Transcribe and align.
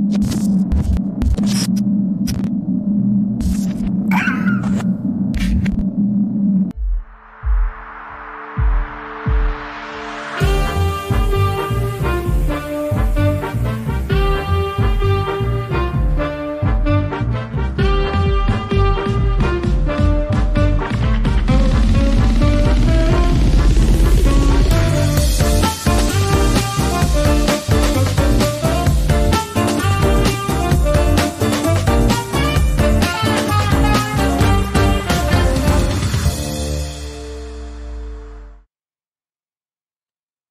you 0.00 1.97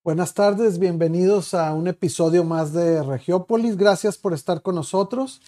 Buenas 0.07 0.33
tardes, 0.33 0.79
bienvenidos 0.79 1.53
a 1.53 1.73
un 1.73 1.89
episodio 1.89 2.45
más 2.45 2.71
de 2.71 3.03
Regiópolis. 3.03 3.75
Gracias 3.75 4.17
por 4.17 4.33
estar 4.33 4.61
con 4.61 4.75
nosotros. 4.75 5.41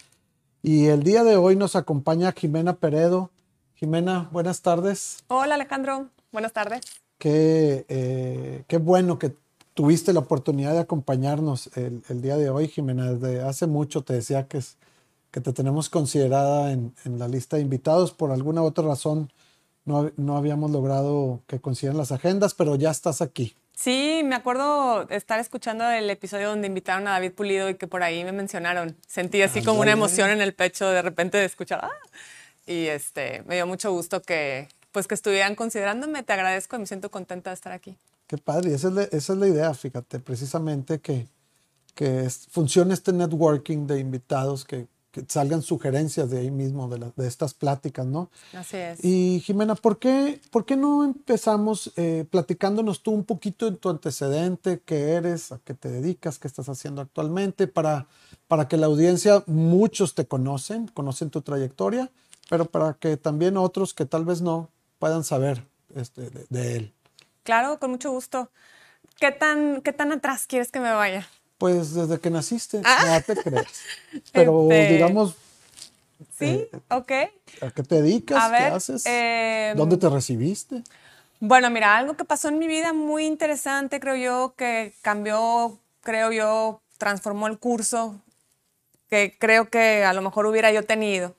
Y 0.62 0.88
el 0.88 1.02
día 1.02 1.24
de 1.24 1.38
hoy 1.38 1.56
nos 1.56 1.76
acompaña 1.76 2.32
Jimena 2.32 2.74
Peredo. 2.76 3.30
Jimena, 3.76 4.28
buenas 4.32 4.60
tardes. 4.60 5.24
Hola 5.28 5.54
Alejandro, 5.54 6.10
buenas 6.30 6.52
tardes. 6.52 6.82
Qué, 7.16 7.86
eh, 7.88 8.64
qué 8.68 8.76
bueno 8.76 9.18
que 9.18 9.34
tuviste 9.72 10.12
la 10.12 10.20
oportunidad 10.20 10.74
de 10.74 10.80
acompañarnos 10.80 11.70
el, 11.78 12.20
día 12.20 12.36
de 12.36 12.50
hoy, 12.50 12.68
Jimena. 12.68 13.14
Desde 13.14 13.40
hace 13.40 13.66
mucho 13.66 14.02
te 14.04 14.12
decía 14.12 14.46
que, 14.46 14.58
es, 14.58 14.76
que 15.30 15.40
te 15.40 15.54
tenemos 15.54 15.88
considerada 15.88 16.70
en, 16.72 16.94
en, 17.06 17.18
la 17.18 17.28
lista 17.28 17.56
de 17.56 17.62
invitados. 17.62 18.12
Por 18.12 18.30
alguna 18.30 18.60
otra 18.60 18.84
razón 18.84 19.32
no, 19.86 20.10
no 20.18 20.36
habíamos 20.36 20.70
logrado 20.70 21.40
que 21.46 21.60
consideran 21.60 21.96
las 21.96 22.12
agendas, 22.12 22.52
pero 22.52 22.76
ya 22.76 22.90
estás 22.90 23.22
aquí. 23.22 23.54
Sí, 23.80 24.20
me 24.26 24.34
acuerdo 24.34 25.08
estar 25.08 25.40
escuchando 25.40 25.88
el 25.88 26.10
episodio 26.10 26.50
donde 26.50 26.66
invitaron 26.66 27.08
a 27.08 27.12
David 27.12 27.32
Pulido 27.32 27.70
y 27.70 27.76
que 27.76 27.86
por 27.86 28.02
ahí 28.02 28.24
me 28.24 28.32
mencionaron. 28.32 28.94
Sentí 29.06 29.40
así 29.40 29.62
como 29.64 29.80
una 29.80 29.92
emoción 29.92 30.28
en 30.28 30.42
el 30.42 30.52
pecho 30.52 30.90
de 30.90 31.00
repente 31.00 31.38
de 31.38 31.46
escuchar. 31.46 31.80
¡ah! 31.84 31.90
Y 32.66 32.88
este, 32.88 33.42
me 33.46 33.54
dio 33.54 33.66
mucho 33.66 33.90
gusto 33.90 34.20
que, 34.20 34.68
pues, 34.92 35.06
que 35.08 35.14
estuvieran 35.14 35.54
considerándome. 35.54 36.22
Te 36.22 36.34
agradezco 36.34 36.76
y 36.76 36.80
me 36.80 36.86
siento 36.86 37.10
contenta 37.10 37.48
de 37.48 37.54
estar 37.54 37.72
aquí. 37.72 37.96
Qué 38.26 38.36
padre. 38.36 38.74
Esa 38.74 38.88
es 38.88 38.92
la, 38.92 39.02
esa 39.04 39.32
es 39.32 39.38
la 39.38 39.48
idea, 39.48 39.72
fíjate, 39.72 40.20
precisamente 40.20 41.00
que, 41.00 41.26
que 41.94 42.28
funcione 42.50 42.92
este 42.92 43.14
networking 43.14 43.86
de 43.86 43.98
invitados 43.98 44.66
que 44.66 44.88
que 45.10 45.24
salgan 45.28 45.62
sugerencias 45.62 46.30
de 46.30 46.38
ahí 46.38 46.50
mismo, 46.50 46.88
de, 46.88 47.12
de, 47.16 47.26
estas 47.26 47.54
pláticas, 47.54 48.06
¿no? 48.06 48.30
Así 48.52 48.76
es. 48.76 49.04
Y 49.04 49.40
Jimena, 49.44 49.74
¿por 49.74 49.98
qué, 49.98 50.40
por 50.50 50.64
qué 50.64 50.76
no 50.76 51.04
empezamos 51.04 51.92
eh, 51.96 52.24
platicándonos 52.30 53.02
tú 53.02 53.12
un 53.12 53.24
poquito 53.24 53.70
de 53.70 53.76
tu 53.76 53.88
antecedente, 53.88 54.80
qué 54.84 55.12
eres, 55.12 55.52
a 55.52 55.58
qué 55.64 55.74
te 55.74 55.90
dedicas, 55.90 56.38
qué 56.38 56.46
estás 56.48 56.68
haciendo 56.68 57.02
actualmente, 57.02 57.66
para, 57.66 58.06
para 58.46 58.68
que 58.68 58.76
la 58.76 58.86
audiencia, 58.86 59.42
muchos 59.46 60.14
te 60.14 60.26
conocen, 60.26 60.86
conocen 60.88 61.30
tu 61.30 61.42
trayectoria, 61.42 62.10
pero 62.48 62.66
para 62.66 62.94
que 62.94 63.16
también 63.16 63.56
otros 63.56 63.94
que 63.94 64.06
tal 64.06 64.24
vez 64.24 64.42
no 64.42 64.70
puedan 64.98 65.24
saber 65.24 65.66
este, 65.94 66.30
de, 66.30 66.46
de 66.48 66.76
él? 66.76 66.94
Claro, 67.42 67.80
con 67.80 67.90
mucho 67.90 68.12
gusto. 68.12 68.50
¿Qué 69.18 69.32
tan, 69.32 69.82
¿Qué 69.82 69.92
tan 69.92 70.12
atrás 70.12 70.46
quieres 70.46 70.70
que 70.70 70.80
me 70.80 70.92
vaya? 70.92 71.26
Pues 71.60 71.92
desde 71.92 72.18
que 72.18 72.30
naciste, 72.30 72.80
ah. 72.86 73.20
no 73.28 73.34
te 73.34 73.42
crees. 73.42 73.66
Pero 74.32 74.62
este, 74.72 74.94
digamos. 74.94 75.36
Sí, 76.38 76.46
eh, 76.46 76.70
ok. 76.88 77.12
¿A 77.60 77.70
qué 77.70 77.82
te 77.82 77.96
dedicas? 77.96 78.50
¿Qué 78.50 78.64
haces? 78.64 79.04
Em, 79.04 79.76
¿Dónde 79.76 79.98
te 79.98 80.08
recibiste? 80.08 80.82
Bueno, 81.38 81.68
mira, 81.68 81.98
algo 81.98 82.16
que 82.16 82.24
pasó 82.24 82.48
en 82.48 82.58
mi 82.58 82.66
vida 82.66 82.94
muy 82.94 83.26
interesante, 83.26 84.00
creo 84.00 84.16
yo, 84.16 84.54
que 84.56 84.94
cambió, 85.02 85.78
creo 86.02 86.32
yo, 86.32 86.80
transformó 86.96 87.46
el 87.46 87.58
curso 87.58 88.18
que 89.10 89.36
creo 89.38 89.68
que 89.68 90.04
a 90.04 90.14
lo 90.14 90.22
mejor 90.22 90.46
hubiera 90.46 90.72
yo 90.72 90.84
tenido, 90.84 91.34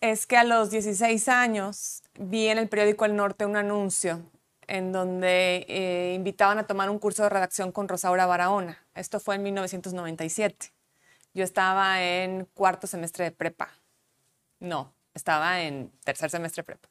es 0.00 0.26
que 0.26 0.36
a 0.36 0.44
los 0.44 0.70
16 0.70 1.28
años 1.28 2.02
vi 2.16 2.46
en 2.46 2.58
el 2.58 2.68
periódico 2.68 3.04
El 3.04 3.16
Norte 3.16 3.46
un 3.46 3.56
anuncio 3.56 4.22
en 4.70 4.92
donde 4.92 5.66
eh, 5.68 6.14
invitaban 6.14 6.58
a 6.58 6.66
tomar 6.66 6.90
un 6.90 7.00
curso 7.00 7.24
de 7.24 7.28
redacción 7.28 7.72
con 7.72 7.88
Rosaura 7.88 8.24
Barahona. 8.24 8.78
Esto 8.94 9.18
fue 9.18 9.34
en 9.34 9.42
1997. 9.42 10.72
Yo 11.34 11.42
estaba 11.42 12.00
en 12.02 12.44
cuarto 12.54 12.86
semestre 12.86 13.24
de 13.24 13.32
prepa. 13.32 13.68
No, 14.60 14.94
estaba 15.12 15.62
en 15.62 15.90
tercer 16.04 16.30
semestre 16.30 16.62
de 16.62 16.66
prepa. 16.66 16.88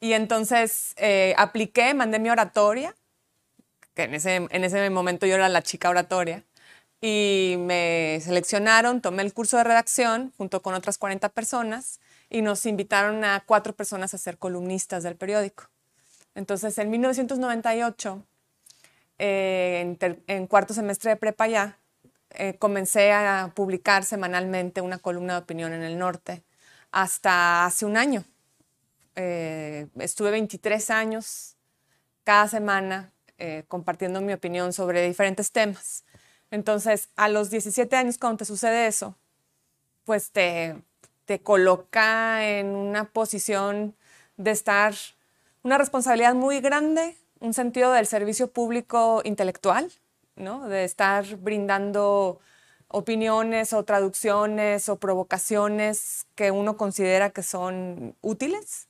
Y 0.00 0.14
entonces 0.14 0.94
eh, 0.96 1.34
apliqué, 1.36 1.92
mandé 1.92 2.18
mi 2.18 2.30
oratoria, 2.30 2.96
que 3.92 4.04
en 4.04 4.14
ese, 4.14 4.36
en 4.36 4.64
ese 4.64 4.88
momento 4.88 5.26
yo 5.26 5.34
era 5.34 5.50
la 5.50 5.62
chica 5.62 5.90
oratoria, 5.90 6.42
y 7.02 7.56
me 7.58 8.18
seleccionaron, 8.22 9.02
tomé 9.02 9.22
el 9.24 9.34
curso 9.34 9.58
de 9.58 9.64
redacción 9.64 10.32
junto 10.38 10.62
con 10.62 10.72
otras 10.72 10.96
40 10.96 11.28
personas 11.28 12.00
y 12.30 12.40
nos 12.40 12.64
invitaron 12.64 13.24
a 13.24 13.44
cuatro 13.44 13.74
personas 13.74 14.14
a 14.14 14.18
ser 14.18 14.38
columnistas 14.38 15.02
del 15.02 15.16
periódico. 15.16 15.73
Entonces, 16.34 16.76
en 16.78 16.90
1998, 16.90 18.24
eh, 19.18 19.96
en, 20.26 20.46
cuarto 20.46 20.74
semestre 20.74 21.10
de 21.10 21.16
prepa 21.16 21.46
ya, 21.46 21.78
eh, 22.30 22.56
comencé 22.58 23.12
a 23.12 23.52
publicar 23.54 24.04
semanalmente 24.04 24.80
una 24.80 24.98
columna 24.98 25.34
de 25.34 25.40
opinión 25.40 25.72
en 25.72 25.82
el 25.82 25.98
norte 25.98 26.42
hasta 26.90 27.64
hace 27.64 27.86
un 27.86 27.96
año. 27.96 28.24
Eh, 29.16 29.86
estuve 30.00 30.32
23 30.32 30.90
años 30.90 31.56
cada 32.24 32.48
semana 32.48 33.10
compartiendo 33.68 34.22
mi 34.22 34.32
opinión 34.32 34.72
sobre 34.72 35.06
diferentes 35.06 35.52
temas. 35.52 36.04
Entonces, 36.50 37.10
a 37.14 37.28
los 37.28 37.50
17 37.50 37.94
años, 37.94 38.16
cuando 38.16 38.38
te 38.38 38.44
sucede 38.46 38.86
eso, 38.86 39.18
pues 40.04 40.30
te, 40.30 40.76
te 41.26 41.40
coloca 41.40 42.48
en 42.48 42.68
una 42.68 43.04
posición 43.04 43.94
de 44.38 44.52
estar 44.52 44.94
una 45.64 45.78
responsabilidad 45.78 46.34
muy 46.34 46.60
grande, 46.60 47.16
un 47.40 47.54
sentido 47.54 47.90
del 47.92 48.06
servicio 48.06 48.52
público 48.52 49.22
intelectual, 49.24 49.90
¿no? 50.36 50.68
de 50.68 50.84
estar 50.84 51.24
brindando 51.36 52.38
opiniones 52.88 53.72
o 53.72 53.82
traducciones 53.82 54.88
o 54.88 54.96
provocaciones 54.96 56.26
que 56.36 56.50
uno 56.50 56.76
considera 56.76 57.30
que 57.30 57.42
son 57.42 58.14
útiles 58.20 58.88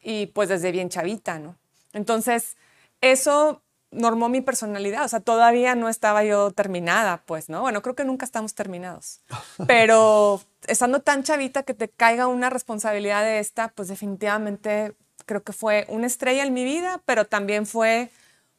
y 0.00 0.26
pues 0.26 0.48
desde 0.48 0.72
bien 0.72 0.88
chavita, 0.88 1.38
¿no? 1.38 1.56
Entonces, 1.92 2.56
eso 3.00 3.62
normó 3.90 4.28
mi 4.28 4.40
personalidad, 4.40 5.04
o 5.04 5.08
sea, 5.08 5.20
todavía 5.20 5.74
no 5.74 5.88
estaba 5.88 6.24
yo 6.24 6.50
terminada, 6.50 7.22
pues, 7.26 7.48
¿no? 7.48 7.60
Bueno, 7.60 7.82
creo 7.82 7.94
que 7.94 8.04
nunca 8.04 8.24
estamos 8.24 8.54
terminados, 8.54 9.20
pero 9.66 10.40
estando 10.66 11.00
tan 11.00 11.22
chavita 11.22 11.62
que 11.62 11.74
te 11.74 11.88
caiga 11.88 12.26
una 12.26 12.50
responsabilidad 12.50 13.22
de 13.22 13.38
esta, 13.38 13.68
pues 13.68 13.88
definitivamente 13.88 14.94
creo 15.28 15.44
que 15.44 15.52
fue 15.52 15.86
una 15.88 16.08
estrella 16.08 16.44
en 16.44 16.52
mi 16.52 16.64
vida, 16.64 17.00
pero 17.04 17.26
también 17.26 17.66
fue 17.66 18.10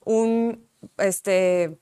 un, 0.05 0.65
este, 0.97 1.77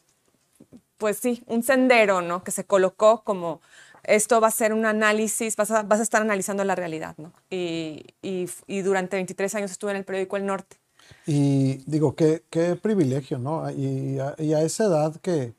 pues 0.98 1.18
sí, 1.18 1.44
un 1.46 1.62
sendero, 1.62 2.22
¿no? 2.22 2.44
Que 2.44 2.50
se 2.50 2.64
colocó 2.66 3.24
como 3.24 3.62
esto 4.04 4.40
va 4.42 4.48
a 4.48 4.52
ser 4.52 4.74
un 4.74 4.86
análisis, 4.86 5.56
vas 5.56 5.70
a, 5.70 5.84
vas 5.84 6.00
a 6.00 6.04
estar 6.04 6.22
analizando 6.22 6.64
la 6.64 6.76
realidad, 6.76 7.16
¿no? 7.18 7.34
Y, 7.50 8.06
y, 8.22 8.50
y, 8.66 8.82
durante 8.82 9.18
23 9.18 9.54
años 9.56 9.72
estuve 9.72 9.92
en 9.92 9.98
el 9.98 10.06
periódico 10.06 10.38
El 10.38 10.46
Norte. 10.46 10.78
Y 11.26 11.84
digo, 11.86 12.16
qué, 12.16 12.44
qué 12.50 12.76
privilegio, 12.76 13.38
¿no? 13.38 13.70
Y 13.70 14.18
a, 14.20 14.34
y 14.38 14.54
a, 14.54 14.62
esa 14.62 14.86
edad 14.86 15.16
que, 15.18 15.54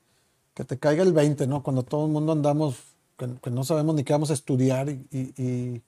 que 0.54 0.64
te 0.64 0.78
caiga 0.78 1.02
el 1.02 1.12
20, 1.12 1.46
¿no? 1.46 1.62
Cuando 1.62 1.82
todo 1.82 2.06
el 2.06 2.12
mundo 2.12 2.32
andamos, 2.32 2.76
que, 3.18 3.28
que 3.42 3.50
no 3.50 3.64
sabemos 3.64 3.94
ni 3.94 4.02
qué 4.02 4.14
vamos 4.14 4.30
a 4.30 4.34
estudiar 4.34 4.88
y, 4.88 5.82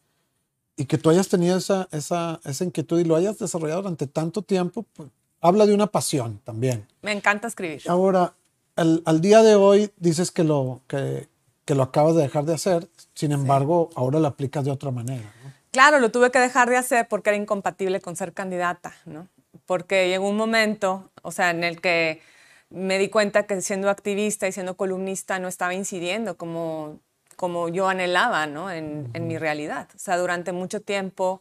y 0.81 0.87
que 0.87 0.97
tú 0.97 1.11
hayas 1.11 1.29
tenido 1.29 1.59
esa, 1.59 1.89
esa, 1.93 2.41
esa 2.43 2.65
inquietud 2.65 2.99
y 2.99 3.05
lo 3.05 3.15
hayas 3.15 3.39
desarrollado 3.39 3.83
durante 3.83 4.07
tanto 4.07 4.41
tiempo, 4.41 4.87
pues, 4.95 5.11
habla 5.43 5.67
de 5.67 5.75
una 5.75 5.89
pasión 5.89 6.41
también. 6.43 6.87
Me 7.03 7.13
encanta 7.13 7.49
escribir. 7.49 7.83
Ahora, 7.87 8.33
al, 8.77 9.03
al 9.05 9.21
día 9.21 9.43
de 9.43 9.57
hoy 9.57 9.93
dices 9.99 10.31
que 10.31 10.43
lo, 10.43 10.81
que, 10.89 11.29
que, 11.67 11.75
lo 11.75 11.83
acabas 11.83 12.15
de 12.15 12.23
dejar 12.23 12.47
de 12.47 12.55
hacer, 12.55 12.89
sin 13.13 13.33
embargo, 13.33 13.91
ahora 13.95 14.21
lo 14.21 14.29
aplicas 14.29 14.65
de 14.65 14.71
otra 14.71 14.91
manera. 14.91 15.31
¿no? 15.45 15.53
Claro, 15.71 15.99
lo 15.99 16.11
tuve 16.11 16.31
que 16.31 16.39
dejar 16.39 16.71
de 16.71 16.79
hacer 16.79 17.09
porque 17.09 17.29
era 17.29 17.37
incompatible 17.37 18.01
con 18.01 18.17
ser 18.17 18.33
candidata, 18.33 18.95
¿no? 19.05 19.29
Porque 19.67 20.09
llegó 20.09 20.31
un 20.31 20.39
momento, 20.39 21.11
o 21.21 21.31
sea, 21.31 21.51
en 21.51 21.63
el 21.63 21.83
que 21.83 22.23
me 22.71 22.99
di 22.99 23.11
cuenta 23.11 23.43
que 23.43 23.61
siendo 23.61 23.91
activista 23.91 24.49
y 24.49 24.53
siendo 24.53 24.79
columnista 24.79 25.39
no 25.41 25.49
estaba 25.49 25.75
incidiendo 25.75 26.39
como 26.39 27.01
como 27.41 27.71
yo 27.71 27.89
anhelaba 27.89 28.47
¿no? 28.47 28.71
en, 28.71 29.09
en, 29.15 29.27
mi 29.27 29.39
realidad. 29.39 29.89
O 29.97 29.99
sea, 29.99 30.19
durante 30.19 30.53
mucho 30.53 30.83
tiempo 30.83 31.41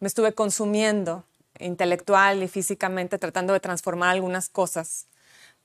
me 0.00 0.08
estuve 0.08 0.32
consumiendo 0.32 1.22
intelectual 1.60 2.42
y 2.42 2.48
físicamente 2.48 3.16
tratando 3.16 3.52
de 3.52 3.60
transformar 3.60 4.08
algunas 4.10 4.48
cosas, 4.48 5.06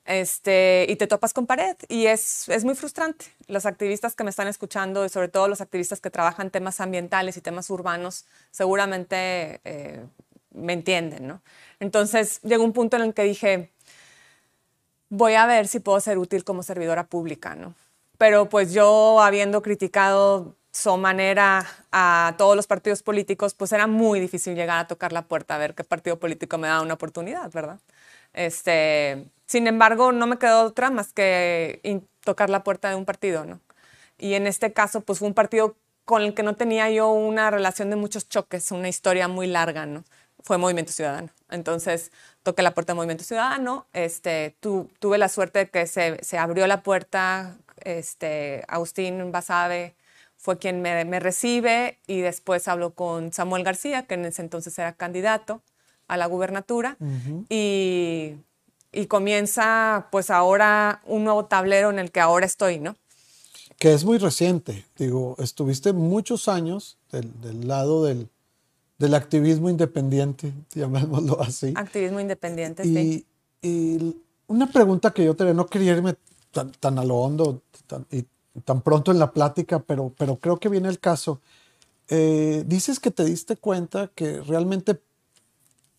este, 0.04 0.86
y 0.88 0.94
te 0.94 1.08
topas 1.08 1.32
con 1.32 1.48
pared 1.48 1.74
y 1.88 2.06
es, 2.06 2.48
es 2.48 2.64
muy 2.64 2.76
frustrante. 2.76 3.24
Los 3.48 3.66
activistas 3.66 4.14
que 4.14 4.22
me 4.22 4.30
están 4.30 4.46
escuchando 4.46 5.04
y 5.04 5.08
sobre 5.08 5.26
todo 5.26 5.48
los 5.48 5.60
activistas 5.60 6.00
que 6.00 6.10
trabajan 6.10 6.52
temas 6.52 6.80
ambientales 6.80 7.36
y 7.36 7.40
temas 7.40 7.68
urbanos 7.68 8.24
seguramente 8.52 9.60
eh, 9.64 10.06
me 10.52 10.74
entienden, 10.74 11.26
¿no? 11.26 11.42
Entonces 11.80 12.40
llegó 12.42 12.62
un 12.62 12.72
punto 12.72 12.96
en 12.98 13.02
el 13.02 13.14
que 13.14 13.24
dije, 13.24 13.72
voy 15.08 15.34
a 15.34 15.46
ver 15.46 15.66
si 15.66 15.80
puedo 15.80 15.98
ser 15.98 16.18
útil 16.18 16.44
como 16.44 16.62
servidora 16.62 17.02
pública, 17.02 17.56
¿no? 17.56 17.74
Pero 18.22 18.48
pues 18.48 18.72
yo 18.72 19.20
habiendo 19.20 19.62
criticado 19.62 20.54
su 20.70 20.96
manera 20.96 21.66
a 21.90 22.36
todos 22.38 22.54
los 22.54 22.68
partidos 22.68 23.02
políticos, 23.02 23.52
pues 23.52 23.72
era 23.72 23.88
muy 23.88 24.20
difícil 24.20 24.54
llegar 24.54 24.78
a 24.78 24.86
tocar 24.86 25.12
la 25.12 25.22
puerta 25.22 25.56
a 25.56 25.58
ver 25.58 25.74
qué 25.74 25.82
partido 25.82 26.20
político 26.20 26.56
me 26.56 26.68
da 26.68 26.82
una 26.82 26.94
oportunidad, 26.94 27.50
¿verdad? 27.50 27.80
Este, 28.32 29.28
sin 29.46 29.66
embargo, 29.66 30.12
no 30.12 30.28
me 30.28 30.38
quedó 30.38 30.62
otra 30.62 30.90
más 30.90 31.12
que 31.12 32.04
tocar 32.22 32.48
la 32.48 32.62
puerta 32.62 32.88
de 32.90 32.94
un 32.94 33.06
partido, 33.06 33.44
¿no? 33.44 33.58
Y 34.18 34.34
en 34.34 34.46
este 34.46 34.72
caso, 34.72 35.00
pues 35.00 35.18
fue 35.18 35.26
un 35.26 35.34
partido 35.34 35.74
con 36.04 36.22
el 36.22 36.32
que 36.32 36.44
no 36.44 36.54
tenía 36.54 36.88
yo 36.90 37.10
una 37.10 37.50
relación 37.50 37.90
de 37.90 37.96
muchos 37.96 38.28
choques, 38.28 38.70
una 38.70 38.88
historia 38.88 39.26
muy 39.26 39.48
larga, 39.48 39.84
¿no? 39.84 40.04
Fue 40.44 40.58
Movimiento 40.58 40.92
Ciudadano. 40.92 41.30
Entonces, 41.50 42.12
toqué 42.44 42.62
la 42.62 42.72
puerta 42.72 42.92
de 42.92 42.96
Movimiento 42.96 43.24
Ciudadano, 43.24 43.86
este, 43.92 44.56
tuve 44.60 45.18
la 45.18 45.28
suerte 45.28 45.60
de 45.60 45.70
que 45.70 45.86
se, 45.88 46.22
se, 46.22 46.38
abrió 46.38 46.68
la 46.68 46.82
puerta, 46.84 47.56
este, 47.84 48.64
Agustín 48.68 49.32
Basabe 49.32 49.94
fue 50.36 50.58
quien 50.58 50.82
me, 50.82 51.04
me 51.04 51.20
recibe 51.20 51.98
y 52.06 52.20
después 52.20 52.66
habló 52.68 52.94
con 52.94 53.32
Samuel 53.32 53.64
García, 53.64 54.06
que 54.06 54.14
en 54.14 54.24
ese 54.24 54.42
entonces 54.42 54.78
era 54.78 54.92
candidato 54.92 55.62
a 56.08 56.16
la 56.16 56.26
gubernatura, 56.26 56.96
y 57.48 58.36
y 58.92 59.06
comienza 59.06 60.08
pues 60.12 60.30
ahora 60.30 61.00
un 61.06 61.24
nuevo 61.24 61.46
tablero 61.46 61.90
en 61.90 61.98
el 61.98 62.12
que 62.12 62.20
ahora 62.20 62.46
estoy, 62.46 62.78
¿no? 62.78 62.96
Que 63.78 63.94
es 63.94 64.04
muy 64.04 64.18
reciente, 64.18 64.84
digo, 64.96 65.34
estuviste 65.38 65.92
muchos 65.92 66.46
años 66.46 66.98
del, 67.10 67.32
del 67.40 67.66
lado 67.66 68.04
del, 68.04 68.28
del, 68.98 69.14
activismo 69.14 69.70
independiente, 69.70 70.52
llamémoslo 70.74 71.40
así. 71.40 71.72
Activismo 71.74 72.20
independiente, 72.20 72.86
y, 72.86 72.94
sí. 72.94 73.26
Y 73.62 74.16
una 74.46 74.70
pregunta 74.70 75.12
que 75.12 75.24
yo 75.24 75.34
tenía, 75.34 75.54
no 75.54 75.66
quería 75.66 75.92
irme 75.92 76.14
tan, 76.52 76.70
tan 76.72 76.98
a 76.98 77.04
lo 77.04 77.16
hondo 77.16 77.62
tan, 77.86 78.06
y 78.10 78.24
tan 78.64 78.82
pronto 78.82 79.10
en 79.10 79.18
la 79.18 79.32
plática, 79.32 79.80
pero, 79.80 80.12
pero 80.16 80.36
creo 80.36 80.58
que 80.58 80.68
viene 80.68 80.88
el 80.88 81.00
caso. 81.00 81.40
Eh, 82.08 82.64
dices 82.66 83.00
que 83.00 83.10
te 83.10 83.24
diste 83.24 83.56
cuenta 83.56 84.10
que 84.14 84.40
realmente 84.42 85.00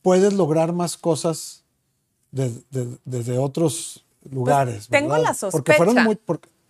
puedes 0.01 0.33
lograr 0.33 0.73
más 0.73 0.97
cosas 0.97 1.63
desde 2.31 3.37
otros 3.37 4.05
lugares. 4.29 4.87
Pues 4.87 5.01
tengo 5.01 5.17
la 5.17 5.33
sospecha. 5.33 5.51
Porque 5.51 5.73
fueron 5.73 6.03
muy... 6.03 6.19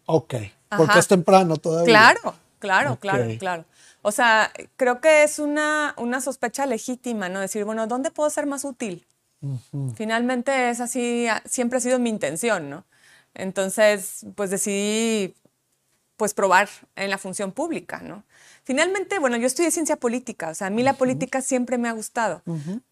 ok, 0.05 0.33
porque 0.77 0.99
es 0.99 1.07
temprano 1.07 1.57
todavía. 1.57 1.85
Claro, 1.85 2.35
claro, 2.59 2.97
claro, 2.99 3.25
claro. 3.37 3.65
O 4.01 4.11
sea, 4.11 4.51
creo 4.75 4.99
que 4.99 5.23
es 5.23 5.39
una, 5.39 5.95
una 5.97 6.19
sospecha 6.21 6.65
legítima, 6.65 7.29
¿no? 7.29 7.39
Decir, 7.39 7.63
bueno, 7.63 7.87
¿dónde 7.87 8.11
puedo 8.11 8.29
ser 8.29 8.45
más 8.45 8.65
útil? 8.65 9.05
Finalmente 9.95 10.69
es 10.69 10.79
así, 10.79 11.27
siempre 11.45 11.77
ha 11.77 11.81
sido 11.81 11.99
mi 11.99 12.09
intención, 12.09 12.69
¿no? 12.69 12.85
Entonces, 13.33 14.25
pues 14.35 14.49
decidí 14.49 15.35
pues 16.17 16.33
probar 16.33 16.69
en 16.95 17.09
la 17.09 17.17
función 17.17 17.51
pública, 17.51 17.99
¿no? 18.01 18.23
Finalmente, 18.63 19.19
bueno, 19.19 19.35
yo 19.37 19.47
estudié 19.47 19.71
ciencia 19.71 19.97
política, 19.97 20.49
o 20.49 20.55
sea, 20.55 20.67
a 20.67 20.69
mí 20.69 20.83
la 20.83 20.93
política 20.93 21.41
siempre 21.41 21.77
me 21.77 21.89
ha 21.89 21.91
gustado, 21.91 22.43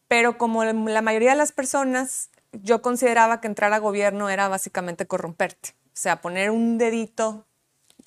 pero 0.07 0.37
como 0.37 0.63
la 0.65 1.01
mayoría 1.01 1.31
de 1.31 1.37
las 1.37 1.51
personas 1.51 2.29
yo 2.51 2.81
consideraba 2.81 3.39
que 3.39 3.47
entrar 3.47 3.71
a 3.73 3.79
gobierno 3.79 4.29
era 4.29 4.47
básicamente 4.47 5.05
corromperte. 5.05 5.69
O 5.87 6.01
sea, 6.01 6.21
poner 6.21 6.51
un 6.51 6.77
dedito, 6.77 7.45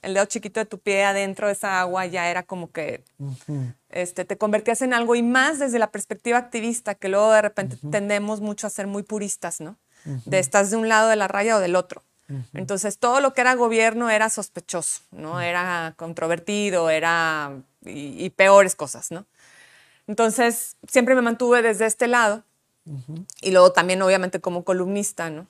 el 0.03 0.15
dedo 0.15 0.27
chiquito 0.27 0.61
de 0.61 0.67
tu 0.67 0.79
pie 0.79 1.05
adentro 1.05 1.47
de 1.47 1.55
esa 1.55 1.81
agua 1.81 2.05
ya 2.07 2.29
era 2.31 2.43
como 2.43 2.71
que 2.71 3.03
este, 3.89 4.25
te 4.25 4.37
convertías 4.37 4.83
en 4.83 4.93
algo 4.93 5.15
y 5.15 5.23
más 5.23 5.59
desde 5.59 5.79
la 5.79 5.91
perspectiva 5.91 6.37
activista, 6.39 6.95
que 6.95 7.09
luego 7.09 7.33
de 7.33 7.43
repente 7.43 7.79
tendemos 7.91 8.41
mucho 8.41 8.67
a 8.67 8.71
ser 8.71 8.87
muy 8.87 9.03
puristas, 9.03 9.61
¿no? 9.61 9.79
De 10.27 10.39
estás 10.39 10.71
de 10.71 10.77
un 10.77 10.89
lado 10.89 11.09
de 11.09 11.17
la 11.17 11.29
raya 11.29 11.57
o 11.57 11.61
del 11.61 11.77
otro. 11.77 12.03
Entonces, 12.55 12.99
todo 12.99 13.21
lo 13.21 13.35
que 13.35 13.43
era 13.43 13.55
gobierno 13.55 14.09
era 14.11 14.31
sospechoso, 14.31 15.03
¿no? 15.11 15.41
Era 15.41 15.95
controvertido, 15.97 16.89
era... 16.91 17.53
y 17.85 18.31
peores 18.31 18.75
cosas, 18.75 19.11
¿no? 19.11 19.27
Entonces, 20.07 20.77
siempre 20.89 21.15
me 21.15 21.23
mantuve 21.23 21.63
desde 21.63 21.87
este 21.87 22.09
lado 22.09 22.45
y 23.41 23.51
luego 23.51 23.73
también, 23.73 24.03
obviamente, 24.03 24.41
como 24.41 24.65
columnista, 24.65 25.31
¿no? 25.31 25.47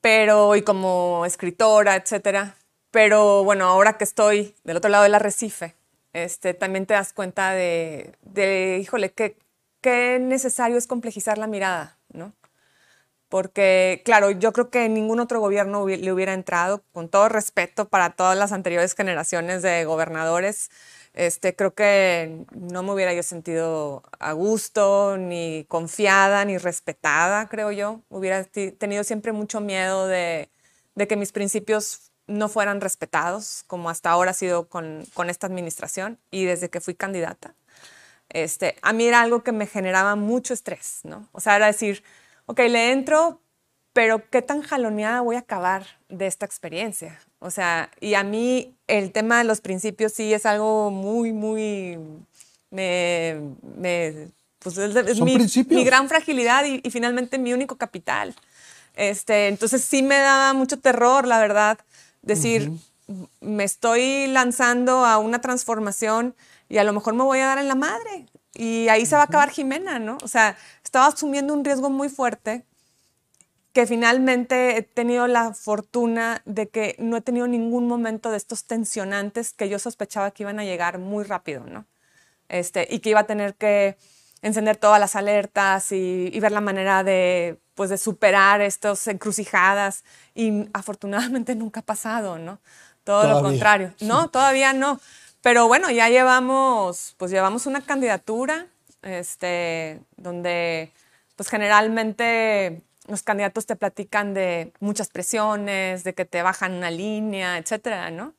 Pero, 0.00 0.54
y 0.56 0.62
como 0.62 1.24
escritora, 1.26 1.96
etcétera. 1.96 2.54
Pero 2.90 3.44
bueno, 3.44 3.66
ahora 3.66 3.98
que 3.98 4.04
estoy 4.04 4.54
del 4.64 4.76
otro 4.76 4.90
lado 4.90 5.04
del 5.04 5.14
arrecife, 5.14 5.74
este, 6.12 6.54
también 6.54 6.86
te 6.86 6.94
das 6.94 7.12
cuenta 7.12 7.52
de, 7.52 8.14
de 8.22 8.78
híjole, 8.80 9.12
qué, 9.12 9.36
qué 9.80 10.18
necesario 10.20 10.76
es 10.76 10.86
complejizar 10.86 11.38
la 11.38 11.46
mirada, 11.46 11.96
¿no? 12.12 12.32
Porque, 13.30 14.02
claro, 14.04 14.32
yo 14.32 14.52
creo 14.52 14.70
que 14.70 14.88
ningún 14.88 15.20
otro 15.20 15.40
gobierno 15.40 15.86
le 15.86 16.12
hubiera 16.12 16.34
entrado, 16.34 16.82
con 16.92 17.08
todo 17.08 17.28
respeto 17.30 17.88
para 17.88 18.10
todas 18.10 18.36
las 18.36 18.52
anteriores 18.52 18.94
generaciones 18.94 19.62
de 19.62 19.84
gobernadores, 19.84 20.68
este, 21.14 21.56
creo 21.56 21.74
que 21.74 22.44
no 22.52 22.82
me 22.82 22.92
hubiera 22.92 23.12
yo 23.14 23.22
sentido 23.22 24.02
a 24.18 24.32
gusto, 24.32 25.16
ni 25.16 25.64
confiada, 25.68 26.44
ni 26.44 26.58
respetada, 26.58 27.48
creo 27.48 27.72
yo. 27.72 28.02
Hubiera 28.08 28.44
tenido 28.44 29.04
siempre 29.04 29.32
mucho 29.32 29.60
miedo 29.60 30.06
de, 30.06 30.50
que 31.08 31.16
mis 31.16 31.32
principios 31.32 32.12
no 32.26 32.48
fueran 32.48 32.80
respetados, 32.80 33.64
como 33.66 33.90
hasta 33.90 34.10
ahora 34.10 34.32
ha 34.32 34.34
sido 34.34 34.68
con, 34.68 35.04
esta 35.28 35.46
administración 35.46 36.18
y 36.30 36.44
desde 36.44 36.68
que 36.68 36.80
fui 36.80 36.94
candidata. 36.94 37.54
Este, 38.28 38.76
a 38.82 38.92
mí 38.92 39.06
era 39.06 39.20
algo 39.22 39.42
que 39.42 39.52
me 39.52 39.66
generaba 39.66 40.14
mucho 40.16 40.54
estrés, 40.54 41.00
¿no? 41.04 41.28
O 41.32 41.40
sea, 41.40 41.56
era 41.56 41.66
decir, 41.66 42.04
ok, 42.46 42.58
le 42.60 42.92
entro, 42.92 43.40
pero 43.92 44.28
¿qué 44.30 44.42
tan 44.42 44.62
jaloneada 44.62 45.20
voy 45.20 45.36
a 45.36 45.40
acabar 45.40 45.84
de 46.08 46.26
esta 46.26 46.46
experiencia? 46.46 47.18
O 47.38 47.50
sea, 47.50 47.90
y 48.00 48.14
a 48.14 48.22
mí 48.22 48.74
el 48.86 49.12
tema 49.12 49.38
de 49.38 49.44
los 49.44 49.60
principios 49.60 50.12
sí 50.12 50.32
es 50.32 50.46
algo 50.46 50.90
muy, 50.90 51.32
muy, 51.32 51.98
me, 52.70 53.40
me 53.76 54.28
pues 54.60 54.76
es, 54.76 55.20
mi, 55.20 55.38
mi, 55.68 55.84
gran 55.84 56.08
fragilidad 56.08 56.64
y, 56.64 56.88
finalmente 56.90 57.38
mi 57.38 57.52
único 57.52 57.76
capital. 57.76 58.34
Este, 58.94 59.48
entonces 59.48 59.82
sí 59.82 60.02
me 60.02 60.18
da 60.18 60.52
mucho 60.52 60.78
terror, 60.78 61.26
la 61.26 61.38
verdad, 61.38 61.78
decir, 62.22 62.70
me 63.40 63.64
estoy 63.64 64.26
lanzando 64.26 65.06
a 65.06 65.18
una 65.18 65.40
transformación 65.40 66.34
y 66.68 66.76
a 66.76 66.84
lo 66.84 66.92
mejor 66.92 67.14
me 67.14 67.24
voy 67.24 67.38
a 67.38 67.46
dar 67.46 67.58
en 67.58 67.68
la 67.68 67.74
madre 67.74 68.26
y 68.60 68.90
ahí 68.90 69.06
se 69.06 69.16
va 69.16 69.22
a 69.22 69.24
acabar 69.24 69.48
Jimena, 69.48 69.98
¿no? 69.98 70.18
O 70.22 70.28
sea, 70.28 70.54
estaba 70.84 71.06
asumiendo 71.06 71.54
un 71.54 71.64
riesgo 71.64 71.88
muy 71.88 72.10
fuerte 72.10 72.66
que 73.72 73.86
finalmente 73.86 74.76
he 74.76 74.82
tenido 74.82 75.26
la 75.28 75.54
fortuna 75.54 76.42
de 76.44 76.68
que 76.68 76.94
no 76.98 77.16
he 77.16 77.22
tenido 77.22 77.46
ningún 77.46 77.88
momento 77.88 78.30
de 78.30 78.36
estos 78.36 78.66
tensionantes 78.66 79.54
que 79.54 79.70
yo 79.70 79.78
sospechaba 79.78 80.32
que 80.32 80.42
iban 80.42 80.60
a 80.60 80.64
llegar 80.64 80.98
muy 80.98 81.24
rápido, 81.24 81.64
¿no? 81.64 81.86
Este, 82.50 82.86
y 82.90 82.98
que 82.98 83.08
iba 83.08 83.20
a 83.20 83.26
tener 83.26 83.54
que 83.54 83.96
encender 84.42 84.76
todas 84.76 85.00
las 85.00 85.16
alertas 85.16 85.90
y, 85.90 86.38
ver 86.38 86.52
la 86.52 86.60
manera 86.60 87.02
de, 87.02 87.58
pues, 87.74 87.88
de 87.88 87.96
superar 87.96 88.60
estas 88.60 89.06
encrucijadas. 89.06 90.04
Y 90.34 90.68
afortunadamente 90.74 91.54
nunca 91.54 91.80
ha 91.80 91.84
pasado, 91.84 92.38
¿no? 92.38 92.60
Todo 93.04 93.26
lo 93.26 93.40
contrario. 93.40 93.94
No, 94.00 94.28
todavía 94.28 94.74
no. 94.74 95.00
Pero 95.42 95.68
bueno, 95.68 95.90
ya 95.90 96.08
llevamos, 96.08 97.14
pues 97.16 97.30
llevamos 97.30 97.66
una 97.66 97.80
candidatura, 97.80 98.66
este, 99.02 100.00
donde, 100.16 100.92
pues 101.36 101.48
generalmente 101.48 102.82
los 103.08 103.22
candidatos 103.22 103.66
te 103.66 103.76
platican 103.76 104.34
de 104.34 104.72
muchas 104.80 105.08
presiones, 105.08 106.04
de 106.04 106.14
que 106.14 106.24
te 106.24 106.42
bajan 106.42 106.74
una 106.74 106.90
línea, 106.90 107.58
etcétera, 107.58 108.10
¿no? 108.10 108.34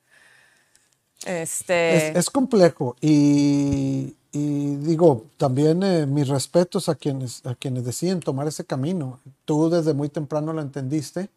Este... 1.26 2.18
Es, 2.18 2.30
complejo 2.30 2.96
y, 3.00 4.16
digo, 4.32 5.26
también 5.38 5.84
eh, 5.84 6.06
mis 6.06 6.28
respetos 6.28 6.90
a 6.90 6.96
quienes, 6.96 7.46
a 7.46 7.54
quienes 7.56 7.84
deciden 7.84 8.22
tomar 8.22 8.48
ese 8.48 8.66
camino. 8.66 9.20
Tú 9.46 9.70
desde 9.70 9.94
muy 9.94 10.10
temprano 10.10 10.54
lo 10.54 10.62
entendiste. 10.62 11.30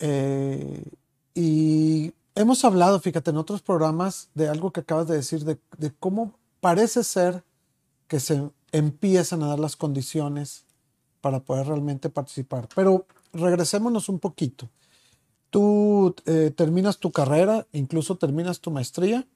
Eh, 0.00 0.82
y 1.34 2.12
hemos 2.40 2.64
hablado, 2.64 3.00
fíjate, 3.00 3.30
en 3.30 3.36
otros 3.36 3.62
programas 3.62 4.28
de 4.34 4.48
algo 4.48 4.72
que 4.72 4.80
acabas 4.80 5.06
de 5.08 5.16
decir, 5.16 5.44
de, 5.44 5.58
de 5.78 5.92
cómo 5.92 6.34
parece 6.60 7.04
ser 7.04 7.44
que 8.08 8.20
se 8.20 8.50
empiezan 8.72 9.42
a 9.42 9.48
dar 9.48 9.58
las 9.58 9.76
condiciones 9.76 10.64
para 11.20 11.40
poder 11.40 11.66
realmente 11.66 12.08
participar. 12.08 12.68
Pero 12.74 13.06
regresémonos 13.32 14.08
un 14.08 14.18
poquito. 14.18 14.68
Tú 15.50 16.14
eh, 16.26 16.52
terminas 16.54 16.98
tu 16.98 17.10
carrera, 17.10 17.66
incluso 17.72 18.16
terminas 18.16 18.60
tu 18.60 18.70
maestría, 18.70 19.26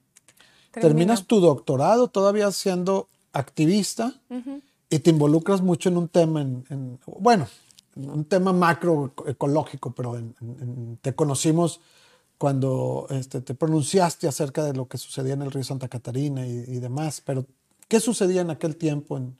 terminas 0.71 1.25
tu 1.25 1.39
doctorado 1.39 2.07
todavía 2.09 2.51
siendo 2.51 3.07
activista 3.33 4.13
y 4.89 4.99
te 4.99 5.09
involucras 5.09 5.61
mucho 5.61 5.89
en 5.89 5.97
un 5.97 6.07
tema, 6.07 6.41
en, 6.41 6.99
bueno, 7.19 7.47
un 7.95 8.25
tema 8.25 8.51
macro 8.51 9.13
ecológico, 9.25 9.91
pero 9.91 10.21
te 11.01 11.15
conocimos 11.15 11.79
cuando 12.37 13.07
este, 13.09 13.41
te 13.41 13.53
pronunciaste 13.53 14.27
acerca 14.27 14.63
de 14.63 14.73
lo 14.73 14.87
que 14.87 14.97
sucedía 14.97 15.33
en 15.33 15.41
el 15.41 15.51
río 15.51 15.63
Santa 15.63 15.87
Catarina 15.87 16.45
y, 16.45 16.79
demás, 16.79 17.21
pero 17.21 17.45
¿qué 17.87 17.99
sucedía 17.99 18.41
en 18.41 18.49
aquel 18.49 18.75
tiempo 18.75 19.17
en, 19.17 19.37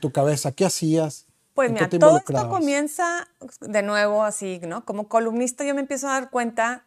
tu 0.00 0.12
cabeza? 0.12 0.52
¿Qué 0.52 0.64
hacías? 0.64 1.26
Pues 1.54 1.72
mira, 1.72 1.88
todo 1.88 2.18
esto 2.18 2.48
comienza 2.48 3.28
de 3.60 3.82
nuevo 3.82 4.22
así, 4.22 4.60
¿no? 4.62 4.84
Como 4.84 5.08
columnista 5.08 5.64
yo 5.64 5.74
me 5.74 5.80
empiezo 5.80 6.08
a 6.08 6.12
dar 6.12 6.30
cuenta 6.30 6.84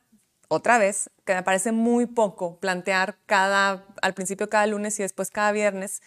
otra 0.47 0.77
vez 0.77 1.09
que 1.25 1.33
me 1.33 1.43
parece 1.43 1.71
muy 1.71 2.05
poco 2.05 2.57
plantear 2.57 3.17
cada, 3.25 3.85
al 4.01 4.13
principio 4.13 4.49
cada 4.49 4.65
lunes 4.67 4.97
y 4.99 5.03
después 5.03 5.31
cada 5.31 5.51
viernes, 5.51 6.01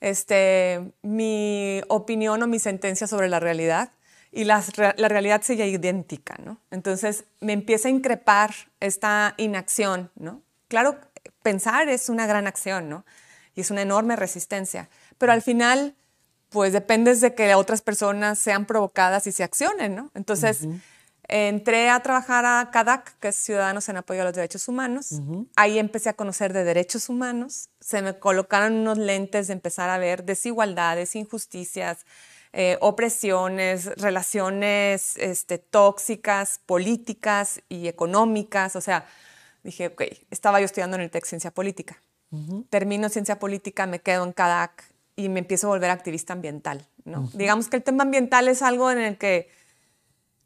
este, 0.00 0.92
mi 1.02 1.82
opinión 1.88 2.42
o 2.42 2.46
mi 2.46 2.60
sentencia 2.60 3.08
sobre 3.08 3.28
la 3.28 3.40
realidad 3.40 3.90
y 4.30 4.44
la, 4.44 4.62
la 4.96 5.08
realidad 5.08 5.42
sigue 5.42 5.66
idéntica, 5.68 6.36
¿no? 6.44 6.58
Entonces 6.70 7.24
me 7.40 7.52
empieza 7.52 7.88
a 7.88 7.90
increpar 7.90 8.54
esta 8.80 9.34
inacción, 9.36 10.10
¿no? 10.16 10.42
Claro, 10.68 10.98
pensar 11.42 11.88
es 11.88 12.08
una 12.08 12.26
gran 12.26 12.46
acción, 12.46 12.88
¿no? 12.88 13.04
Y 13.54 13.62
es 13.62 13.70
una 13.70 13.82
enorme 13.82 14.16
resistencia, 14.16 14.88
pero 15.16 15.32
al 15.32 15.42
final, 15.42 15.94
pues 16.50 16.72
dependes 16.72 17.20
de 17.20 17.34
que 17.34 17.54
otras 17.54 17.82
personas 17.82 18.38
sean 18.38 18.66
provocadas 18.66 19.26
y 19.26 19.32
se 19.32 19.44
accionen, 19.44 19.94
¿no? 19.94 20.10
Entonces... 20.14 20.66
Entré 21.30 21.90
a 21.90 22.00
trabajar 22.00 22.46
a 22.46 22.70
CADAC, 22.72 23.18
que 23.18 23.28
es 23.28 23.36
Ciudadanos 23.36 23.86
en 23.90 23.98
Apoyo 23.98 24.22
a 24.22 24.24
los 24.24 24.32
Derechos 24.32 24.66
Humanos. 24.66 25.20
Ahí 25.56 25.78
empecé 25.78 26.08
a 26.08 26.14
conocer 26.14 26.54
de 26.54 26.64
derechos 26.64 27.10
humanos. 27.10 27.68
Se 27.80 28.00
me 28.00 28.18
colocaron 28.18 28.72
unos 28.72 28.96
lentes 28.96 29.48
de 29.48 29.52
empezar 29.52 29.90
a 29.90 29.98
ver 29.98 30.24
desigualdades, 30.24 31.14
injusticias, 31.16 32.06
eh, 32.52 32.78
opresiones, 32.80 33.86
relaciones 33.96 35.16
este, 35.16 35.58
tóxicas, 35.58 36.60
políticas 36.64 37.62
y 37.68 37.88
económicas. 37.88 38.76
O 38.76 38.80
sea, 38.80 39.06
dije, 39.62 39.88
ok, 39.88 40.02
estaba 40.30 40.60
yo 40.60 40.64
estudiando 40.64 40.96
en 40.96 41.02
el 41.02 41.10
TEC 41.10 41.24
Ciencia 41.24 41.50
Política. 41.50 42.02
Termino 42.68 43.08
Ciencia 43.08 43.38
Política, 43.38 43.86
me 43.86 44.00
quedo 44.00 44.22
en 44.24 44.32
CADAC 44.32 44.84
y 45.16 45.30
me 45.30 45.40
empiezo 45.40 45.66
a 45.66 45.70
volver 45.70 45.90
activista 45.90 46.34
ambiental. 46.34 46.86
¿no? 47.04 47.30
Digamos 47.32 47.68
que 47.68 47.76
el 47.76 47.82
tema 47.82 48.02
ambiental 48.02 48.48
es 48.48 48.60
algo 48.60 48.90
en 48.90 48.98
el 48.98 49.16
que 49.16 49.48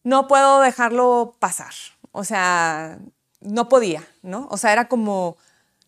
no 0.04 0.28
puedo 0.28 0.60
dejarlo 0.60 1.36
pasar. 1.40 1.72
O 2.12 2.24
sea, 2.24 2.98
no 3.40 3.68
podía, 3.68 4.04
¿no? 4.22 4.46
O 4.50 4.56
sea, 4.56 4.72
era 4.72 4.88
como, 4.88 5.36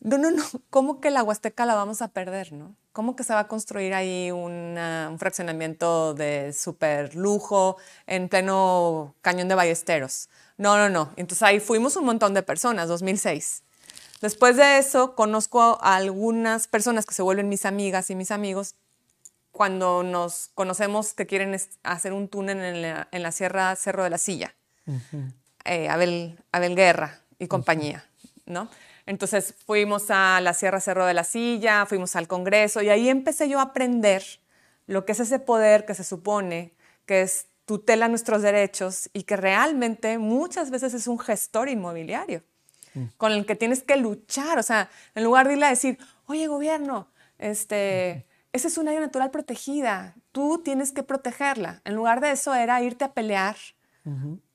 no, 0.05 0.19
no, 0.19 0.31
no, 0.31 0.45
¿cómo 0.71 1.01
que 1.01 1.11
la 1.11 1.23
Huasteca 1.23 1.67
la 1.67 1.75
vamos 1.75 2.01
a 2.03 2.09
perder, 2.09 2.53
no? 2.53 2.77
¿Cómo 2.93 3.17
que 3.17 3.25
se 3.25 3.35
va 3.35 3.41
a 3.41 3.49
construir 3.49 3.93
ahí 3.93 4.31
un 4.31 4.77
fraccionamiento 5.19 6.15
de 6.15 6.53
súper 6.53 7.17
lujo 7.17 7.77
en 8.07 8.29
pleno 8.29 9.17
cañón 9.21 9.49
de 9.49 9.57
Ballesteros? 9.57 10.29
No, 10.59 10.77
no, 10.77 10.89
no. 10.89 11.11
Entonces 11.17 11.43
ahí 11.43 11.59
fuimos 11.59 11.97
un 11.97 12.05
montón 12.05 12.35
de 12.35 12.45
personas, 12.45 12.87
2006. 12.87 13.65
Después 14.21 14.57
de 14.57 14.79
eso, 14.79 15.17
conozco 15.17 15.79
a 15.83 15.97
algunas 15.97 16.69
personas 16.69 17.05
que 17.05 17.15
se 17.15 17.23
vuelven 17.23 17.49
mis 17.49 17.65
amigas 17.65 18.11
y 18.11 18.15
mis 18.15 18.31
amigos 18.31 18.77
cuando 19.51 20.03
nos 20.03 20.51
conocemos 20.55 21.15
que 21.15 21.27
quieren 21.27 21.57
hacer 21.83 22.13
un 22.13 22.29
túnel 22.29 23.07
en 23.11 23.23
la, 23.23 23.33
Sierra 23.33 23.75
Cerro 23.77 24.05
de 24.05 24.11
la 24.11 24.19
Silla. 24.19 24.55
Eh, 25.65 25.89
Abel, 25.89 26.39
Abel, 26.53 26.77
Guerra 26.77 27.21
y 27.39 27.47
compañía, 27.49 28.05
¿no? 28.47 28.69
Entonces 29.07 29.55
fuimos 29.67 30.11
a 30.11 30.41
la 30.41 30.55
Sierra 30.55 30.81
Cerro 30.81 31.07
de 31.07 31.15
la 31.15 31.25
Silla, 31.25 31.87
fuimos 31.87 32.17
al 32.17 32.29
Congreso 32.29 32.83
y 32.83 32.89
ahí 32.89 33.09
empecé 33.09 33.49
yo 33.49 33.59
a 33.59 33.63
aprender 33.63 34.23
lo 34.87 35.05
que 35.05 35.13
es 35.13 35.21
ese 35.21 35.39
poder 35.39 35.85
que 35.87 35.95
se 35.95 36.05
supone 36.05 36.75
que 37.07 37.23
es 37.23 37.49
tutela 37.65 38.09
nuestros 38.09 38.43
derechos 38.43 39.11
y 39.13 39.23
que 39.25 39.37
realmente 39.37 40.19
muchas 40.19 40.71
veces 40.71 40.95
es 40.95 41.07
un 41.07 41.19
gestor 41.19 41.69
inmobiliario 41.69 42.43
con 43.17 43.33
el 43.33 43.45
que 43.45 43.57
tienes 43.57 43.83
que 43.83 43.97
luchar. 43.97 44.59
O 44.59 44.63
sea, 44.63 44.89
en 45.15 45.25
lugar 45.25 45.47
de 45.47 45.55
irle 45.55 45.67
a 45.67 45.71
decir, 45.71 45.99
oye, 46.27 46.47
gobierno, 46.47 47.09
este, 47.39 48.27
esa 48.53 48.69
es 48.69 48.79
una 48.79 48.93
área 48.93 49.01
natural 49.01 49.31
protegida, 49.31 50.15
tú 50.33 50.61
tienes 50.63 50.93
que 50.93 51.03
protegerla. 51.03 51.83
En 51.85 51.95
lugar 51.95 52.21
de 52.21 52.31
eso 52.31 52.55
era 52.55 52.81
irte 52.83 53.05
a 53.05 53.13
pelear 53.13 53.57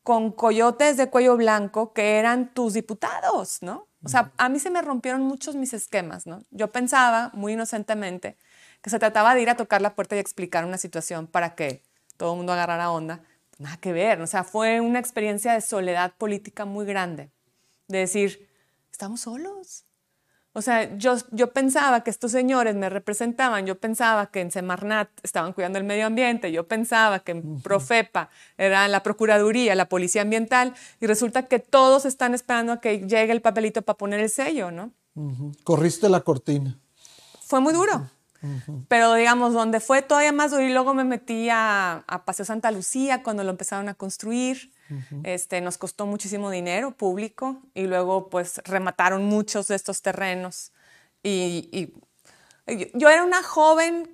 con 0.09 0.31
coyotes 0.31 0.97
de 0.97 1.11
cuello 1.11 1.37
blanco 1.37 1.93
que 1.93 2.17
eran 2.17 2.51
tus 2.51 2.73
diputados, 2.73 3.59
¿no? 3.61 3.87
O 4.03 4.09
sea, 4.09 4.31
a 4.37 4.49
mí 4.49 4.57
se 4.57 4.71
me 4.71 4.81
rompieron 4.81 5.21
muchos 5.21 5.53
mis 5.53 5.71
esquemas, 5.75 6.25
¿no? 6.25 6.43
Yo 6.49 6.71
pensaba, 6.71 7.29
muy 7.35 7.53
inocentemente, 7.53 8.35
que 8.81 8.89
se 8.89 8.97
trataba 8.97 9.35
de 9.35 9.43
ir 9.43 9.51
a 9.51 9.55
tocar 9.55 9.83
la 9.83 9.93
puerta 9.93 10.15
y 10.15 10.19
explicar 10.19 10.65
una 10.65 10.79
situación 10.79 11.27
para 11.27 11.53
que 11.53 11.83
todo 12.17 12.31
el 12.31 12.37
mundo 12.37 12.53
agarrara 12.53 12.89
onda. 12.89 13.21
Nada 13.59 13.77
que 13.77 13.93
ver, 13.93 14.19
o 14.21 14.25
sea, 14.25 14.43
fue 14.43 14.81
una 14.81 14.97
experiencia 14.97 15.53
de 15.53 15.61
soledad 15.61 16.15
política 16.17 16.65
muy 16.65 16.87
grande, 16.87 17.29
de 17.87 17.99
decir, 17.99 18.49
estamos 18.91 19.21
solos, 19.21 19.85
o 20.53 20.61
sea, 20.61 20.97
yo, 20.97 21.15
yo 21.31 21.51
pensaba 21.53 22.03
que 22.03 22.09
estos 22.09 22.31
señores 22.31 22.75
me 22.75 22.89
representaban, 22.89 23.65
yo 23.65 23.79
pensaba 23.79 24.31
que 24.31 24.41
en 24.41 24.51
Semarnat 24.51 25.09
estaban 25.21 25.53
cuidando 25.53 25.77
el 25.77 25.83
medio 25.83 26.07
ambiente, 26.07 26.51
yo 26.51 26.67
pensaba 26.67 27.19
que 27.19 27.33
en 27.33 27.61
Profepa 27.61 28.29
era 28.57 28.87
la 28.87 29.03
Procuraduría, 29.03 29.75
la 29.75 29.87
Policía 29.87 30.23
Ambiental, 30.23 30.73
y 30.99 31.05
resulta 31.05 31.43
que 31.43 31.59
todos 31.59 32.05
están 32.05 32.33
esperando 32.33 32.73
a 32.73 32.81
que 32.81 33.07
llegue 33.07 33.31
el 33.31 33.41
papelito 33.41 33.83
para 33.83 33.97
poner 33.97 34.19
el 34.19 34.29
sello, 34.29 34.71
¿no? 34.71 34.91
Corriste 35.63 36.09
la 36.09 36.21
cortina. 36.21 36.77
Fue 37.41 37.59
muy 37.59 37.73
duro. 37.73 38.09
Pero 38.87 39.13
digamos, 39.13 39.53
donde 39.53 39.79
fue 39.79 40.01
todavía 40.01 40.31
más 40.31 40.51
duro, 40.51 40.63
y 40.63 40.71
luego 40.71 40.93
me 40.93 41.03
metí 41.03 41.49
a, 41.49 42.03
a 42.07 42.25
Paseo 42.25 42.45
Santa 42.45 42.71
Lucía 42.71 43.23
cuando 43.23 43.43
lo 43.43 43.51
empezaron 43.51 43.89
a 43.89 43.93
construir. 43.93 44.71
este, 45.23 45.61
nos 45.61 45.77
costó 45.77 46.07
muchísimo 46.07 46.49
dinero 46.49 46.91
público 46.91 47.61
y 47.75 47.83
luego 47.83 48.29
pues 48.29 48.59
remataron 48.65 49.25
muchos 49.25 49.67
de 49.67 49.75
estos 49.75 50.01
terrenos. 50.01 50.71
Y, 51.21 51.69
y 51.71 51.93
yo 52.93 53.09
era 53.09 53.23
una 53.23 53.43
joven 53.43 54.09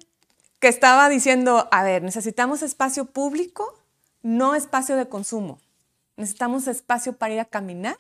que 0.60 0.68
estaba 0.68 1.08
diciendo, 1.10 1.68
a 1.72 1.84
ver, 1.84 2.04
necesitamos 2.04 2.62
espacio 2.62 3.06
público, 3.06 3.80
no 4.22 4.56
espacio 4.56 4.96
de 4.96 5.08
consumo. 5.08 5.60
Necesitamos 6.18 6.68
espacio 6.68 7.14
para 7.14 7.34
ir 7.34 7.40
a 7.40 7.46
caminar 7.46 7.98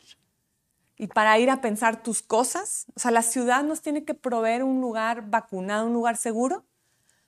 y 0.97 1.07
para 1.07 1.37
ir 1.39 1.49
a 1.49 1.61
pensar 1.61 2.01
tus 2.01 2.21
cosas. 2.21 2.85
O 2.95 2.99
sea, 2.99 3.11
la 3.11 3.21
ciudad 3.21 3.63
nos 3.63 3.81
tiene 3.81 4.05
que 4.05 4.13
proveer 4.13 4.63
un 4.63 4.81
lugar 4.81 5.29
vacunado, 5.29 5.87
un 5.87 5.93
lugar 5.93 6.17
seguro, 6.17 6.63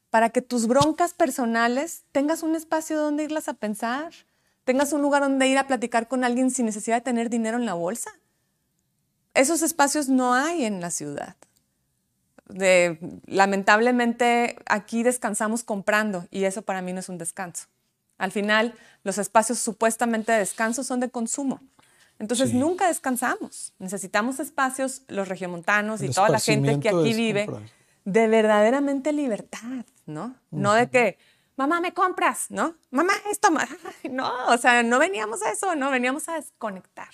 para 0.10 0.30
que 0.30 0.42
tus 0.42 0.68
broncas 0.68 1.14
personales 1.14 2.04
tengas 2.12 2.44
un 2.44 2.56
espacio 2.56 2.98
donde 3.00 3.26
irlas 3.26 3.50
a 3.50 3.54
pensar, 3.54 4.14
tengas 4.64 4.94
un 4.94 5.02
lugar 5.02 5.22
donde 5.22 5.48
ir 5.48 5.58
a 5.58 5.68
platicar 5.68 6.08
con 6.08 6.24
alguien 6.24 6.50
sin 6.52 6.66
necesidad 6.66 6.98
de 6.98 7.02
tener 7.02 7.30
dinero 7.30 7.58
en 7.58 7.66
la 7.66 7.74
bolsa. 7.74 8.12
Esos 9.34 9.62
espacios 9.62 10.10
no 10.10 10.34
hay 10.34 10.66
en 10.66 10.82
la 10.82 10.90
ciudad. 10.90 11.36
lamentablemente 13.26 14.58
aquí 14.66 15.04
descansamos 15.04 15.64
comprando 15.64 16.26
y 16.32 16.46
eso 16.46 16.62
para 16.62 16.82
mí 16.82 16.94
no 16.94 17.02
es 17.02 17.10
un 17.10 17.18
descanso. 17.18 17.68
Al 18.18 18.32
final, 18.32 18.74
los 19.04 19.18
espacios 19.18 19.60
supuestamente 19.60 20.32
de 20.32 20.40
descanso 20.40 20.84
son 20.84 21.00
de 21.02 21.10
consumo. 21.10 21.60
Entonces 22.20 22.54
nunca 22.54 22.88
descansamos. 22.88 23.74
Necesitamos 23.78 24.40
espacios, 24.40 25.04
los 25.08 25.28
regiomontanos 25.28 26.02
y 26.02 26.10
toda 26.10 26.30
la 26.30 26.40
gente 26.40 26.80
que 26.80 26.90
aquí 26.90 27.14
vive, 27.14 27.48
de 28.06 28.28
verdaderamente 28.28 29.14
libertad, 29.14 29.86
¿no? 30.06 30.36
No 30.50 30.74
de 30.74 30.90
que, 30.90 31.18
mamá, 31.56 31.80
me 31.80 31.94
compras, 31.94 32.48
¿no? 32.50 32.76
Mamá, 32.90 33.14
esto, 33.30 33.50
no, 34.10 34.48
o 34.48 34.58
sea, 34.58 34.82
no 34.82 34.98
veníamos 34.98 35.44
a 35.44 35.52
eso, 35.52 35.76
no, 35.76 35.92
veníamos 35.92 36.28
a 36.30 36.36
desconectar. 36.36 37.10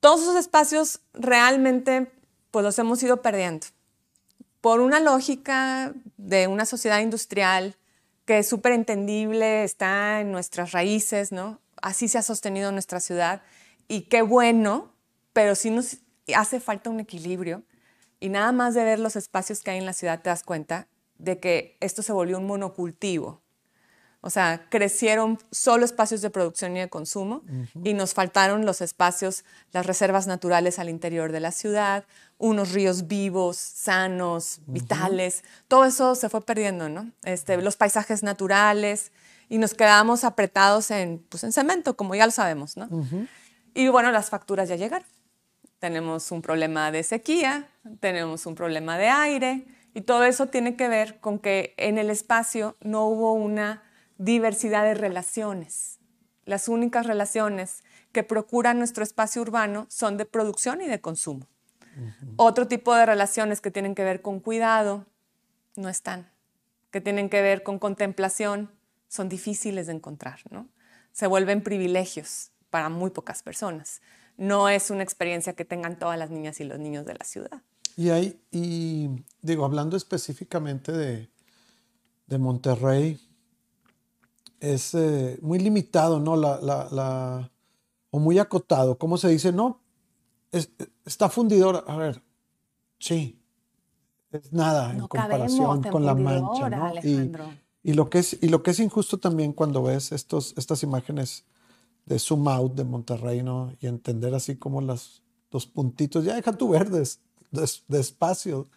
Todos 0.00 0.22
esos 0.22 0.36
espacios 0.36 1.00
realmente, 1.12 2.10
pues 2.50 2.64
los 2.64 2.78
hemos 2.78 3.02
ido 3.02 3.20
perdiendo. 3.20 3.66
Por 4.60 4.80
una 4.80 5.00
lógica 5.00 5.92
de 6.16 6.46
una 6.46 6.64
sociedad 6.64 7.00
industrial 7.00 7.76
que 8.24 8.38
es 8.38 8.48
súper 8.48 8.72
entendible, 8.72 9.62
está 9.62 10.20
en 10.20 10.32
nuestras 10.32 10.72
raíces, 10.72 11.32
¿no? 11.32 11.60
Así 11.82 12.08
se 12.08 12.18
ha 12.18 12.22
sostenido 12.22 12.72
nuestra 12.72 12.98
ciudad 12.98 13.42
y 13.88 14.02
qué 14.02 14.22
bueno, 14.22 14.92
pero 15.32 15.54
sí 15.54 15.70
nos 15.70 15.98
hace 16.34 16.60
falta 16.60 16.90
un 16.90 17.00
equilibrio. 17.00 17.62
Y 18.18 18.28
nada 18.28 18.52
más 18.52 18.74
de 18.74 18.84
ver 18.84 18.98
los 18.98 19.16
espacios 19.16 19.60
que 19.60 19.72
hay 19.72 19.78
en 19.78 19.86
la 19.86 19.92
ciudad 19.92 20.22
te 20.22 20.30
das 20.30 20.42
cuenta 20.42 20.88
de 21.18 21.38
que 21.38 21.76
esto 21.80 22.02
se 22.02 22.12
volvió 22.12 22.38
un 22.38 22.46
monocultivo. 22.46 23.42
O 24.22 24.30
sea, 24.30 24.66
crecieron 24.70 25.38
solo 25.52 25.84
espacios 25.84 26.20
de 26.20 26.30
producción 26.30 26.76
y 26.76 26.80
de 26.80 26.88
consumo 26.88 27.42
y 27.84 27.94
nos 27.94 28.12
faltaron 28.12 28.66
los 28.66 28.80
espacios, 28.80 29.44
las 29.70 29.86
reservas 29.86 30.26
naturales 30.26 30.80
al 30.80 30.88
interior 30.88 31.30
de 31.30 31.38
la 31.38 31.52
ciudad, 31.52 32.04
unos 32.36 32.72
ríos 32.72 33.06
vivos, 33.06 33.56
sanos, 33.56 34.62
vitales. 34.66 35.44
Todo 35.68 35.84
eso 35.84 36.16
se 36.16 36.28
fue 36.28 36.40
perdiendo, 36.40 36.88
¿no? 36.88 37.12
Este, 37.22 37.56
los 37.58 37.76
paisajes 37.76 38.24
naturales 38.24 39.12
y 39.48 39.58
nos 39.58 39.74
quedamos 39.74 40.24
apretados 40.24 40.90
en, 40.90 41.24
pues, 41.28 41.44
en 41.44 41.52
cemento, 41.52 41.96
como 41.96 42.16
ya 42.16 42.26
lo 42.26 42.32
sabemos, 42.32 42.76
¿no? 42.76 42.88
Y 43.76 43.88
bueno, 43.88 44.10
las 44.10 44.30
facturas 44.30 44.70
ya 44.70 44.76
llegaron. 44.76 45.06
Tenemos 45.78 46.32
un 46.32 46.40
problema 46.40 46.90
de 46.90 47.02
sequía, 47.02 47.68
tenemos 48.00 48.46
un 48.46 48.54
problema 48.54 48.96
de 48.96 49.08
aire 49.08 49.66
y 49.92 50.00
todo 50.00 50.24
eso 50.24 50.46
tiene 50.46 50.76
que 50.76 50.88
ver 50.88 51.20
con 51.20 51.38
que 51.38 51.74
en 51.76 51.98
el 51.98 52.08
espacio 52.08 52.78
no 52.80 53.04
hubo 53.04 53.34
una 53.34 53.82
diversidad 54.16 54.84
de 54.84 54.94
relaciones. 54.94 55.98
las 56.46 56.68
únicas 56.68 57.06
relaciones 57.06 57.82
que 58.12 58.22
procuran 58.22 58.78
nuestro 58.78 59.02
espacio 59.02 59.42
urbano 59.42 59.86
son 59.90 60.16
de 60.16 60.24
producción 60.26 60.80
y 60.80 60.86
de 60.86 61.00
consumo. 61.00 61.48
Otro 62.36 62.68
tipo 62.68 62.94
de 62.94 63.04
relaciones 63.04 63.60
que 63.60 63.72
tienen 63.72 63.96
que 63.96 64.04
ver 64.04 64.22
con 64.22 64.38
cuidado 64.38 65.06
no 65.74 65.88
están, 65.88 66.30
que 66.92 67.00
tienen 67.00 67.28
que 67.28 67.42
ver 67.42 67.64
con 67.64 67.80
contemplación 67.80 68.70
son 69.08 69.28
difíciles 69.28 69.88
de 69.88 69.94
encontrar, 69.94 70.38
¿no? 70.50 70.68
Se 71.10 71.26
vuelven 71.26 71.62
privilegios 71.62 72.52
para 72.76 72.90
muy 72.90 73.08
pocas 73.08 73.42
personas. 73.42 74.02
No 74.36 74.68
es 74.68 74.90
una 74.90 75.02
experiencia 75.02 75.54
que 75.54 75.64
tengan 75.64 75.98
todas 75.98 76.18
las 76.18 76.28
niñas 76.28 76.60
y 76.60 76.64
los 76.64 76.78
niños 76.78 77.06
de 77.06 77.14
la 77.14 77.24
ciudad. 77.24 77.62
Y 77.96 78.10
hay, 78.10 78.38
y 78.50 79.08
digo, 79.40 79.64
hablando 79.64 79.96
específicamente 79.96 80.92
de, 80.92 81.30
de 82.26 82.38
Monterrey, 82.38 83.18
es 84.60 84.92
eh, 84.92 85.38
muy 85.40 85.58
limitado, 85.58 86.20
¿no? 86.20 86.36
La, 86.36 86.60
la, 86.60 86.86
la, 86.92 87.50
o 88.10 88.18
muy 88.18 88.38
acotado. 88.38 88.98
¿Cómo 88.98 89.16
se 89.16 89.30
dice? 89.30 89.52
No, 89.52 89.80
está 91.06 91.30
fundidor. 91.30 91.82
A 91.88 91.96
ver, 91.96 92.22
sí, 92.98 93.40
es 94.32 94.52
nada 94.52 94.92
en 94.92 95.08
comparación 95.08 95.82
con 95.84 96.04
la 96.04 96.14
mancha, 96.14 96.68
¿no? 96.68 96.92
Y, 97.02 97.32
y, 97.82 97.94
lo 97.94 98.10
que 98.10 98.18
es, 98.18 98.36
y 98.42 98.50
lo 98.50 98.62
que 98.62 98.72
es 98.72 98.80
injusto 98.80 99.16
también 99.16 99.54
cuando 99.54 99.82
ves 99.82 100.12
estos, 100.12 100.52
estas 100.58 100.82
imágenes 100.82 101.46
de 102.06 102.18
zoom 102.18 102.48
out 102.48 102.74
de 102.74 102.84
Monterrey, 102.84 103.42
¿no? 103.42 103.72
Y 103.80 103.86
entender 103.86 104.34
así 104.34 104.56
como 104.56 104.80
las, 104.80 105.22
los 105.50 105.66
puntitos, 105.66 106.24
ya 106.24 106.34
deja 106.34 106.52
tu 106.52 106.70
verdes, 106.70 107.20
de, 107.50 107.68
de 107.88 108.00
espacio 108.00 108.68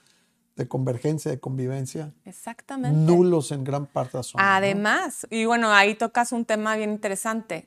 de 0.60 0.68
convergencia, 0.68 1.32
de 1.32 1.40
convivencia. 1.40 2.14
Exactamente. 2.26 2.98
Nulos 2.98 3.54
en 3.54 3.64
gran 3.64 3.86
parte 3.86 4.12
de 4.12 4.20
la 4.20 4.24
zona. 4.24 4.56
Además, 4.58 5.26
y 5.30 5.46
bueno, 5.46 5.72
ahí 5.72 5.96
tocas 5.96 6.34
un 6.34 6.44
tema 6.44 6.76
bien 6.76 6.92
interesante. 6.92 7.66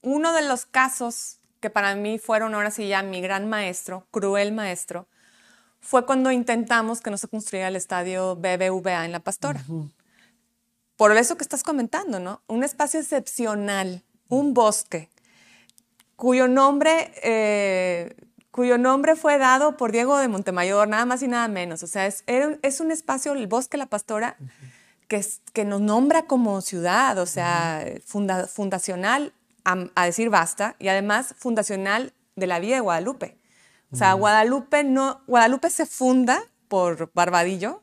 Uno 0.00 0.32
de 0.32 0.40
los 0.40 0.64
casos 0.64 1.40
que 1.60 1.68
para 1.68 1.94
mí 1.94 2.18
fueron 2.18 2.54
ahora 2.54 2.70
sí 2.70 2.88
ya 2.88 3.02
mi 3.02 3.20
gran 3.20 3.50
maestro, 3.50 4.06
cruel 4.10 4.52
maestro, 4.52 5.06
fue 5.80 6.06
cuando 6.06 6.30
intentamos 6.30 7.02
que 7.02 7.10
no 7.10 7.18
se 7.18 7.28
construyera 7.28 7.68
el 7.68 7.76
estadio 7.76 8.34
BBVA 8.34 9.04
en 9.04 9.12
La 9.12 9.20
Pastora. 9.20 9.62
Por 10.96 11.14
eso 11.14 11.36
que 11.36 11.44
estás 11.44 11.62
comentando, 11.62 12.18
¿no? 12.18 12.40
Un 12.46 12.64
espacio 12.64 12.98
excepcional, 12.98 14.02
un 14.28 14.54
bosque, 14.54 15.08
cuyo 16.16 16.48
nombre 16.48 17.12
eh, 17.22 18.14
cuyo 18.56 18.78
nombre 18.78 19.16
fue 19.16 19.36
dado 19.36 19.76
por 19.76 19.92
Diego 19.92 20.16
de 20.16 20.28
Montemayor, 20.28 20.88
nada 20.88 21.04
más 21.04 21.22
y 21.22 21.28
nada 21.28 21.46
menos. 21.46 21.82
O 21.82 21.86
sea, 21.86 22.06
es, 22.06 22.24
es 22.26 22.80
un 22.80 22.90
espacio, 22.90 23.34
el 23.34 23.46
Bosque 23.46 23.76
La 23.76 23.84
Pastora, 23.84 24.38
que, 25.08 25.22
que 25.52 25.66
nos 25.66 25.82
nombra 25.82 26.22
como 26.22 26.62
ciudad, 26.62 27.18
o 27.18 27.26
sea, 27.26 27.84
fundacional, 28.06 29.34
a, 29.64 30.06
decir 30.06 30.30
basta, 30.30 30.74
y 30.78 30.88
además 30.88 31.34
fundacional 31.36 32.14
de 32.34 32.46
la 32.46 32.58
Vía 32.58 32.76
de 32.76 32.80
Guadalupe. 32.80 33.36
O 33.92 33.96
sea, 33.96 34.14
Guadalupe, 34.14 34.84
no, 34.84 35.20
Guadalupe 35.26 35.68
se 35.68 35.84
funda 35.84 36.42
por 36.68 37.10
Barbadillo, 37.12 37.82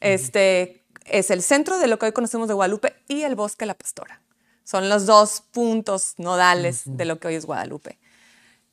este, 0.00 0.84
es 1.06 1.30
el 1.30 1.40
centro 1.40 1.78
de 1.78 1.86
lo 1.86 1.98
que 1.98 2.06
hoy 2.06 2.12
conocemos 2.12 2.48
de 2.48 2.54
Guadalupe 2.54 2.94
y 3.08 3.22
el 3.22 3.34
Bosque 3.34 3.64
La 3.64 3.74
Pastora. 3.74 4.20
Son 4.64 4.88
los 4.88 5.06
dos 5.06 5.42
puntos 5.50 6.14
nodales 6.18 6.82
de 6.86 7.04
lo 7.04 7.18
que 7.18 7.28
hoy 7.28 7.34
es 7.34 7.46
Guadalupe 7.46 7.98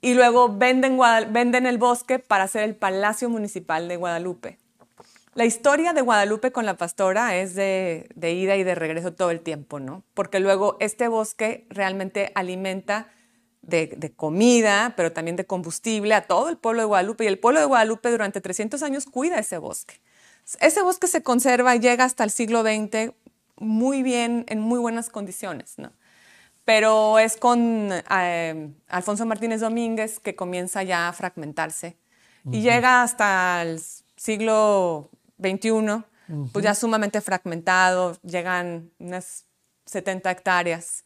y 0.02 0.14
luego 0.14 0.56
venden, 0.56 0.98
venden 1.30 1.66
el 1.66 1.78
bosque 1.78 2.20
para 2.20 2.46
hacer 2.46 2.64
el 2.64 2.76
Palacio 2.76 3.30
Municipal 3.30 3.88
de 3.88 3.98
Guadalupe. 3.98 4.58
La 5.36 5.46
historia 5.46 5.94
de 5.94 6.02
Guadalupe 6.02 6.52
con 6.52 6.66
la 6.66 6.76
pastora 6.76 7.38
es 7.38 7.56
de, 7.56 8.10
ida 8.22 8.56
y 8.56 8.64
de 8.64 8.76
regreso 8.76 9.14
todo 9.14 9.32
el 9.32 9.42
tiempo, 9.42 9.80
¿no? 9.80 10.04
Porque 10.14 10.40
luego 10.40 10.78
este 10.80 11.08
bosque 11.08 11.66
realmente 11.70 12.32
alimenta 12.36 13.10
de, 13.62 14.14
comida, 14.16 14.94
pero 14.98 15.12
también 15.12 15.36
de 15.36 15.46
combustible 15.46 16.14
a 16.16 16.26
todo 16.26 16.50
el 16.50 16.58
pueblo 16.58 16.82
de 16.82 16.88
Guadalupe. 16.88 17.26
Y 17.26 17.28
el 17.28 17.40
pueblo 17.40 17.60
de 17.60 17.68
Guadalupe 17.68 18.10
durante 18.10 18.42
300 18.42 18.82
años 18.84 19.06
cuida 19.06 19.38
ese 19.38 19.58
bosque. 19.60 20.02
Ese 20.60 20.82
bosque 20.82 21.08
se 21.08 21.22
conserva 21.22 21.76
y 21.76 21.80
llega 21.80 22.06
hasta 22.06 22.24
el 22.24 22.32
siglo 22.32 22.64
XX 22.64 23.14
muy 23.60 24.04
bien, 24.04 24.46
en 24.48 24.60
muy 24.60 24.80
buenas 24.80 25.10
condiciones, 25.10 25.76
¿no? 25.78 25.92
pero 26.70 27.18
es 27.18 27.36
con 27.36 27.90
eh, 28.12 28.70
Alfonso 28.90 29.26
Martínez 29.26 29.62
Domínguez 29.62 30.20
que 30.20 30.36
comienza 30.36 30.84
ya 30.84 31.08
a 31.08 31.14
fragmentarse 31.14 31.98
y 32.52 32.62
llega 32.62 33.02
hasta 33.02 33.64
el 33.64 33.82
siglo 34.16 35.10
XXI, 35.42 36.04
pues 36.54 36.64
ya 36.64 36.76
sumamente 36.76 37.22
fragmentado, 37.22 38.20
llegan 38.22 38.92
unas 39.00 39.46
70 39.88 40.30
hectáreas 40.30 41.06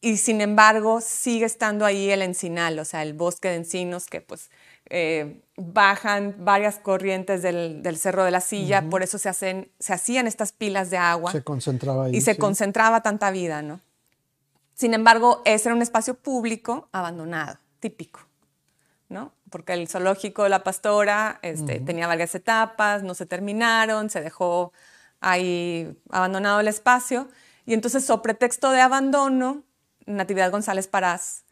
y 0.00 0.18
sin 0.18 0.40
embargo 0.40 1.00
sigue 1.00 1.46
estando 1.46 1.84
ahí 1.84 2.10
el 2.10 2.22
encinal, 2.22 2.78
o 2.78 2.84
sea, 2.84 3.02
el 3.02 3.14
bosque 3.14 3.48
de 3.48 3.56
encinos 3.56 4.06
que 4.06 4.20
pues 4.20 4.48
eh, 4.90 5.42
bajan 5.56 6.36
varias 6.38 6.78
corrientes 6.78 7.42
del, 7.42 7.96
Cerro 7.98 8.24
de 8.24 8.30
la 8.30 8.40
Silla, 8.40 8.88
por 8.88 9.02
eso 9.02 9.18
se, 9.18 9.28
hacen, 9.28 9.70
se 9.78 9.92
hacían 9.92 10.26
estas 10.26 10.52
pilas 10.52 10.90
de 10.90 10.98
agua. 10.98 11.32
Se 11.32 11.42
concentraba 11.42 12.06
ahí. 12.06 12.16
Y 12.16 12.20
se 12.20 12.36
concentraba 12.36 13.02
tanta 13.02 13.30
vida, 13.30 13.62
¿no? 13.62 13.80
Sin 14.74 14.94
embargo, 14.94 15.42
ese 15.44 15.68
era 15.68 15.74
un 15.74 15.82
espacio 15.82 16.14
público 16.14 16.88
abandonado, 16.92 17.58
típico, 17.80 18.20
¿no? 19.08 19.32
Porque 19.50 19.72
el 19.72 19.88
zoológico 19.88 20.44
de 20.44 20.50
la 20.50 20.62
pastora 20.62 21.40
este, 21.42 21.80
tenía 21.80 22.06
varias 22.06 22.34
etapas, 22.36 23.02
no 23.02 23.14
se 23.14 23.26
terminaron, 23.26 24.08
se 24.10 24.20
dejó 24.20 24.72
ahí 25.20 25.98
abandonado 26.10 26.60
el 26.60 26.68
espacio. 26.68 27.28
Y 27.66 27.74
entonces, 27.74 28.04
sobre 28.04 28.22
pretexto 28.22 28.70
de 28.70 28.80
abandono, 28.80 29.64
Natividad 30.06 30.52
González 30.52 30.86
Parás. 30.86 31.44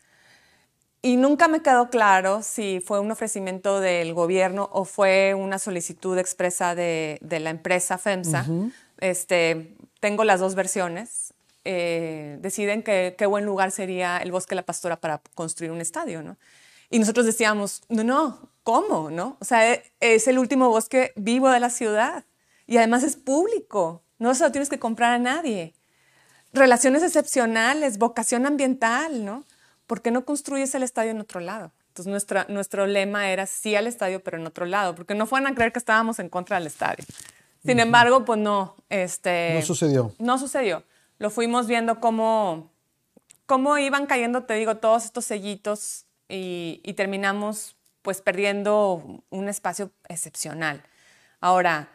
Y 1.02 1.16
nunca 1.16 1.46
me 1.48 1.60
quedó 1.62 1.88
claro 1.88 2.42
si 2.42 2.80
fue 2.80 2.98
un 3.00 3.10
ofrecimiento 3.10 3.80
del 3.80 4.12
gobierno 4.14 4.68
o 4.72 4.84
fue 4.84 5.34
una 5.34 5.58
solicitud 5.58 6.18
expresa 6.18 6.74
de, 6.74 7.18
la 7.22 7.50
empresa 7.50 7.98
FEMSA. 7.98 8.46
este, 8.98 9.76
tengo 10.00 10.24
las 10.24 10.40
dos 10.40 10.54
versiones. 10.54 11.34
Eh, 11.64 12.38
deciden 12.40 12.82
que 12.82 13.16
qué 13.18 13.26
buen 13.26 13.44
lugar 13.44 13.72
sería 13.72 14.18
el 14.18 14.30
Bosque 14.30 14.50
de 14.50 14.56
la 14.56 14.62
Pastora 14.64 15.00
para 15.00 15.20
construir 15.34 15.72
un 15.72 15.80
estadio, 15.80 16.22
¿no? 16.22 16.36
Y 16.90 17.00
nosotros 17.00 17.26
decíamos, 17.26 17.82
no, 17.88 18.04
no, 18.04 18.50
¿cómo? 18.62 19.10
¿No? 19.10 19.36
O 19.40 19.44
sea, 19.44 19.72
e, 19.72 19.82
es 20.00 20.28
el 20.28 20.38
último 20.38 20.68
bosque 20.68 21.12
vivo 21.16 21.48
de 21.50 21.58
la 21.58 21.70
ciudad 21.70 22.24
y 22.66 22.76
además 22.76 23.02
es 23.02 23.16
público, 23.16 24.02
no 24.18 24.34
se 24.34 24.44
lo 24.44 24.52
tienes 24.52 24.68
que 24.68 24.78
comprar 24.78 25.12
a 25.12 25.18
nadie. 25.18 25.74
Relaciones 26.52 27.02
excepcionales, 27.02 27.98
vocación 27.98 28.46
ambiental, 28.46 29.24
¿no? 29.24 29.44
¿Por 29.86 30.02
qué 30.02 30.10
no 30.10 30.24
construyes 30.24 30.74
el 30.74 30.82
estadio 30.82 31.12
en 31.12 31.20
otro 31.20 31.40
lado? 31.40 31.72
Entonces 31.88 32.10
nuestra, 32.10 32.46
nuestro 32.48 32.86
lema 32.86 33.30
era 33.30 33.46
sí 33.46 33.74
al 33.74 33.86
estadio, 33.86 34.22
pero 34.22 34.38
en 34.38 34.46
otro 34.46 34.66
lado, 34.66 34.94
porque 34.94 35.14
no 35.14 35.26
fueran 35.26 35.52
a 35.52 35.54
creer 35.54 35.72
que 35.72 35.78
estábamos 35.78 36.18
en 36.18 36.28
contra 36.28 36.58
del 36.58 36.66
estadio. 36.66 37.04
Sin 37.64 37.80
embargo, 37.80 38.24
pues 38.24 38.38
no. 38.38 38.76
Este, 38.90 39.54
no 39.54 39.62
sucedió. 39.62 40.12
No 40.18 40.38
sucedió 40.38 40.84
lo 41.18 41.30
fuimos 41.30 41.66
viendo 41.66 42.00
cómo, 42.00 42.70
cómo 43.46 43.78
iban 43.78 44.06
cayendo, 44.06 44.44
te 44.44 44.54
digo, 44.54 44.76
todos 44.76 45.04
estos 45.04 45.24
sellitos 45.24 46.06
y, 46.28 46.80
terminamos 46.96 47.76
pues 48.02 48.20
perdiendo 48.20 49.22
un 49.30 49.48
espacio 49.48 49.90
excepcional. 50.08 50.82
Ahora, 51.40 51.88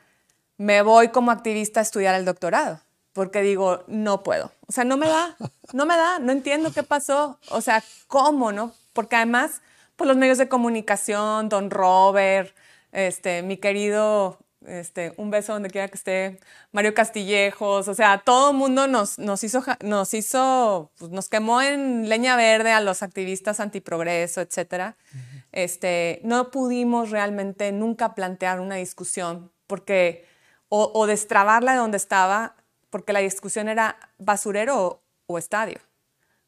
me 0.57 0.81
voy 0.81 1.09
como 1.09 1.31
activista 1.31 1.79
a 1.79 1.83
estudiar 1.83 2.15
el 2.15 2.25
doctorado, 2.25 2.81
porque 3.13 3.41
digo, 3.41 3.83
no 3.87 4.23
puedo. 4.23 4.51
O 4.67 4.71
sea, 4.71 4.83
no 4.83 4.97
me 4.97 5.07
da, 5.07 5.35
no 5.73 5.85
me 5.85 5.97
da, 5.97 6.19
no 6.19 6.31
entiendo 6.31 6.71
qué 6.71 6.83
pasó. 6.83 7.39
O 7.49 7.61
sea, 7.61 7.83
¿cómo, 8.07 8.51
no? 8.51 8.73
Porque 8.93 9.15
además, 9.15 9.61
pues 9.95 10.07
los 10.07 10.17
medios 10.17 10.37
de 10.37 10.49
comunicación, 10.49 11.49
don 11.49 11.69
Robert, 11.69 12.55
este, 12.91 13.41
mi 13.41 13.57
querido 13.57 14.39
este, 14.65 15.13
un 15.17 15.31
beso 15.31 15.53
donde 15.53 15.69
quiera 15.69 15.87
que 15.87 15.97
esté, 15.97 16.39
Mario 16.71 16.93
Castillejos, 16.93 17.87
o 17.87 17.95
sea, 17.95 18.21
todo 18.23 18.51
el 18.51 18.57
mundo 18.57 18.87
nos, 18.87 19.17
nos 19.17 19.43
hizo, 19.43 19.63
nos 19.81 20.13
hizo, 20.13 20.91
pues, 20.97 21.11
nos 21.11 21.29
quemó 21.29 21.61
en 21.61 22.09
leña 22.09 22.35
verde 22.35 22.71
a 22.71 22.81
los 22.81 23.01
activistas 23.01 23.59
antiprogreso, 23.59 24.41
etcétera. 24.41 24.97
este, 25.51 26.21
no 26.23 26.51
pudimos 26.51 27.09
realmente 27.09 27.71
nunca 27.71 28.13
plantear 28.13 28.59
una 28.59 28.75
discusión 28.75 29.51
porque, 29.67 30.25
o, 30.69 30.91
o, 30.93 31.07
destrabarla 31.07 31.73
de 31.73 31.79
donde 31.79 31.97
estaba, 31.97 32.55
porque 32.91 33.13
la 33.13 33.19
discusión 33.19 33.67
era 33.67 33.97
basurero 34.19 35.01
o 35.25 35.37
estadio. 35.39 35.79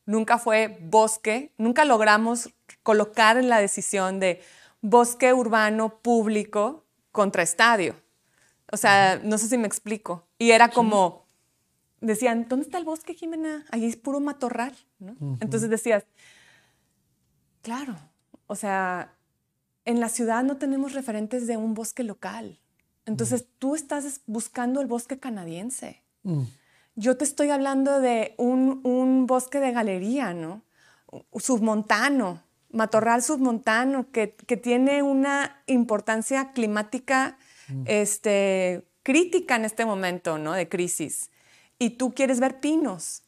Nunca 0.05 0.37
fue 0.37 0.77
bosque, 0.81 1.53
nunca 1.57 1.85
logramos 1.85 2.53
colocar 2.83 3.37
en 3.37 3.49
la 3.49 3.59
decisión 3.59 4.19
de 4.19 4.41
bosque 4.81 5.33
urbano 5.33 5.97
público 6.01 6.85
contra 7.11 7.41
estadio. 7.41 7.95
O 8.71 8.77
sea, 8.77 9.19
no 9.23 9.37
sé 9.37 9.47
si 9.47 9.57
me 9.57 9.67
explico. 9.67 10.27
Y 10.37 10.51
era 10.51 10.69
como, 10.69 11.25
decían, 12.01 12.47
¿dónde 12.49 12.65
está 12.65 12.77
el 12.77 12.83
bosque, 12.83 13.13
Jimena? 13.13 13.65
Allí 13.71 13.87
es 13.87 13.95
puro 13.95 14.19
matorral, 14.19 14.75
¿no? 14.99 15.15
Entonces 15.39 15.69
decías, 15.69 16.05
claro, 17.61 17.95
o 18.47 18.55
sea, 18.55 19.15
en 19.85 20.01
la 20.01 20.09
ciudad 20.09 20.43
no 20.43 20.57
tenemos 20.57 20.93
referentes 20.93 21.47
de 21.47 21.55
un 21.55 21.73
bosque 21.73 22.03
local. 22.03 22.59
Entonces 23.05 23.47
tú 23.59 23.75
estás 23.75 24.21
buscando 24.25 24.81
el 24.81 24.87
bosque 24.87 25.19
canadiense. 25.19 26.02
Mm. 26.23 26.43
yo 26.95 27.17
te 27.17 27.23
estoy 27.23 27.49
hablando 27.49 27.99
de 27.99 28.33
un, 28.37 28.79
un 28.83 29.27
bosque 29.27 29.59
de 29.59 29.71
galería, 29.71 30.33
¿no? 30.33 30.61
Submontano, 31.35 32.41
matorral 32.71 33.21
submontano, 33.21 34.09
que, 34.11 34.35
que 34.35 34.57
tiene 34.57 35.03
una 35.03 35.61
importancia 35.67 36.51
climática 36.53 37.37
mm. 37.67 37.83
este, 37.87 38.85
crítica 39.03 39.55
en 39.55 39.65
este 39.65 39.85
momento, 39.85 40.37
¿no? 40.37 40.53
De 40.53 40.67
crisis. 40.67 41.29
Y 41.77 41.91
tú 41.91 42.13
quieres 42.13 42.39
ver 42.39 42.59
pinos. 42.59 43.23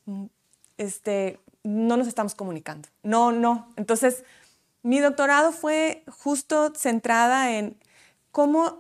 Este, 0.77 1.39
no 1.63 1.97
nos 1.97 2.07
estamos 2.07 2.35
comunicando. 2.35 2.89
No, 3.03 3.31
no. 3.31 3.73
Entonces, 3.75 4.23
mi 4.81 4.99
doctorado 4.99 5.51
fue 5.51 6.03
justo 6.07 6.73
centrada 6.75 7.57
en 7.57 7.77
cómo 8.31 8.77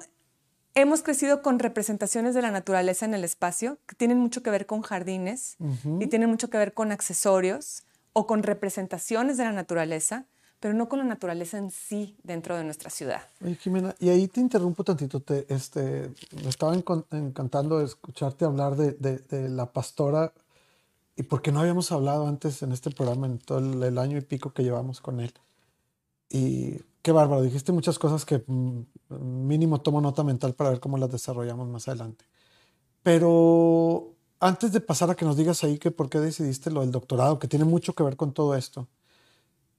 hemos 0.75 1.01
crecido 1.01 1.41
con 1.41 1.59
representaciones 1.59 2.35
de 2.35 2.41
la 2.41 2.51
naturaleza 2.51 3.05
en 3.05 3.13
el 3.13 3.23
espacio 3.23 3.77
que 3.87 3.95
tienen 3.95 4.19
mucho 4.19 4.43
que 4.43 4.49
ver 4.49 4.65
con 4.65 4.81
jardines 4.81 5.55
y 5.99 6.07
tienen 6.07 6.29
mucho 6.29 6.49
que 6.49 6.57
ver 6.57 6.73
con 6.73 6.91
accesorios 6.91 7.83
o 8.13 8.27
con 8.27 8.43
representaciones 8.43 9.37
de 9.37 9.45
la 9.45 9.53
naturaleza, 9.53 10.25
pero 10.59 10.73
no 10.73 10.87
con 10.87 10.99
la 10.99 11.05
naturaleza 11.05 11.57
en 11.57 11.71
sí 11.71 12.17
dentro 12.23 12.57
de 12.57 12.63
nuestra 12.63 12.89
ciudad. 12.89 13.21
Oye, 13.43 13.55
Jimena, 13.55 13.95
y 13.99 14.09
ahí 14.09 14.27
te 14.27 14.41
interrumpo 14.41 14.83
tantito. 14.83 15.21
Te, 15.21 15.45
este, 15.53 16.11
me 16.43 16.49
estaba 16.49 16.75
encantando 16.75 17.81
escucharte 17.81 18.45
hablar 18.45 18.75
de, 18.75 18.93
de, 18.93 19.49
la 19.49 19.71
pastora 19.71 20.33
y 21.15 21.23
porque 21.23 21.51
no 21.51 21.61
habíamos 21.61 21.91
hablado 21.91 22.27
antes 22.27 22.61
en 22.63 22.73
este 22.73 22.91
programa 22.91 23.27
en 23.27 23.37
todo 23.39 23.59
el 23.59 23.97
año 23.97 24.17
y 24.17 24.21
pico 24.21 24.51
que 24.51 24.63
llevamos 24.63 24.99
con 24.99 25.21
él. 25.21 25.33
Y 26.29 26.81
qué 27.05 27.11
bárbaro, 27.11 27.43
dijiste 27.43 27.71
muchas 27.71 27.99
cosas 27.99 28.25
que 28.25 28.43
mm, 28.47 28.81
mínimo 29.47 29.79
tomo 29.81 30.01
nota 30.01 30.23
mental 30.23 30.55
para 30.55 30.71
ver 30.71 30.79
cómo 30.79 30.97
las 30.97 31.11
desarrollamos 31.11 31.67
más 31.67 31.87
adelante. 31.87 32.25
Pero 33.03 34.15
antes 34.39 34.71
de 34.71 34.81
pasar 34.81 35.11
a 35.11 35.15
que 35.15 35.23
nos 35.23 35.37
digas 35.37 35.63
ahí 35.63 35.77
que 35.77 35.91
por 35.91 36.09
qué 36.09 36.19
decidiste 36.19 36.71
lo 36.71 36.81
del 36.81 36.89
doctorado, 36.89 37.37
que 37.37 37.47
tiene 37.47 37.63
mucho 37.63 37.93
que 37.93 38.01
ver 38.01 38.15
con 38.17 38.33
todo 38.33 38.55
esto, 38.55 38.87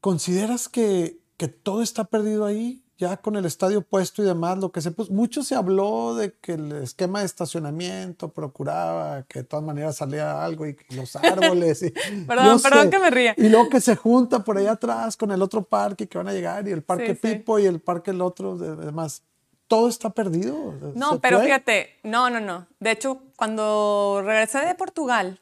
¿consideras 0.01 0.69
que, 0.69 1.21
que 1.37 1.49
todo 1.49 1.83
está 1.83 2.05
perdido 2.05 2.45
ahí? 2.45 2.85
Ya 2.99 3.19
con 3.19 3.37
el 3.37 3.45
estadio 3.45 3.83
puesto 3.83 4.23
y 4.23 4.27
demás, 4.27 4.59
lo 4.59 4.73
que 4.73 4.81
se 4.81 4.91
puso, 4.91 5.13
mucho 5.13 5.43
se 5.43 5.55
habló 5.55 6.15
de 6.15 6.33
que 6.35 6.53
el 6.53 6.73
esquema 6.73 7.21
de 7.21 7.27
estacionamiento 7.27 8.31
procuraba 8.31 9.25
que 9.25 9.41
de 9.41 9.45
todas 9.45 9.65
maneras 9.65 9.97
salía 9.97 10.43
algo 10.43 10.67
y 10.67 10.77
los 10.91 11.15
árboles. 11.17 11.83
Y, 11.83 11.91
perdón, 12.27 12.61
perdón 12.63 12.91
que 12.91 12.99
me 12.99 13.11
ría. 13.11 13.35
Y 13.37 13.49
luego 13.49 13.69
que 13.69 13.81
se 13.81 13.97
junta 13.97 14.43
por 14.45 14.57
allá 14.57 14.73
atrás 14.73 15.17
con 15.17 15.31
el 15.31 15.43
otro 15.43 15.63
parque 15.63 16.09
que 16.09 16.17
van 16.17 16.29
a 16.29 16.33
llegar 16.33 16.67
y 16.67 16.73
el 16.73 16.83
parque 16.83 17.15
Pipo 17.15 17.59
y 17.59 17.67
el 17.67 17.81
parque 17.81 18.13
el 18.13 18.23
otro, 18.23 18.57
demás. 18.57 19.23
¿Todo 19.69 19.89
está 19.89 20.11
perdido? 20.11 20.75
No, 20.95 21.21
pero 21.21 21.41
fíjate, 21.41 21.99
no, 22.05 22.31
no, 22.31 22.41
no. 22.41 22.67
De 22.79 22.93
hecho, 22.93 23.21
cuando 23.37 24.23
regresé 24.25 24.61
de 24.61 24.75
Portugal, 24.77 25.41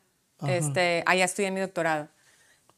este, 0.49 1.03
allá 1.07 1.27
estudié 1.27 1.51
mi 1.51 1.61
doctorado, 1.61 2.09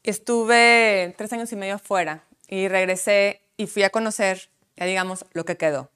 estuve 0.03 1.15
tres 1.17 1.31
años 1.33 1.51
y 1.51 1.55
medio 1.55 1.75
afuera 1.75 2.25
y 2.47 2.67
regresé 2.67 3.41
y 3.55 3.67
fui 3.67 3.83
a 3.83 3.89
conocer 3.89 4.49
ya 4.77 4.85
digamos 4.85 5.25
lo 5.33 5.45
que 5.45 5.57
quedó. 5.57 5.91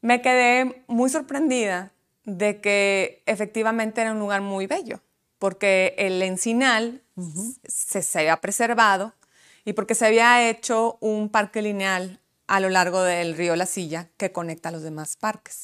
Me 0.00 0.20
quedé 0.22 0.84
muy 0.86 1.10
sorprendida 1.10 1.92
de 2.24 2.60
que 2.60 3.22
efectivamente 3.26 4.00
era 4.00 4.12
un 4.12 4.18
lugar 4.18 4.42
muy 4.42 4.66
bello, 4.66 5.00
porque 5.38 5.94
el 5.98 6.22
encinal 6.22 7.02
se, 7.66 8.02
se, 8.02 8.18
había 8.18 8.36
preservado 8.40 9.14
y 9.64 9.72
porque 9.72 9.94
se 9.94 10.06
había 10.06 10.48
hecho 10.48 10.98
un 11.00 11.30
parque 11.30 11.62
lineal 11.62 12.20
a 12.46 12.60
lo 12.60 12.70
largo 12.70 13.02
del 13.02 13.36
río 13.36 13.56
La 13.56 13.66
Silla 13.66 14.08
que 14.16 14.32
conecta 14.32 14.70
a 14.70 14.72
los 14.72 14.82
demás 14.82 15.16
parques. 15.16 15.62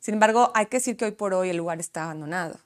Sin 0.00 0.14
embargo, 0.14 0.52
hay 0.54 0.66
que 0.66 0.76
decir 0.76 0.96
que 0.96 1.06
hoy 1.06 1.12
por 1.12 1.34
hoy 1.34 1.50
el 1.50 1.56
lugar 1.56 1.80
está 1.80 2.04
abandonado. 2.04 2.58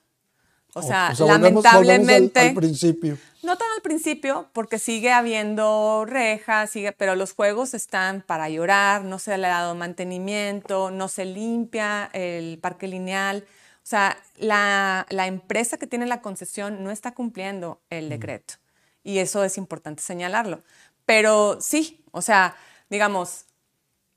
O 0.73 0.81
sea, 0.81 1.13
lamentablemente. 1.17 2.39
al, 2.39 2.53
principio. 2.53 3.17
No 3.43 3.57
tan 3.57 3.67
al 3.75 3.81
principio, 3.81 4.49
porque 4.53 4.77
sigue 4.77 5.11
habiendo 5.11 6.05
rejas, 6.05 6.69
sigue, 6.69 6.91
pero 6.91 7.15
los 7.15 7.33
juegos 7.33 7.73
están 7.73 8.21
para 8.21 8.49
llorar, 8.49 9.03
no 9.03 9.17
se 9.17 9.37
le 9.37 9.47
ha 9.47 9.61
dado 9.61 9.75
mantenimiento, 9.75 10.91
no 10.91 11.07
se 11.07 11.25
limpia 11.25 12.09
el 12.13 12.59
parque 12.59 12.87
lineal. 12.87 13.45
O 13.77 13.87
sea, 13.87 14.17
la, 14.37 15.07
la 15.09 15.25
empresa 15.25 15.77
que 15.77 15.87
tiene 15.87 16.05
la 16.05 16.21
concesión 16.21 16.83
no 16.83 16.91
está 16.91 17.13
cumpliendo 17.13 17.81
el 17.89 18.09
decreto. 18.09 18.55
Y 19.03 19.17
eso 19.17 19.43
es 19.43 19.57
importante 19.57 20.03
señalarlo. 20.03 20.61
Pero 21.05 21.59
sí, 21.61 22.05
o 22.11 22.21
sea, 22.21 22.55
digamos, 22.89 23.45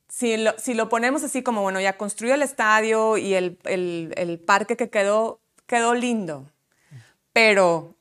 si 0.09 0.37
lo, 0.37 0.53
si 0.59 0.75
lo 0.75 0.91
ponemos 0.91 1.25
así 1.25 1.43
como, 1.43 1.63
bueno, 1.63 1.81
ya 1.81 1.97
construyó 1.97 2.35
el 2.35 2.43
estadio 2.43 3.17
y 3.17 3.35
el, 3.35 3.59
el, 3.65 4.13
el 4.17 4.39
parque 4.39 4.77
que 4.77 4.91
quedó 4.91 5.41
quedó 5.67 5.95
lindo, 5.95 6.51
pero 7.33 7.94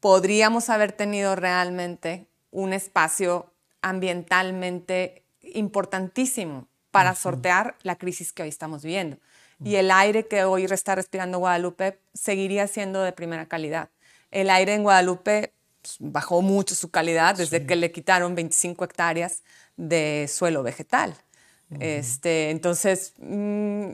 podríamos 0.00 0.70
haber 0.70 0.92
tenido 0.92 1.36
realmente 1.36 2.26
un 2.50 2.72
espacio 2.72 3.52
ambientalmente 3.82 5.24
importantísimo 5.42 6.66
para 6.90 7.14
sortear 7.14 7.76
la 7.82 7.96
crisis 7.96 8.32
que 8.32 8.42
hoy 8.42 8.48
estamos 8.48 8.82
viviendo. 8.82 9.18
Y 9.64 9.74
el 9.74 9.90
aire 9.90 10.26
que 10.26 10.44
hoy 10.44 10.64
está 10.64 10.94
respirando 10.94 11.38
Guadalupe 11.38 11.98
seguiría 12.14 12.68
siendo 12.68 13.02
de 13.02 13.12
primera 13.12 13.46
calidad. 13.46 13.88
El 14.30 14.50
aire 14.50 14.74
en 14.74 14.84
Guadalupe 14.84 15.52
pues, 15.82 15.96
bajó 15.98 16.42
mucho 16.42 16.74
su 16.74 16.90
calidad 16.90 17.36
desde 17.36 17.66
que 17.66 17.74
le 17.74 17.90
quitaron 17.90 18.34
25 18.34 18.84
hectáreas 18.84 19.42
de 19.76 20.28
suelo 20.32 20.62
vegetal. 20.62 21.14
este, 21.80 22.50
entonces, 22.50 23.14
mm, 23.18 23.90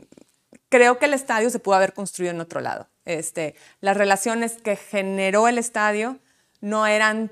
creo 0.69 0.97
que 0.97 1.05
el 1.05 1.13
estadio 1.13 1.49
se 1.49 1.59
pudo 1.59 1.75
haber 1.75 1.93
construido 1.93 2.31
en 2.31 2.41
otro 2.41 2.61
lado. 2.61 2.87
Este, 3.05 3.55
las 3.81 3.95
relaciones 3.95 4.53
que 4.53 4.75
generó 4.75 5.47
el 5.47 5.57
estadio 5.57 6.19
no 6.59 6.87
eran, 6.87 7.31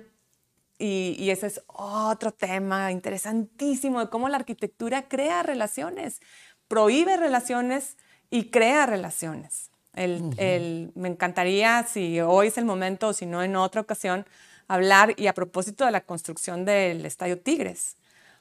y, 0.78 1.30
ese 1.30 1.48
es 1.48 1.62
otro 1.68 2.32
tema 2.32 2.92
interesantísimo 2.92 4.00
de 4.00 4.10
cómo 4.10 4.30
la 4.30 4.38
arquitectura 4.38 5.08
crea 5.08 5.44
relaciones, 5.44 6.22
prohíbe 6.68 7.18
relaciones 7.18 7.98
y 8.30 8.50
crea 8.50 8.86
relaciones. 8.86 9.72
me 9.96 11.08
encantaría, 11.08 11.84
si 11.84 12.20
hoy 12.22 12.48
es 12.48 12.58
el 12.58 12.66
momento 12.66 13.10
o 13.10 13.14
si 13.14 13.26
no 13.26 13.44
en 13.44 13.56
otra 13.56 13.82
ocasión, 13.82 14.26
hablar 14.68 15.14
y 15.18 15.28
a 15.28 15.34
propósito 15.34 15.86
de 15.86 15.92
la 15.92 16.02
construcción 16.02 16.66
del 16.66 17.06
Estadio 17.06 17.40
Tigres. 17.40 17.98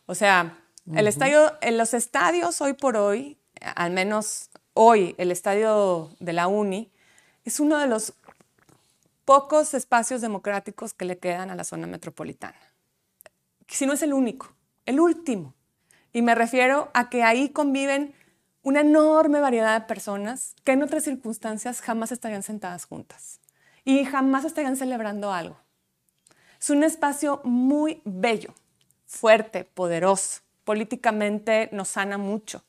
O 0.07 0.15
sea, 0.15 0.59
el 0.95 1.07
estadio, 1.07 1.53
en 1.61 1.79
los 1.79 1.95
estadios 1.95 2.61
hoy 2.61 2.73
por 2.75 2.97
hoy, 2.97 3.39
al 3.61 3.93
menos 3.93 4.51
hoy, 4.75 5.15
el 5.19 5.31
estadio 5.31 6.11
de 6.19 6.33
la 6.33 6.49
UNI, 6.49 6.92
es 7.45 7.61
uno 7.61 7.79
de 7.79 7.87
los 7.87 8.15
pocos 9.25 9.75
espacios 9.75 10.21
democráticos 10.21 10.95
que 10.95 11.05
le 11.05 11.19
quedan 11.19 11.51
a 11.51 11.55
la 11.55 11.65
zona 11.65 11.87
metropolitana. 11.87 12.59
Si 13.69 13.87
no 13.87 13.93
es 13.95 14.03
el 14.03 14.13
único, 14.13 14.53
el 14.87 15.01
último. 15.01 15.55
Y 16.13 16.23
me 16.23 16.35
refiero 16.35 16.91
a 16.95 17.09
que 17.09 17.23
ahí 17.23 17.49
conviven 17.49 18.15
una 18.63 18.81
enorme 18.81 19.41
variedad 19.41 19.81
de 19.81 19.87
personas 19.87 20.55
que 20.65 20.73
en 20.73 20.83
otras 20.83 21.05
circunstancias 21.05 21.81
jamás 21.81 22.13
estarían 22.13 22.43
sentadas 22.43 22.85
juntas 22.85 23.41
y 23.85 24.05
jamás 24.05 24.45
estarían 24.45 24.77
celebrando 24.77 25.33
algo. 25.33 25.57
Es 26.61 26.71
un 26.71 26.85
espacio 26.85 27.41
muy 27.45 28.03
bello, 28.05 28.55
fuerte, 29.07 29.65
poderoso. 29.65 30.43
Políticamente 30.65 31.69
nos 31.73 31.89
sana 31.89 32.19
mucho 32.19 32.63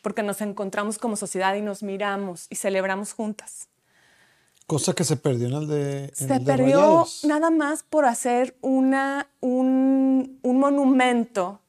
porque 0.00 0.22
nos 0.22 0.40
encontramos 0.40 0.98
como 0.98 1.16
sociedad 1.16 1.54
y 1.54 1.60
nos 1.60 1.82
miramos 1.82 2.46
y 2.48 2.56
celebramos 2.56 3.12
juntas. 3.12 3.68
Cosa 4.66 4.94
que 4.94 5.04
se 5.04 5.16
perdió 5.16 5.48
en 5.48 5.54
el 5.54 5.68
de. 5.68 6.10
se 6.14 6.40
perdió 6.40 7.06
nada 7.24 7.50
más 7.50 7.82
por 7.82 8.06
hacer 8.06 8.56
una, 8.62 9.28
un, 9.40 10.38
un, 10.42 10.58
monumento 10.58 11.60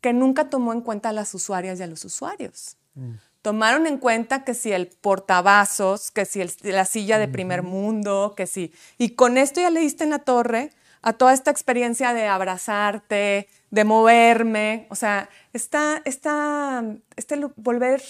que 0.00 0.14
nunca 0.14 0.48
tomó 0.48 0.72
en 0.72 0.80
cuenta 0.80 1.10
a 1.10 1.12
las 1.12 1.34
usuarias 1.34 1.78
y 1.78 1.82
a 1.82 1.86
los 1.86 2.06
usuarios. 2.06 2.76
Mm. 2.94 3.12
Tomaron 3.42 3.86
en 3.86 3.98
cuenta 3.98 4.44
que 4.44 4.54
si 4.54 4.72
el 4.72 4.86
portavasos, 4.86 6.10
que 6.10 6.24
si 6.24 6.42
la 6.62 6.86
silla 6.86 7.18
de 7.18 7.28
primer 7.28 7.62
mundo, 7.62 8.32
que 8.34 8.46
si. 8.46 8.72
Y 8.96 9.10
con 9.10 9.36
esto 9.36 9.60
ya 9.60 9.68
le 9.68 9.80
diste 9.80 10.04
en 10.04 10.10
la 10.10 10.20
torre 10.20 10.70
a 11.02 11.12
toda 11.12 11.34
esta 11.34 11.50
experiencia 11.50 12.14
de 12.14 12.28
abrazarte, 12.28 13.48
de 13.70 13.84
moverme. 13.84 14.86
O 14.88 14.94
sea, 14.94 15.28
está, 15.52 16.00
está, 16.06 16.82
este 17.16 17.36
volver 17.56 18.02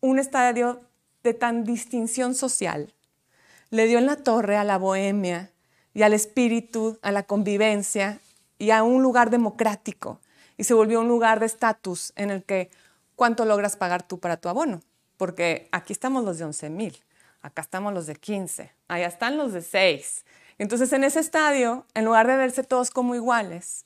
un 0.00 0.18
estadio 0.18 0.80
de 1.22 1.34
tan 1.34 1.64
distinción 1.64 2.34
social 2.34 2.94
le 3.70 3.86
dio 3.86 3.98
en 3.98 4.06
la 4.06 4.16
torre 4.16 4.56
a 4.56 4.64
la 4.64 4.78
bohemia 4.78 5.52
y 5.94 6.02
al 6.02 6.14
espíritu, 6.14 6.98
a 7.02 7.12
la 7.12 7.24
convivencia 7.24 8.20
y 8.58 8.70
a 8.70 8.82
un 8.82 9.02
lugar 9.02 9.30
democrático. 9.30 10.20
Y 10.56 10.64
se 10.64 10.74
volvió 10.74 11.00
un 11.00 11.08
lugar 11.08 11.40
de 11.40 11.46
estatus 11.46 12.12
en 12.16 12.30
el 12.30 12.44
que 12.44 12.70
cuánto 13.14 13.44
logras 13.44 13.76
pagar 13.76 14.02
tú 14.02 14.18
para 14.18 14.36
tu 14.36 14.48
abono. 14.48 14.80
Porque 15.16 15.68
aquí 15.72 15.92
estamos 15.92 16.24
los 16.24 16.38
de 16.38 16.44
11 16.44 16.70
mil, 16.70 16.96
acá 17.42 17.62
estamos 17.62 17.92
los 17.92 18.06
de 18.06 18.14
15, 18.14 18.72
allá 18.86 19.06
están 19.06 19.36
los 19.36 19.52
de 19.52 19.62
6. 19.62 20.24
Entonces 20.58 20.92
en 20.92 21.04
ese 21.04 21.20
estadio, 21.20 21.86
en 21.94 22.04
lugar 22.04 22.26
de 22.26 22.36
verse 22.36 22.62
todos 22.62 22.90
como 22.90 23.14
iguales, 23.14 23.84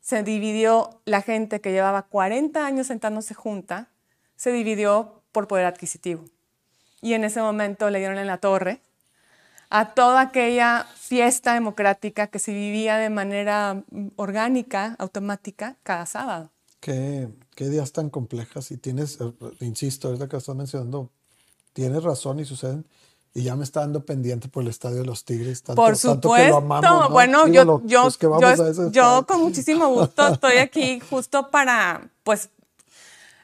se 0.00 0.22
dividió 0.22 1.00
la 1.06 1.22
gente 1.22 1.60
que 1.60 1.72
llevaba 1.72 2.02
40 2.02 2.64
años 2.64 2.88
sentándose 2.88 3.32
junta, 3.32 3.88
se 4.36 4.52
dividió 4.52 5.22
por 5.32 5.48
poder 5.48 5.64
adquisitivo. 5.64 6.24
Y 7.00 7.14
en 7.14 7.24
ese 7.24 7.40
momento 7.40 7.88
le 7.88 7.98
dieron 7.98 8.18
en 8.18 8.26
la 8.26 8.38
torre 8.38 8.80
a 9.74 9.86
toda 9.86 10.20
aquella 10.20 10.86
fiesta 10.94 11.54
democrática 11.54 12.28
que 12.28 12.38
se 12.38 12.52
vivía 12.52 12.96
de 12.96 13.10
manera 13.10 13.82
mm, 13.90 14.10
orgánica, 14.14 14.94
automática, 15.00 15.74
cada 15.82 16.06
sábado. 16.06 16.52
Qué, 16.78 17.28
qué 17.56 17.68
días 17.68 17.90
tan 17.90 18.08
complejas 18.08 18.70
y 18.70 18.76
tienes, 18.76 19.18
eh, 19.20 19.32
insisto, 19.62 20.06
ahorita 20.06 20.28
que 20.28 20.36
estás 20.36 20.54
mencionando, 20.54 21.10
tienes 21.72 22.04
razón 22.04 22.38
y 22.38 22.44
suceden. 22.44 22.86
Y 23.36 23.42
ya 23.42 23.56
me 23.56 23.64
está 23.64 23.80
dando 23.80 24.06
pendiente 24.06 24.46
por 24.46 24.62
el 24.62 24.68
estadio 24.68 24.98
de 24.98 25.06
los 25.06 25.24
Tigres. 25.24 25.64
Tanto, 25.64 25.82
por 25.82 25.96
supuesto. 25.96 26.60
Bueno, 27.10 27.48
yo, 27.48 27.82
yo, 27.84 28.08
yo, 28.10 28.90
yo 28.92 29.26
con 29.26 29.42
muchísimo 29.42 29.88
gusto 29.88 30.28
estoy 30.28 30.58
aquí 30.58 31.00
justo 31.00 31.50
para, 31.50 32.12
pues, 32.22 32.48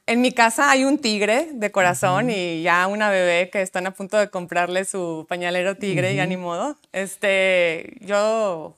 en 0.06 0.20
mi 0.20 0.32
casa 0.32 0.70
hay 0.70 0.84
un 0.84 0.98
tigre 0.98 1.50
de 1.52 1.70
corazón 1.70 2.30
y 2.30 2.62
ya 2.62 2.86
una 2.86 3.10
bebé 3.10 3.50
que 3.50 3.62
están 3.62 3.86
a 3.86 3.92
punto 3.92 4.16
de 4.16 4.30
comprarle 4.30 4.84
su 4.84 5.26
pañalero 5.28 5.76
tigre 5.76 6.14
y 6.14 6.20
a 6.20 6.26
ni 6.26 6.36
modo. 6.36 6.76
Este, 6.92 7.96
yo, 8.00 8.76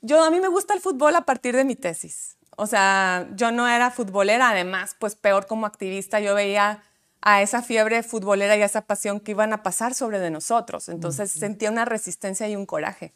yo, 0.00 0.22
a 0.22 0.30
mí 0.30 0.40
me 0.40 0.48
gusta 0.48 0.74
el 0.74 0.80
fútbol 0.80 1.16
a 1.16 1.22
partir 1.22 1.56
de 1.56 1.64
mi 1.64 1.76
tesis. 1.76 2.36
O 2.56 2.66
sea, 2.66 3.28
yo 3.34 3.50
no 3.52 3.68
era 3.68 3.90
futbolera, 3.90 4.50
además, 4.50 4.96
pues 4.98 5.14
peor 5.14 5.46
como 5.46 5.66
activista, 5.66 6.20
yo 6.20 6.34
veía 6.34 6.82
a 7.20 7.42
esa 7.42 7.62
fiebre 7.62 8.02
futbolera 8.02 8.56
y 8.56 8.62
a 8.62 8.66
esa 8.66 8.82
pasión 8.82 9.20
que 9.20 9.32
iban 9.32 9.52
a 9.52 9.62
pasar 9.62 9.94
sobre 9.94 10.18
de 10.18 10.30
nosotros. 10.30 10.88
Entonces 10.88 11.30
sentía 11.30 11.70
una 11.70 11.84
resistencia 11.84 12.48
y 12.48 12.56
un 12.56 12.66
coraje. 12.66 13.14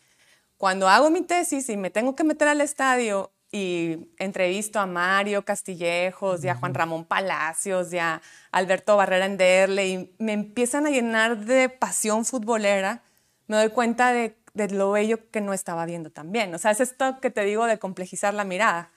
Cuando 0.57 0.89
hago 0.89 1.11
mi 1.11 1.23
tesis 1.23 1.69
y 1.69 1.77
me 1.77 1.91
tengo 1.91 2.17
que 2.17 2.25
meter 2.25 2.49
al 2.49 2.61
estadio 2.61 3.31
y 3.53 4.11
entrevisto 4.19 4.79
a 4.79 4.87
Mario 4.87 5.45
Castillejos, 5.45 6.45
y 6.45 6.49
a 6.49 6.55
Juan 6.55 6.75
Ramón 6.75 7.05
Palacios, 7.05 7.93
y 7.93 7.99
a 7.99 8.23
Alberto 8.53 8.97
Barrera 8.97 9.27
Enderle, 9.27 9.89
y 9.89 10.15
me 10.19 10.33
empiezan 10.33 10.87
a 10.87 10.91
llenar 10.91 11.45
de 11.45 11.69
pasión 11.69 12.25
futbolera, 12.25 13.03
me 13.49 13.57
doy 13.57 13.71
cuenta 13.71 14.13
de, 14.13 14.37
lo 14.71 14.93
bello 14.93 15.31
que 15.31 15.41
no 15.41 15.53
estaba 15.53 15.85
viendo 15.87 16.11
también. 16.11 16.55
O 16.55 16.59
sea, 16.59 16.71
es 16.71 16.81
esto 16.81 17.19
que 17.21 17.31
te 17.31 17.45
digo 17.45 17.67
de 17.67 17.79
complejizar 17.79 18.35
la 18.35 18.45
mirada. 18.45 18.91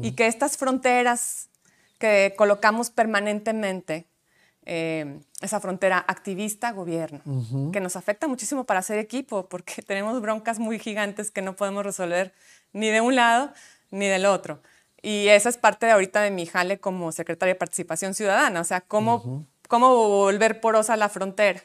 Y 0.00 0.12
que 0.12 0.26
estas 0.26 0.56
fronteras 0.56 1.50
que 1.98 2.34
colocamos 2.38 2.88
permanentemente, 2.88 4.06
eh, 4.64 5.20
esa 5.42 5.60
frontera 5.60 6.02
activista-gobierno, 6.06 7.20
que 7.72 7.80
nos 7.80 7.96
afecta 7.96 8.28
muchísimo 8.28 8.64
para 8.64 8.80
hacer 8.80 8.98
equipo, 8.98 9.48
porque 9.48 9.82
tenemos 9.86 10.22
broncas 10.22 10.58
muy 10.58 10.78
gigantes 10.78 11.30
que 11.30 11.42
no 11.42 11.56
podemos 11.56 11.84
resolver 11.84 12.32
ni 12.72 12.88
de 12.88 13.02
un 13.02 13.14
lado 13.14 13.52
ni 13.90 14.06
del 14.06 14.26
otro. 14.26 14.60
Y 15.00 15.28
esa 15.28 15.48
es 15.48 15.56
parte 15.56 15.86
de 15.86 15.92
ahorita 15.92 16.22
de 16.22 16.30
mi 16.30 16.46
jale 16.46 16.78
como 16.78 17.12
secretaria 17.12 17.54
de 17.54 17.58
Participación 17.58 18.14
Ciudadana, 18.14 18.60
o 18.60 18.64
sea, 18.64 18.80
cómo, 18.80 19.46
cómo 19.68 20.08
volver 20.08 20.60
porosa 20.60 20.96
la 20.96 21.08
frontera. 21.08 21.62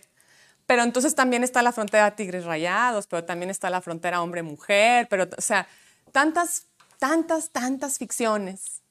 Pero 0.66 0.84
entonces 0.84 1.16
también 1.16 1.44
está 1.44 1.62
la 1.62 1.72
frontera 1.72 2.16
tigres 2.16 2.46
rayados, 2.46 3.08
pero 3.08 3.26
también 3.26 3.50
está 3.50 3.70
la 3.70 3.82
frontera 3.82 4.22
hombre-mujer, 4.22 5.08
pero, 5.10 5.28
o 5.38 5.42
sea, 5.42 5.68
tantas, 6.12 6.68
tantas, 7.00 7.50
tantas 7.50 7.98
ficciones 7.98 8.82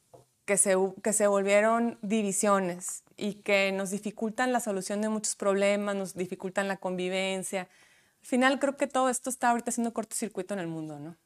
que 0.45 0.57
se, 0.57 0.77
que 1.03 1.13
se 1.13 1.27
volvieron 1.29 1.99
divisiones 2.03 3.05
y 3.17 3.35
que 3.35 3.73
nos 3.73 3.91
dificultan 3.91 4.53
la 4.53 4.61
solución 4.61 5.01
de 5.01 5.09
muchos 5.09 5.37
problemas, 5.37 5.95
nos 5.95 6.15
dificultan 6.15 6.69
la 6.69 6.77
convivencia. 6.77 7.69
Al 8.21 8.27
final 8.27 8.59
creo 8.59 8.77
que 8.77 8.87
todo 8.87 9.09
esto 9.09 9.31
está 9.31 9.51
ahorita 9.51 9.71
haciendo 9.71 9.93
cortocircuito 9.93 10.53
en 10.55 10.61
el 10.61 10.67
mundo, 10.67 10.99
¿no? 10.99 11.17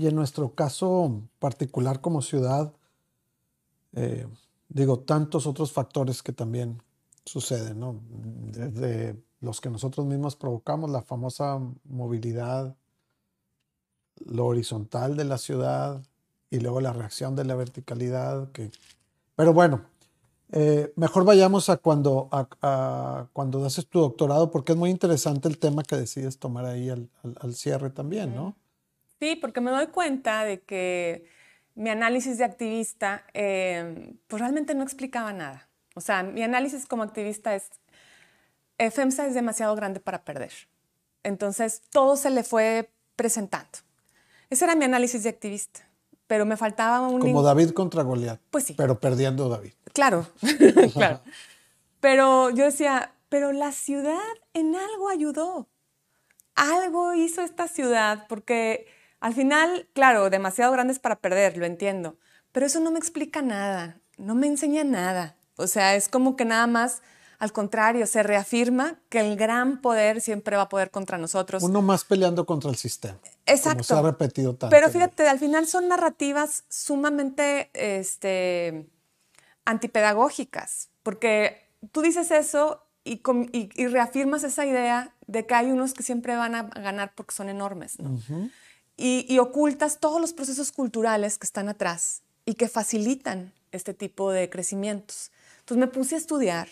Y 0.00 0.06
en 0.06 0.14
nuestro 0.14 0.54
caso 0.54 1.20
particular 1.38 2.00
como 2.00 2.22
ciudad, 2.22 2.72
eh, 3.92 4.26
digo, 4.70 5.00
tantos 5.00 5.46
otros 5.46 5.72
factores 5.72 6.22
que 6.22 6.32
también 6.32 6.82
suceden, 7.26 7.80
¿no? 7.80 8.00
Desde 8.08 9.22
los 9.42 9.60
que 9.60 9.68
nosotros 9.68 10.06
mismos 10.06 10.36
provocamos, 10.36 10.88
la 10.88 11.02
famosa 11.02 11.60
movilidad, 11.84 12.74
lo 14.24 14.46
horizontal 14.46 15.18
de 15.18 15.24
la 15.24 15.36
ciudad 15.36 16.02
y 16.48 16.60
luego 16.60 16.80
la 16.80 16.94
reacción 16.94 17.36
de 17.36 17.44
la 17.44 17.54
verticalidad. 17.54 18.50
Que... 18.52 18.70
Pero 19.36 19.52
bueno, 19.52 19.82
eh, 20.50 20.94
mejor 20.96 21.26
vayamos 21.26 21.68
a 21.68 21.76
cuando, 21.76 22.30
a, 22.32 23.26
cuando 23.34 23.66
haces 23.66 23.86
tu 23.86 24.00
doctorado, 24.00 24.50
porque 24.50 24.72
es 24.72 24.78
muy 24.78 24.88
interesante 24.88 25.46
el 25.46 25.58
tema 25.58 25.82
que 25.82 25.96
decides 25.96 26.38
tomar 26.38 26.64
ahí 26.64 26.88
al, 26.88 27.10
al 27.38 27.54
cierre 27.54 27.90
también, 27.90 28.34
¿no? 28.34 28.56
Sí, 29.20 29.36
porque 29.36 29.60
me 29.60 29.70
doy 29.70 29.88
cuenta 29.88 30.44
de 30.44 30.62
que 30.62 31.26
mi 31.74 31.90
análisis 31.90 32.38
de 32.38 32.44
activista, 32.44 33.24
em, 33.34 34.16
pues 34.26 34.40
realmente 34.40 34.74
no 34.74 34.82
explicaba 34.82 35.32
nada. 35.32 35.68
O 35.94 36.00
sea, 36.00 36.22
mi 36.22 36.42
análisis 36.42 36.86
como 36.86 37.02
activista 37.02 37.54
es, 37.54 37.70
FEMSA 38.78 39.26
es 39.26 39.34
demasiado 39.34 39.76
grande 39.76 40.00
para 40.00 40.24
perder. 40.24 40.52
Entonces, 41.22 41.82
todo 41.90 42.16
se 42.16 42.30
le 42.30 42.44
fue 42.44 42.90
presentando. 43.14 43.78
Ese 44.48 44.64
era 44.64 44.74
mi 44.74 44.86
análisis 44.86 45.22
de 45.22 45.28
activista, 45.28 45.80
pero 46.26 46.46
me 46.46 46.56
faltaba 46.56 47.06
un... 47.06 47.20
Como 47.20 47.42
David 47.42 47.70
contra 47.70 48.02
Goliat. 48.02 48.40
Pues 48.50 48.64
sí. 48.64 48.74
Pero 48.74 48.98
perdiendo 48.98 49.50
David. 49.50 49.72
Claro, 49.92 50.26
claro. 50.94 51.20
Pero 52.00 52.48
yo 52.50 52.64
decía, 52.64 53.12
pero 53.28 53.52
la 53.52 53.72
ciudad 53.72 54.18
en 54.54 54.74
algo 54.74 55.10
ayudó. 55.10 55.68
Algo 56.54 57.14
hizo 57.14 57.42
esta 57.42 57.68
ciudad, 57.68 58.26
porque 58.28 58.86
al 59.20 59.34
final, 59.34 59.88
claro, 59.92 60.30
demasiado 60.30 60.72
grandes 60.72 60.98
para 60.98 61.16
perder, 61.20 61.56
lo 61.56 61.66
entiendo, 61.66 62.18
pero 62.52 62.66
eso 62.66 62.80
no 62.80 62.90
me 62.90 62.98
explica 62.98 63.42
nada, 63.42 64.00
no 64.16 64.34
me 64.34 64.46
enseña 64.46 64.82
nada. 64.82 65.36
O 65.56 65.66
sea, 65.66 65.94
es 65.94 66.08
como 66.08 66.36
que 66.36 66.46
nada 66.46 66.66
más, 66.66 67.02
al 67.38 67.52
contrario, 67.52 68.06
se 68.06 68.22
reafirma 68.22 68.98
que 69.10 69.20
el 69.20 69.36
gran 69.36 69.82
poder 69.82 70.22
siempre 70.22 70.56
va 70.56 70.62
a 70.62 70.68
poder 70.70 70.90
contra 70.90 71.18
nosotros. 71.18 71.62
Uno 71.62 71.82
más 71.82 72.04
peleando 72.04 72.46
contra 72.46 72.70
el 72.70 72.76
sistema. 72.76 73.18
Exacto. 73.44 73.78
Como 73.78 73.84
se 73.84 73.94
ha 73.94 74.02
repetido 74.02 74.54
tanto. 74.56 74.74
Pero 74.74 74.88
fíjate, 74.88 75.28
al 75.28 75.38
final 75.38 75.66
son 75.66 75.88
narrativas 75.88 76.64
sumamente 76.70 77.70
este, 77.74 78.88
antipedagógicas, 79.66 80.88
porque 81.02 81.68
tú 81.92 82.00
dices 82.00 82.30
eso 82.30 82.86
y, 83.04 83.20
y, 83.52 83.86
reafirmas 83.86 84.44
esa 84.44 84.64
idea 84.64 85.14
de 85.26 85.46
que 85.46 85.54
hay 85.54 85.70
unos 85.70 85.94
que 85.94 86.02
siempre 86.02 86.36
van 86.36 86.54
a 86.54 86.62
ganar 86.64 87.14
porque 87.14 87.34
son 87.34 87.48
enormes. 87.48 87.98
¿no? 87.98 88.18
Y, 89.00 89.38
ocultas 89.38 89.98
todos 89.98 90.20
los 90.20 90.32
procesos 90.32 90.72
culturales 90.72 91.38
que 91.38 91.46
están 91.46 91.68
atrás 91.68 92.22
y 92.44 92.54
que 92.54 92.68
facilitan 92.68 93.52
este 93.72 93.94
tipo 93.94 94.30
de 94.30 94.50
crecimientos. 94.50 95.30
Entonces 95.60 95.78
me 95.78 95.86
puse 95.86 96.14
a 96.16 96.18
estudiar 96.18 96.68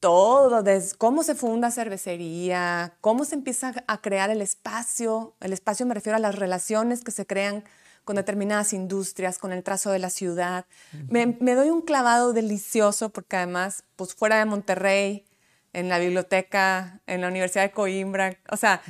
todo, 0.00 0.62
desde 0.62 0.96
cómo 0.96 1.22
se 1.22 1.34
funda 1.34 1.70
cervecería, 1.70 2.94
cómo 3.00 3.24
se 3.24 3.34
empieza 3.34 3.72
a 3.86 4.00
crear 4.00 4.30
el 4.30 4.42
espacio. 4.42 5.34
El 5.40 5.52
espacio 5.52 5.86
me 5.86 5.94
refiero 5.94 6.16
a 6.16 6.20
las 6.20 6.36
relaciones 6.36 7.02
que 7.02 7.12
se 7.12 7.26
crean 7.26 7.64
con 8.04 8.16
determinadas 8.16 8.72
industrias, 8.72 9.38
con 9.38 9.52
el 9.52 9.62
trazo 9.62 9.90
de 9.90 10.00
la 10.00 10.10
ciudad. 10.10 10.66
me, 11.08 11.54
doy 11.54 11.70
un 11.70 11.82
clavado 11.82 12.32
delicioso 12.32 13.10
porque 13.10 13.36
además, 13.36 13.84
pues 13.96 14.14
fuera 14.14 14.38
de 14.38 14.44
Monterrey, 14.44 15.24
en 15.72 15.88
la 15.88 15.98
biblioteca, 15.98 17.00
en 17.06 17.22
la 17.22 17.28
Universidad 17.28 17.64
de 17.64 17.72
Coimbra, 17.72 18.36
o 18.50 18.56
sea, 18.56 18.82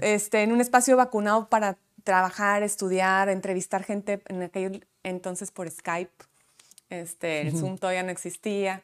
este, 0.00 0.42
en 0.42 0.52
un 0.52 0.60
espacio 0.60 0.96
vacunado 0.96 1.48
para 1.48 1.78
trabajar, 2.08 2.62
estudiar, 2.62 3.28
entrevistar 3.28 3.84
gente 3.84 4.22
en 4.28 4.40
aquel 4.40 4.86
entonces 5.02 5.50
por 5.50 5.70
Skype. 5.70 6.24
Este, 6.88 7.42
el 7.42 7.54
Zoom 7.54 7.76
todavía 7.76 8.02
no 8.02 8.08
existía. 8.08 8.82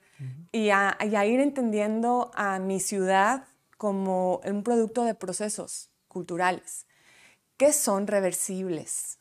y, 0.53 0.69
a, 0.69 0.99
ir 1.01 1.41
entendiendo 1.41 2.31
a 2.35 2.59
mi 2.59 2.81
ciudad 2.81 3.47
como 3.79 4.43
un 4.45 4.63
producto 4.63 5.05
de 5.05 5.15
procesos 5.15 5.89
culturales 6.07 6.85
que 7.57 7.73
son 7.73 8.07
reversibles. 8.07 9.21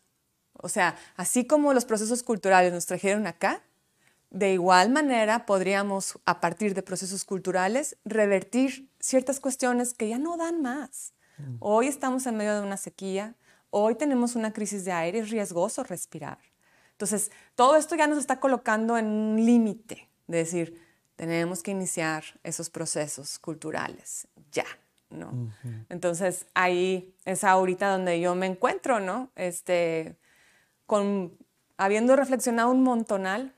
O 0.51 0.67
sea, 0.67 0.97
así 1.15 1.47
como 1.47 1.73
los 1.73 1.85
procesos 1.85 2.23
culturales 2.23 2.73
nos 2.73 2.85
trajeron 2.85 3.25
acá, 3.25 3.61
de 4.31 4.51
igual 4.51 4.89
manera 4.89 5.45
podríamos, 5.45 6.19
a 6.25 6.41
partir 6.41 6.73
de 6.73 6.83
procesos 6.83 7.23
culturales, 7.23 7.95
revertir 8.03 8.89
ciertas 8.99 9.39
cuestiones 9.39 9.93
que 9.93 10.09
ya 10.09 10.17
no 10.17 10.35
dan 10.35 10.61
más. 10.61 11.13
Hoy 11.59 11.87
estamos 11.87 12.25
en 12.27 12.35
medio 12.35 12.53
de 12.53 12.67
una 12.67 12.77
sequía, 12.77 13.37
Hoy 13.75 13.95
tenemos 13.95 14.35
una 14.35 14.53
crisis 14.53 14.85
de 14.85 14.91
aire, 14.91 15.17
es 15.17 15.31
riesgoso 15.31 15.83
respirar. 15.83 16.37
Entonces, 16.91 17.31
todo 17.55 17.75
esto 17.75 17.95
ya 17.95 18.05
nos 18.05 18.19
está 18.19 18.39
colocando 18.39 18.99
en 18.99 19.07
un 19.07 19.43
límite 19.43 20.07
de 20.27 20.37
decir, 20.37 20.79
tenemos 21.15 21.63
que 21.63 21.71
iniciar 21.71 22.23
esos 22.43 22.69
procesos 22.69 23.39
culturales 23.39 24.27
ya, 24.51 24.67
¿no? 25.09 25.51
Entonces, 25.89 26.45
ahí 26.53 27.15
es 27.25 27.43
ahorita 27.43 27.89
donde 27.89 28.19
yo 28.19 28.35
me 28.35 28.45
encuentro, 28.45 28.99
¿no? 28.99 29.31
Este, 29.35 30.19
con, 30.85 31.35
habiendo 31.75 32.15
reflexionado 32.15 32.69
un 32.69 32.83
montonal, 32.83 33.55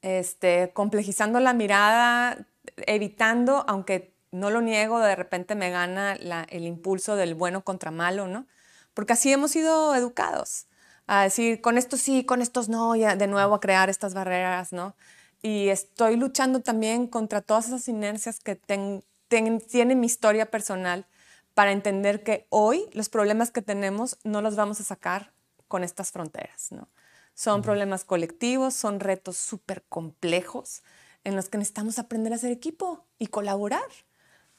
este, 0.00 0.70
complejizando 0.74 1.40
la 1.40 1.54
mirada, 1.54 2.46
evitando, 2.86 3.64
aunque 3.66 4.14
no 4.30 4.50
lo 4.50 4.60
niego, 4.60 5.00
de 5.00 5.16
repente 5.16 5.56
me 5.56 5.70
gana 5.70 6.12
el 6.12 6.66
impulso 6.66 7.16
del 7.16 7.34
bueno 7.34 7.64
contra 7.64 7.90
malo, 7.90 8.28
¿no? 8.28 8.46
Porque 8.94 9.14
así 9.14 9.32
hemos 9.32 9.50
sido 9.52 9.94
educados, 9.94 10.66
a 11.06 11.22
decir, 11.22 11.60
con 11.60 11.78
estos 11.78 12.00
sí, 12.00 12.24
con 12.24 12.42
estos 12.42 12.68
no, 12.68 12.94
y 12.94 13.00
de 13.00 13.26
nuevo 13.26 13.54
a 13.54 13.60
crear 13.60 13.90
estas 13.90 14.14
barreras, 14.14 14.72
¿no? 14.72 14.94
Y 15.42 15.68
estoy 15.68 16.16
luchando 16.16 16.60
también 16.60 17.06
contra 17.06 17.40
todas 17.40 17.66
esas 17.66 17.88
inercias 17.88 18.38
que 18.40 18.54
tiene 18.56 19.94
mi 19.94 20.06
historia 20.06 20.50
personal 20.50 21.06
para 21.54 21.72
entender 21.72 22.22
que 22.22 22.46
hoy 22.48 22.88
los 22.92 23.08
problemas 23.08 23.50
que 23.50 23.62
tenemos 23.62 24.18
no 24.24 24.40
los 24.40 24.56
vamos 24.56 24.80
a 24.80 24.84
sacar 24.84 25.32
con 25.68 25.84
estas 25.84 26.12
fronteras, 26.12 26.70
¿no? 26.70 26.88
Son 27.34 27.62
problemas 27.62 28.04
colectivos, 28.04 28.74
son 28.74 29.00
retos 29.00 29.36
súper 29.36 29.82
complejos 29.88 30.82
en 31.24 31.34
los 31.34 31.48
que 31.48 31.58
necesitamos 31.58 31.98
aprender 31.98 32.32
a 32.32 32.38
ser 32.38 32.52
equipo 32.52 33.06
y 33.18 33.28
colaborar. 33.28 33.80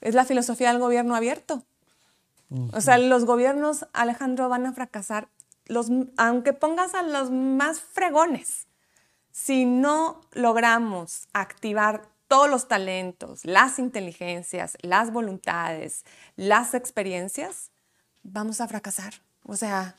Es 0.02 0.16
la 0.16 0.26
filosofía 0.26 0.70
del 0.70 0.80
gobierno 0.80 1.16
abierto. 1.16 1.66
O 2.72 2.82
sea, 2.82 2.98
los 2.98 3.26
gobiernos, 3.26 3.88
Alejandro, 3.94 4.48
van 4.50 4.66
a 4.66 4.74
fracasar, 4.74 5.28
los, 5.66 5.88
aunque 6.18 6.54
pongas 6.54 6.94
a 6.94 7.02
los 7.02 7.32
más 7.32 7.80
fregones. 7.80 8.68
Si 9.32 9.66
no 9.66 10.22
logramos 10.34 11.28
activar 11.34 12.08
todos 12.28 12.50
los 12.50 12.68
talentos, 12.68 13.46
las 13.46 13.80
inteligencias, 13.80 14.78
las 14.82 15.12
voluntades, 15.12 16.04
las 16.36 16.74
experiencias, 16.74 17.72
vamos 18.22 18.62
a 18.62 18.68
fracasar. 18.68 19.14
O 19.44 19.56
sea, 19.56 19.98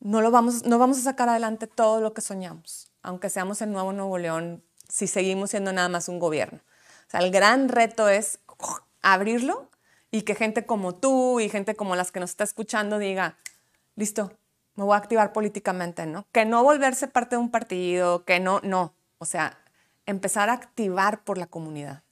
no, 0.00 0.20
lo 0.20 0.30
vamos, 0.30 0.64
no 0.64 0.78
vamos 0.78 0.98
a 0.98 1.02
sacar 1.02 1.28
adelante 1.28 1.66
todo 1.66 2.00
lo 2.00 2.12
que 2.14 2.20
soñamos, 2.20 2.90
aunque 3.02 3.30
seamos 3.30 3.62
el 3.62 3.72
nuevo 3.72 3.92
Nuevo 3.92 4.18
León, 4.18 4.64
si 4.88 5.06
seguimos 5.06 5.50
siendo 5.50 5.72
nada 5.72 5.88
más 5.88 6.08
un 6.08 6.18
gobierno. 6.18 6.60
O 7.06 7.10
sea, 7.10 7.20
el 7.20 7.30
gran 7.30 7.68
reto 7.68 8.08
es 8.08 8.40
abrirlo 9.02 9.68
y 10.12 10.22
que 10.22 10.36
gente 10.36 10.64
como 10.66 10.94
tú 10.94 11.40
y 11.40 11.48
gente 11.48 11.74
como 11.74 11.96
las 11.96 12.12
que 12.12 12.20
nos 12.20 12.30
está 12.30 12.44
escuchando 12.44 12.98
diga, 12.98 13.38
listo, 13.96 14.30
me 14.76 14.84
voy 14.84 14.94
a 14.94 14.98
activar 14.98 15.32
políticamente, 15.32 16.06
¿no? 16.06 16.26
Que 16.30 16.44
no 16.44 16.62
volverse 16.62 17.08
parte 17.08 17.34
de 17.34 17.40
un 17.40 17.50
partido, 17.50 18.24
que 18.24 18.38
no, 18.38 18.60
no. 18.62 18.94
O 19.18 19.24
sea, 19.24 19.58
empezar 20.06 20.50
a 20.50 20.52
activar 20.52 21.24
por 21.24 21.38
la 21.38 21.46
comunidad. 21.46 22.02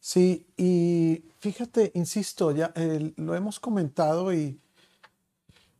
Sí, 0.00 0.46
y 0.56 1.24
fíjate, 1.40 1.90
insisto, 1.94 2.52
ya 2.52 2.72
lo 3.16 3.34
hemos 3.34 3.60
comentado 3.60 4.32
y, 4.32 4.60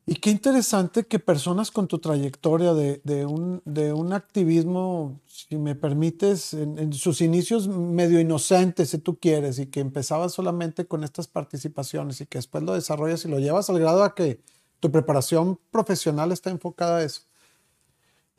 y 0.04 0.16
qué 0.16 0.30
interesante 0.30 1.04
que 1.04 1.20
personas 1.20 1.70
con 1.70 1.86
tu 1.86 1.98
trayectoria 1.98 2.74
de, 2.74 3.26
un, 3.26 3.62
de 3.64 3.92
un, 3.92 4.12
activismo, 4.12 5.20
si 5.26 5.56
me 5.56 5.76
permites, 5.76 6.54
en, 6.54 6.78
en, 6.78 6.92
sus 6.92 7.20
inicios 7.20 7.68
medio 7.68 8.18
inocentes, 8.18 8.90
si 8.90 8.98
tú 8.98 9.18
quieres, 9.18 9.60
y 9.60 9.66
que 9.66 9.78
empezabas 9.80 10.32
solamente 10.32 10.86
con 10.86 11.04
estas 11.04 11.28
participaciones 11.28 12.20
y 12.20 12.26
que 12.26 12.38
después 12.38 12.64
lo 12.64 12.74
desarrollas 12.74 13.24
y 13.24 13.28
lo 13.28 13.38
llevas 13.38 13.70
al 13.70 13.78
grado 13.78 14.02
a 14.02 14.14
que 14.14 14.40
tu 14.80 14.90
preparación 14.90 15.60
profesional 15.70 16.32
está 16.32 16.50
enfocada 16.50 16.98
a 16.98 17.04
eso. 17.04 17.22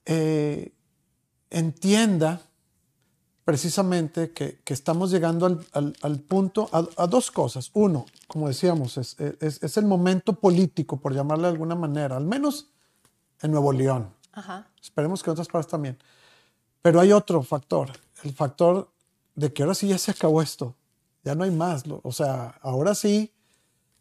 Eh, 0.05 0.73
entienda 1.49 2.41
precisamente 3.45 4.31
que, 4.31 4.61
estamos 4.65 5.11
llegando 5.11 5.45
al, 5.45 6.19
punto 6.19 6.69
a, 6.71 7.07
dos 7.07 7.31
cosas. 7.31 7.69
Uno, 7.73 8.05
como 8.27 8.47
decíamos, 8.47 8.97
es, 8.97 9.77
el 9.77 9.85
momento 9.85 10.33
político, 10.33 10.97
por 10.97 11.13
llamarle 11.13 11.43
de 11.43 11.53
alguna 11.53 11.75
manera, 11.75 12.17
al 12.17 12.25
menos 12.25 12.69
en 13.41 13.51
Nuevo 13.51 13.71
León. 13.71 14.13
Esperemos 14.81 15.21
que 15.21 15.29
en 15.29 15.33
otras 15.33 15.47
partes 15.47 15.69
también. 15.69 15.97
Pero 16.81 16.99
hay 16.99 17.11
otro 17.11 17.43
factor, 17.43 17.91
el 18.23 18.33
factor 18.33 18.91
de 19.35 19.51
que 19.53 19.63
ahora 19.63 19.75
sí 19.75 19.87
ya 19.87 19.97
se 19.97 20.11
acabó 20.11 20.41
esto, 20.41 20.75
ya 21.23 21.35
no 21.35 21.43
hay 21.43 21.51
más. 21.51 21.83
O 22.03 22.11
sea, 22.11 22.59
ahora 22.61 22.95
sí 22.95 23.33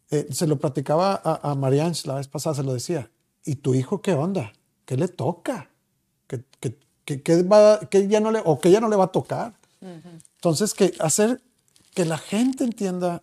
eh, 0.09 0.27
se 0.31 0.47
lo 0.47 0.57
platicaba 0.57 1.21
a, 1.23 1.51
a 1.51 1.55
Marianne 1.55 1.95
la 2.05 2.15
vez 2.15 2.27
pasada, 2.27 2.55
se 2.55 2.63
lo 2.63 2.73
decía. 2.73 3.09
¿Y 3.45 3.55
tu 3.55 3.73
hijo 3.73 4.01
qué 4.01 4.13
onda? 4.13 4.53
¿Qué 4.85 4.97
le 4.97 5.07
toca? 5.07 5.69
¿Qué, 6.27 6.77
que, 7.05 8.07
ya 8.07 8.19
no 8.19 8.31
le, 8.31 8.41
o 8.43 8.59
que 8.59 8.71
ya 8.71 8.79
no 8.79 8.89
le 8.89 8.95
va 8.95 9.05
a 9.05 9.11
tocar? 9.11 9.53
Entonces, 10.35 10.73
que 10.73 10.93
hacer 10.99 11.41
que 11.93 12.05
la 12.05 12.17
gente 12.17 12.63
entienda 12.63 13.21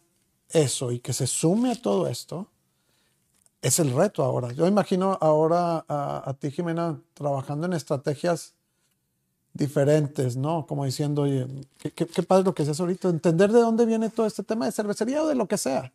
eso 0.50 0.92
y 0.92 1.00
que 1.00 1.12
se 1.12 1.26
sume 1.26 1.72
a 1.72 1.80
todo 1.80 2.06
esto 2.06 2.48
es 3.62 3.78
el 3.78 3.92
reto 3.92 4.22
ahora. 4.22 4.52
Yo 4.52 4.66
imagino 4.66 5.18
ahora 5.20 5.84
a, 5.88 6.22
a 6.24 6.34
ti, 6.34 6.50
Jimena, 6.50 7.00
trabajando 7.14 7.66
en 7.66 7.72
estrategias 7.74 8.54
diferentes, 9.52 10.36
¿no? 10.36 10.66
Como 10.66 10.84
diciendo, 10.84 11.22
oye, 11.22 11.46
qué, 11.94 12.22
padre 12.22 12.44
lo 12.44 12.54
que 12.54 12.62
haces 12.62 12.78
ahorita, 12.78 13.08
entender 13.08 13.50
de 13.50 13.60
dónde 13.60 13.84
viene 13.84 14.08
todo 14.08 14.26
este 14.26 14.42
tema 14.42 14.66
de 14.66 14.72
cervecería 14.72 15.22
o 15.22 15.26
de 15.26 15.34
lo 15.34 15.46
que 15.48 15.58
sea. 15.58 15.92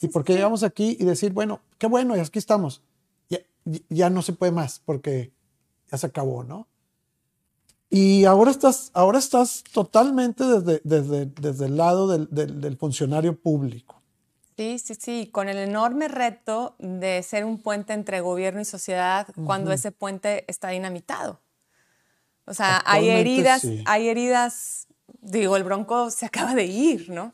y 0.00 0.08
por 0.08 0.24
qué 0.24 0.34
llegamos 0.34 0.62
aquí 0.62 0.96
y 0.98 1.04
decir, 1.04 1.32
bueno, 1.32 1.60
qué 1.78 1.86
bueno, 1.86 2.16
y 2.16 2.20
aquí 2.20 2.38
estamos. 2.38 2.82
Ya, 3.28 3.40
ya, 3.88 4.10
no 4.10 4.22
se 4.22 4.32
puede 4.32 4.52
más 4.52 4.80
porque 4.84 5.32
ya 5.90 5.98
se 5.98 6.06
acabó, 6.06 6.44
¿no? 6.44 6.68
Y 7.94 8.24
ahora 8.24 8.50
estás, 8.50 8.90
ahora 8.94 9.18
estás 9.18 9.64
totalmente 9.70 10.44
desde, 10.44 10.80
desde, 10.82 11.26
desde 11.26 11.66
el 11.66 11.76
lado 11.76 12.08
del, 12.08 12.26
del, 12.30 12.78
funcionario 12.78 13.38
público. 13.38 14.00
Sí, 14.56 14.78
sí, 14.78 14.94
sí, 14.94 15.28
con 15.30 15.50
el 15.50 15.58
enorme 15.58 16.08
reto 16.08 16.74
de 16.78 17.22
ser 17.22 17.44
un 17.44 17.58
puente 17.58 17.92
entre 17.92 18.22
gobierno 18.22 18.62
y 18.62 18.64
sociedad 18.64 19.26
cuando 19.44 19.72
ese 19.72 19.92
puente 19.92 20.46
está 20.48 20.70
dinamitado. 20.70 21.42
O 22.46 22.54
sea, 22.54 22.82
hay 22.86 23.10
heridas, 23.10 23.66
hay 23.84 24.08
heridas, 24.08 24.86
digo, 25.20 25.58
el 25.58 25.64
Bronco 25.64 26.10
se 26.10 26.24
acaba 26.24 26.54
de 26.54 26.64
ir, 26.64 27.10
¿no? 27.10 27.32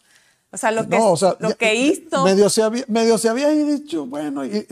O 0.51 0.57
sea, 0.57 0.71
lo 0.71 0.89
que, 0.89 0.99
lo 1.41 1.57
que 1.57 1.75
hizo... 1.75 2.25
Medio 2.25 2.49
se, 2.49 2.63
había, 2.63 2.85
medio 2.89 3.19
se 3.19 3.29
había 3.29 3.51
dicho, 3.51 4.07
bueno, 4.07 4.47
y, 4.47 4.67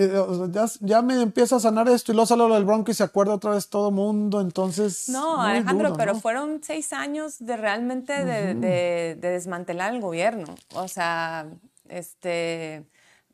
ya, 0.51 0.65
ya, 0.81 1.03
me 1.03 1.21
empieza 1.21 1.57
a 1.57 1.61
sanar 1.61 1.87
esto 1.91 2.13
y 2.13 2.15
luego 2.15 2.27
sale 2.27 2.49
lo 2.49 2.55
del 2.55 2.65
Bronco 2.65 2.91
y 2.91 2.95
se 2.95 3.03
acuerda 3.03 3.35
otra 3.35 3.51
vez 3.51 3.69
todo 3.69 3.91
mundo, 3.91 4.41
entonces... 4.41 5.11
No, 5.11 5.43
Alejandro, 5.43 5.95
pero 5.95 6.15
fueron 6.15 6.61
seis 6.63 6.95
años 6.95 7.37
de 7.41 7.59
realmente 7.59 8.25
de, 8.25 8.55
de, 8.55 9.17
de, 9.21 9.31
desmantelar 9.31 9.95
el 9.95 10.01
gobierno. 10.01 10.55
O 10.75 10.89
sea, 10.89 11.47
este, 11.91 12.87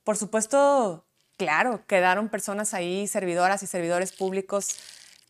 por 0.03 0.17
supuesto, 0.17 1.05
claro, 1.37 1.87
quedaron 1.87 2.29
personas 2.29 2.75
ahí, 2.75 3.07
servidoras 3.07 3.63
y 3.63 3.69
servidores 3.69 4.11
públicos 4.11 4.77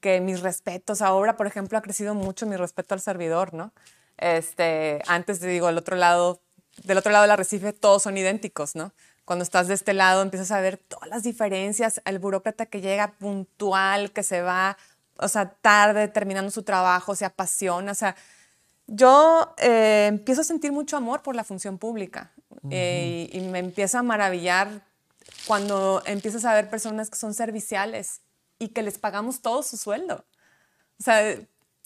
que 0.00 0.20
mis 0.20 0.40
respetos, 0.40 1.02
ahora 1.02 1.36
por 1.36 1.46
ejemplo 1.46 1.76
ha 1.76 1.82
crecido 1.82 2.14
mucho 2.14 2.46
mi 2.46 2.56
respeto 2.56 2.94
al 2.94 3.00
servidor, 3.00 3.52
¿no? 3.52 3.72
Este, 4.18 5.00
antes 5.06 5.40
te 5.40 5.46
digo, 5.46 5.68
el 5.68 5.78
otro 5.78 5.96
lado, 5.96 6.40
del 6.84 6.98
otro 6.98 7.12
lado 7.12 7.22
del 7.22 7.30
arrecife 7.30 7.72
todos 7.72 8.02
son 8.02 8.16
idénticos, 8.16 8.74
¿no? 8.74 8.92
Cuando 9.24 9.44
estás 9.44 9.68
de 9.68 9.74
este 9.74 9.94
lado 9.94 10.22
empiezas 10.22 10.50
a 10.50 10.60
ver 10.60 10.76
todas 10.76 11.08
las 11.08 11.22
diferencias, 11.22 12.00
el 12.04 12.18
burócrata 12.18 12.66
que 12.66 12.80
llega 12.80 13.12
puntual, 13.12 14.10
que 14.12 14.22
se 14.22 14.42
va, 14.42 14.76
o 15.16 15.28
sea, 15.28 15.50
tarde 15.50 16.08
terminando 16.08 16.50
su 16.50 16.62
trabajo, 16.62 17.14
se 17.14 17.24
apasiona, 17.24 17.92
o 17.92 17.94
sea, 17.94 18.16
yo 18.88 19.54
eh, 19.58 20.06
empiezo 20.08 20.40
a 20.40 20.44
sentir 20.44 20.72
mucho 20.72 20.96
amor 20.96 21.22
por 21.22 21.36
la 21.36 21.44
función 21.44 21.78
pública 21.78 22.32
eh, 22.70 23.28
y, 23.32 23.38
y 23.38 23.40
me 23.42 23.60
empieza 23.60 24.00
a 24.00 24.02
maravillar 24.02 24.82
cuando 25.46 26.02
empiezas 26.04 26.44
a 26.44 26.54
ver 26.54 26.68
personas 26.68 27.08
que 27.08 27.16
son 27.16 27.32
serviciales 27.32 28.20
y 28.58 28.68
que 28.68 28.82
les 28.82 28.98
pagamos 28.98 29.40
todo 29.40 29.62
su 29.62 29.76
sueldo. 29.76 30.24
O 30.98 31.02
sea, 31.02 31.36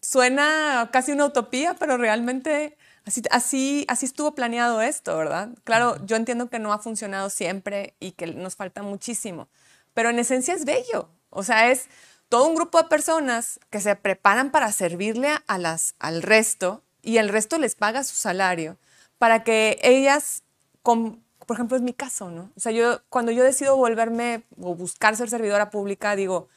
suena 0.01 0.89
casi 0.93 1.13
una 1.13 1.27
utopía, 1.27 1.75
pero 1.75 1.97
realmente 1.97 2.77
así, 3.07 3.23
así, 3.31 3.85
así 3.89 4.05
estuvo 4.05 4.35
planeado 4.35 4.83
esto, 4.83 5.17
¿verdad? 5.17 5.51
Claro, 5.65 5.97
yo 6.05 6.17
entiendo 6.17 6.51
que 6.51 6.59
no 6.59 6.73
ha 6.73 6.79
funcionado 6.79 7.31
siempre 7.31 7.95
y 8.01 8.13
que 8.13 8.27
nos 8.27 8.57
falta 8.57 8.83
muchísimo, 8.83 9.49
pero 9.95 10.11
en 10.11 10.19
esencia 10.19 10.55
es 10.55 10.65
bello. 10.65 11.09
O 11.31 11.43
sea, 11.43 11.71
es 11.71 11.87
todo 12.29 12.47
un 12.47 12.55
grupo 12.55 12.83
de 12.83 12.89
personas 12.89 13.61
que 13.71 13.81
se 13.81 13.95
preparan 13.97 14.51
para 14.51 14.73
servirle 14.73 15.31
a 15.47 15.59
las, 15.59 15.95
al 15.99 16.23
resto 16.23 16.83
y 17.03 17.19
el 17.19 17.29
resto 17.29 17.59
les 17.59 17.77
paga 17.77 18.05
su 18.05 18.17
salario 18.17 18.77
para 19.19 19.45
que 19.45 19.79
ellas, 19.83 20.43
con, 20.83 21.23
por 21.47 21.57
ejemplo, 21.57 21.77
es 21.77 21.83
mi 21.83 21.93
caso, 21.93 22.31
¿no? 22.31 22.51
O 22.57 22.61
sea, 22.61 22.73
yo 22.73 23.01
cuando 23.09 23.33
yo 23.33 23.45
decido 23.45 23.77
volverme 23.77 24.43
o 24.61 24.75
buscar 24.75 25.17
ser 25.17 25.31
servidora 25.31 25.71
pública, 25.71 26.17
digo, 26.17 26.49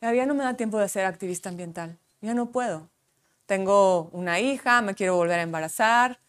ya 0.00 0.26
no 0.26 0.34
me 0.34 0.44
da 0.44 0.54
tiempo 0.54 0.78
de 0.78 0.88
ser 0.88 1.04
activista 1.04 1.48
ambiental, 1.48 1.98
ya 2.20 2.34
no 2.34 2.50
puedo. 2.50 2.88
Tengo 3.48 4.10
una 4.12 4.40
hija, 4.40 4.82
me 4.82 4.94
quiero 4.94 5.16
volver 5.16 5.38
a 5.38 5.42
embarazar, 5.42 6.20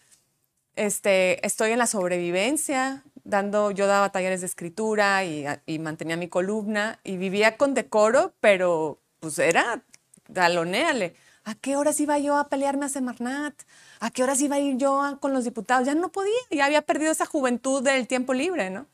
este, 0.77 1.45
estoy 1.45 1.71
en 1.73 1.79
la 1.79 1.86
sobrevivencia, 1.86 3.03
dando, 3.25 3.71
yo 3.71 3.88
daba 3.88 4.13
talleres 4.13 4.39
de 4.39 4.47
escritura 4.47 5.25
y, 5.25 5.79
mantenía 5.79 6.15
mi 6.15 6.29
columna 6.29 6.98
y 7.04 7.17
vivía 7.17 7.58
con 7.58 7.73
decoro, 7.73 8.31
pero 8.39 9.02
pues 9.19 9.37
era, 9.37 9.83
dalonéale. 10.29 11.17
¿A 11.44 11.56
qué 11.56 11.75
horas 11.75 12.00
iba 12.00 12.17
yo 12.19 12.37
a 12.37 12.48
pelearme 12.48 12.85
a 12.85 12.89
Semarnat? 12.89 13.54
¿A 14.00 14.12
qué 14.12 14.23
horas 14.23 14.39
iba 14.39 14.56
a 14.56 14.60
ir 14.60 14.77
yo 14.77 15.17
con 15.19 15.33
los 15.33 15.44
diputados? 15.44 15.85
Ya 15.85 15.96
no 15.96 16.08
podía, 16.13 16.39
ya 16.50 16.63
había 16.63 16.83
perdido 16.83 17.12
esa 17.12 17.25
juventud 17.25 17.83
del 17.83 18.08
tiempo 18.08 18.33
libre, 18.33 18.69
¿no? 18.69 18.85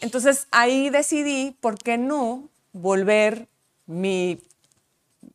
Entonces 0.00 0.48
ahí 0.50 0.90
decidí, 0.90 1.56
¿por 1.60 1.78
qué 1.78 1.96
no 1.96 2.48
volver 2.72 3.46
mi, 3.86 4.42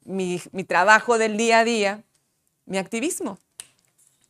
mi, 0.08 0.40
trabajo 0.64 1.18
del 1.18 1.38
día 1.38 1.60
a 1.60 1.64
día, 1.64 2.04
mi 2.66 2.78
activismo. 2.78 3.38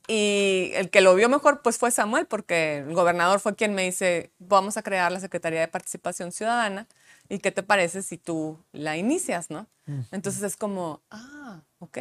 Y 0.08 0.72
el 0.74 0.90
que 0.90 1.02
lo 1.02 1.16
vio 1.16 1.30
mejor 1.30 1.62
pues 1.62 1.78
fue 1.78 1.92
Samuel, 1.92 2.26
porque 2.26 2.80
el 2.80 2.94
gobernador 2.94 3.40
fue 3.40 3.56
quien 3.56 3.74
me 3.74 3.84
dice, 3.84 4.32
vamos 4.40 4.78
a 4.78 4.82
crear 4.82 5.12
la 5.12 5.20
Secretaría 5.20 5.60
de 5.60 5.68
Participación 5.68 6.32
Ciudadana, 6.32 6.88
¿y 7.30 7.40
qué 7.40 7.52
te 7.52 7.64
parece 7.64 8.02
si 8.02 8.18
tú 8.18 8.58
la 8.72 8.98
inicias, 8.98 9.50
no? 9.50 9.68
Entonces 10.12 10.44
es 10.44 10.58
como, 10.58 11.02
ah, 11.12 11.62
ok. 11.80 12.00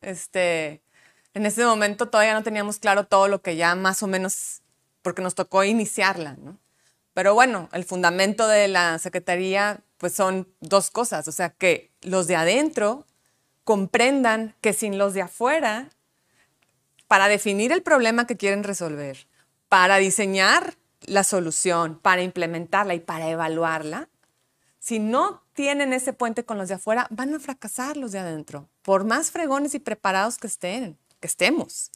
Este, 0.00 0.82
en 1.34 1.46
ese 1.46 1.64
momento 1.64 2.08
todavía 2.08 2.34
no 2.34 2.42
teníamos 2.42 2.78
claro 2.78 3.06
todo 3.06 3.28
lo 3.28 3.42
que 3.42 3.56
ya 3.56 3.74
más 3.74 4.02
o 4.02 4.06
menos 4.06 4.62
porque 5.02 5.22
nos 5.22 5.34
tocó 5.34 5.64
iniciarla, 5.64 6.36
¿no? 6.38 6.58
Pero 7.14 7.34
bueno, 7.34 7.68
el 7.72 7.84
fundamento 7.84 8.48
de 8.48 8.68
la 8.68 8.98
Secretaría 8.98 9.82
pues 9.98 10.14
son 10.14 10.48
dos 10.60 10.90
cosas, 10.90 11.28
o 11.28 11.32
sea, 11.32 11.50
que 11.50 11.92
los 12.00 12.26
de 12.26 12.36
adentro 12.36 13.06
comprendan 13.64 14.54
que 14.60 14.72
sin 14.72 14.98
los 14.98 15.14
de 15.14 15.22
afuera, 15.22 15.90
para 17.06 17.28
definir 17.28 17.72
el 17.72 17.82
problema 17.82 18.26
que 18.26 18.36
quieren 18.36 18.64
resolver, 18.64 19.26
para 19.68 19.96
diseñar 19.98 20.74
la 21.02 21.24
solución, 21.24 21.98
para 22.00 22.22
implementarla 22.22 22.94
y 22.94 23.00
para 23.00 23.28
evaluarla, 23.28 24.08
si 24.78 24.98
no 24.98 25.42
tienen 25.52 25.92
ese 25.92 26.12
puente 26.12 26.44
con 26.44 26.58
los 26.58 26.68
de 26.68 26.74
afuera, 26.74 27.06
van 27.10 27.34
a 27.34 27.38
fracasar 27.38 27.96
los 27.96 28.12
de 28.12 28.18
adentro, 28.18 28.68
por 28.82 29.04
más 29.04 29.30
fregones 29.30 29.74
y 29.74 29.78
preparados 29.78 30.38
que 30.38 30.46
estén, 30.46 30.98
que 31.20 31.28
estemos. 31.28 31.90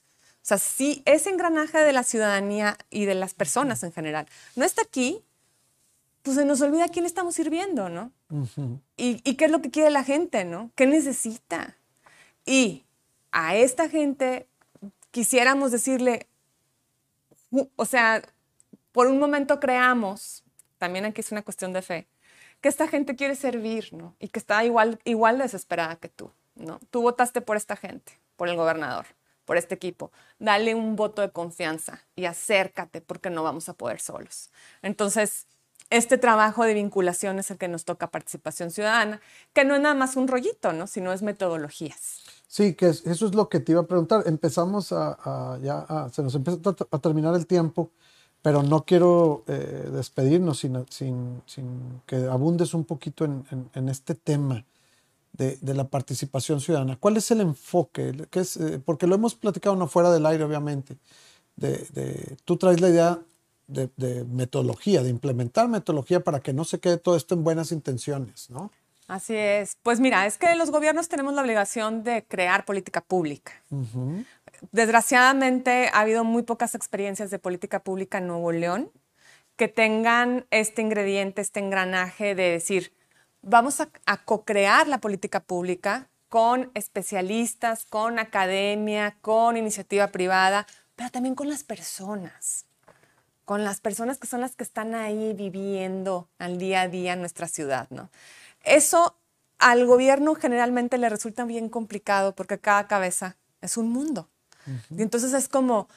O 0.47 0.49
sea, 0.49 0.59
si 0.59 1.03
ese 1.05 1.31
engranaje 1.31 1.79
de 1.79 1.93
la 1.93 2.05
ciudadanía 2.05 2.79
y 2.89 3.07
de 3.07 3.17
las 3.17 3.35
personas 3.35 3.83
en 3.83 3.93
general 3.93 4.29
no 4.55 4.65
está 4.65 4.83
aquí, 4.83 5.25
pues 6.27 6.39
se 6.39 6.45
nos 6.45 6.61
olvida 6.61 6.87
a 6.87 6.89
quién 6.89 7.07
estamos 7.07 7.37
sirviendo, 7.37 7.89
¿no? 7.89 8.11
y, 8.97 9.21
y, 9.23 9.35
qué 9.37 9.45
es 9.45 9.51
lo 9.53 9.63
que 9.63 9.71
quiere 9.71 9.91
la 9.91 10.03
gente, 10.03 10.45
¿no? 10.45 10.73
¿Qué 10.75 10.85
necesita? 10.85 11.77
Y 12.45 12.85
a 13.31 13.55
esta 13.55 13.89
gente 13.89 14.49
quisiéramos 15.13 15.71
decirle, 15.71 16.27
o 17.77 17.85
sea, 17.85 18.23
por 18.91 19.07
un 19.07 19.21
momento 19.21 19.61
creamos, 19.61 20.43
también 20.79 21.05
aquí 21.05 21.21
es 21.21 21.31
una 21.31 21.43
cuestión 21.43 21.73
de 21.73 21.83
fe, 21.83 22.09
que 22.61 22.69
esta 22.69 22.89
gente 22.89 23.15
quiere 23.15 23.37
servir, 23.37 23.93
¿no? 23.93 24.17
Y 24.19 24.27
que 24.27 24.41
está 24.41 24.65
igual, 24.65 24.99
igual 25.05 25.39
desesperada 25.39 25.95
que 25.95 26.09
tú, 26.09 26.33
¿no? 26.57 26.81
Tú 26.91 27.03
votaste 27.03 27.41
por 27.41 27.57
esta 27.57 27.77
gente, 27.77 28.19
por 28.35 28.49
el 28.49 28.57
gobernador 28.57 29.07
por 29.45 29.57
este 29.57 29.77
equipo. 29.77 30.11
Dale 30.41 30.75
un 30.75 30.97
voto 30.97 31.23
de 31.23 31.31
confianza 31.31 32.05
y 32.17 32.25
acércate 32.25 33.01
porque 33.01 33.31
no 33.31 33.45
vamos 33.45 33.69
a 33.69 33.75
poder 33.75 34.01
solos. 34.01 34.51
Entonces, 34.83 35.47
este 35.91 36.19
trabajo 36.19 36.65
de 36.65 36.75
vinculación 36.75 37.39
es 37.39 37.51
el 37.51 37.59
que 37.59 37.69
nos 37.69 37.85
toca 37.85 38.11
participación 38.11 38.71
ciudadana, 38.71 39.21
que 39.53 39.65
no 39.65 39.75
es 39.75 39.81
nada 39.81 39.95
más 39.95 40.17
un 40.17 40.29
rollito, 40.29 40.73
¿no? 40.73 40.87
sino 40.87 41.13
es 41.13 41.23
metodologías. 41.23 42.23
Sí, 42.49 42.75
que 42.75 42.89
eso 42.89 43.05
es 43.27 43.35
lo 43.35 43.49
que 43.49 43.61
te 43.61 43.73
iba 43.73 43.83
a 43.83 43.87
preguntar. 43.87 44.23
Empezamos 44.27 44.93
a, 44.93 45.59
ya, 45.63 46.09
se 46.13 46.23
nos 46.23 46.35
empieza 46.35 46.75
a, 46.91 46.99
terminar 46.99 47.35
el 47.35 47.47
tiempo, 47.47 47.91
pero 48.43 48.63
no 48.63 48.85
quiero 48.85 49.45
eh, 49.47 49.89
despedirnos 49.93 50.61
sin, 50.61 50.87
sin, 50.91 51.43
sin, 51.47 52.03
que 52.07 52.17
abundes 52.27 52.75
un 52.75 52.85
poquito 52.85 53.25
en, 53.25 53.45
en 53.75 53.89
este 53.89 54.15
tema 54.15 54.65
de, 55.37 55.75
la 55.75 55.89
participación 55.89 56.61
ciudadana. 56.61 56.97
¿Cuál 56.97 57.17
es 57.17 57.31
el 57.31 57.41
enfoque? 57.41 58.27
¿Qué 58.31 58.41
es, 58.41 58.57
eh, 58.57 58.81
porque 58.85 59.07
lo 59.07 59.15
hemos 59.15 59.35
platicado 59.35 59.77
no 59.77 59.87
fuera 59.87 60.11
del 60.11 60.27
aire, 60.27 60.45
obviamente. 60.45 60.97
De, 61.57 62.37
tú 62.45 62.57
traes 62.57 62.81
la 62.81 62.89
idea 62.89 63.19
de, 63.67 64.25
metodología, 64.25 65.03
de 65.03 65.11
implementar 65.11 65.69
metodología 65.69 66.21
para 66.21 66.41
que 66.41 66.53
no 66.53 66.65
se 66.65 66.81
quede 66.81 66.99
todo 66.99 67.17
esto 67.17 67.35
en 67.35 67.45
buenas 67.45 67.73
intenciones, 67.73 68.51
¿no? 68.51 68.71
Así 69.09 69.37
es. 69.37 69.77
Pues 69.83 70.01
mira, 70.01 70.27
es 70.27 70.37
que 70.37 70.55
los 70.57 70.71
gobiernos 70.71 71.09
tenemos 71.09 71.35
la 71.35 71.43
obligación 71.43 72.03
de 72.03 72.25
crear 72.25 72.65
política 72.65 73.01
pública. 73.01 73.53
Desgraciadamente 74.73 75.91
ha 75.93 76.01
habido 76.01 76.25
muy 76.25 76.43
pocas 76.43 76.75
experiencias 76.75 77.31
de 77.31 77.39
política 77.39 77.81
pública 77.81 78.19
en 78.19 78.27
Nuevo 78.27 78.51
León 78.51 78.91
que 79.57 79.69
tengan 79.69 80.47
este 80.51 80.83
ingrediente, 80.83 81.41
este 81.41 81.61
engranaje 81.61 82.35
de 82.35 82.51
decir, 82.51 82.93
vamos 83.43 83.81
a, 83.81 83.89
co-crear 84.25 84.87
la 84.87 84.99
política 84.99 85.41
pública 85.41 86.09
con 86.29 86.71
especialistas, 86.75 87.87
con 87.87 88.19
academia, 88.19 89.17
con 89.23 89.57
iniciativa 89.57 90.09
privada, 90.09 90.67
pero 90.95 91.11
también 91.11 91.35
con 91.35 91.49
las 91.49 91.65
personas, 91.65 92.66
con 93.47 93.63
las 93.65 93.81
personas 93.81 94.19
que 94.19 94.27
son 94.27 94.41
las 94.41 94.57
que 94.57 94.65
están 94.65 94.95
ahí 94.95 95.33
viviendo 95.33 96.29
al 96.39 96.59
día 96.59 96.83
a 96.83 96.89
día 96.89 97.13
en 97.13 97.21
nuestra 97.21 97.47
ciudad, 97.47 97.87
¿no? 97.91 98.11
Eso 98.65 99.17
al 99.59 99.87
gobierno 99.87 100.35
generalmente 100.35 100.99
le 100.99 101.09
resulta 101.09 101.45
bien 101.45 101.69
complicado 101.69 102.35
porque 102.35 102.59
cada 102.59 102.89
cabeza 102.89 103.37
es 103.63 103.77
un 103.77 103.91
mundo. 103.91 104.29
Y 104.91 105.01
entonces 105.01 105.33
es 105.33 105.49
como, 105.49 105.89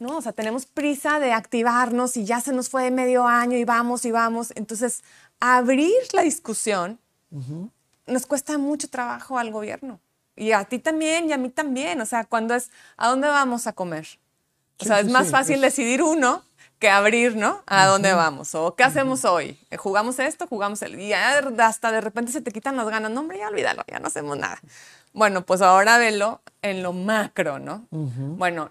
¿no? 0.00 0.16
O 0.16 0.20
sea, 0.20 0.32
tenemos 0.32 0.66
prisa 0.66 1.20
de 1.20 1.32
activarnos 1.32 2.16
y 2.16 2.24
ya 2.24 2.40
se 2.40 2.52
nos 2.52 2.68
fue 2.68 2.90
medio 2.90 3.24
año 3.24 3.56
y 3.56 3.64
vamos 3.64 4.04
y 4.04 4.10
vamos. 4.10 4.52
Entonces, 4.56 5.04
abrir 5.38 5.94
la 6.12 6.22
discusión 6.22 6.98
nos 8.04 8.26
cuesta 8.26 8.58
mucho 8.58 8.90
trabajo 8.90 9.38
al 9.38 9.52
gobierno. 9.52 10.00
Y 10.34 10.50
a 10.50 10.64
ti 10.64 10.80
también 10.80 11.30
y 11.30 11.32
a 11.32 11.38
mí 11.38 11.50
también. 11.50 12.00
O 12.00 12.06
sea, 12.06 12.24
cuando 12.24 12.56
es, 12.56 12.72
¿a 12.96 13.08
dónde 13.08 13.28
vamos 13.28 13.68
a 13.68 13.72
comer? 13.72 14.08
O 14.78 14.84
sea, 14.84 14.98
es 14.98 15.08
más 15.08 15.30
fácil 15.30 15.60
decidir 15.60 16.02
uno 16.02 16.42
que 16.78 16.88
abrir, 16.88 17.36
¿no? 17.36 17.62
¿A 17.66 17.86
dónde 17.86 18.12
vamos? 18.12 18.54
¿O 18.54 18.74
qué 18.74 18.84
hacemos 18.84 19.24
hoy? 19.24 19.58
Eh, 19.70 19.76
¿Jugamos 19.76 20.18
esto? 20.18 20.46
¿Jugamos 20.46 20.82
el...? 20.82 20.98
Y 21.00 21.12
hasta 21.12 21.90
de 21.90 22.00
repente 22.00 22.32
se 22.32 22.40
te 22.40 22.52
quitan 22.52 22.76
las 22.76 22.88
ganas. 22.88 23.10
No, 23.10 23.20
hombre, 23.20 23.38
ya 23.38 23.48
olvídalo, 23.48 23.82
ya 23.88 23.98
no 23.98 24.08
hacemos 24.08 24.36
nada. 24.36 24.60
Bueno, 25.12 25.44
pues 25.46 25.62
ahora 25.62 25.98
velo 25.98 26.42
en 26.62 26.82
lo 26.82 26.92
macro, 26.92 27.58
¿no? 27.58 27.86
Bueno, 27.90 28.70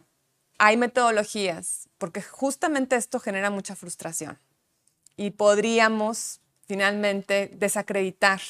hay 0.58 0.78
metodologías, 0.78 1.90
porque 1.98 2.22
justamente 2.22 2.96
esto 2.96 3.20
genera 3.20 3.50
mucha 3.50 3.76
frustración. 3.76 4.38
Y 5.18 5.32
podríamos 5.32 6.42
finalmente 6.68 7.50
desacreditar 7.54 8.42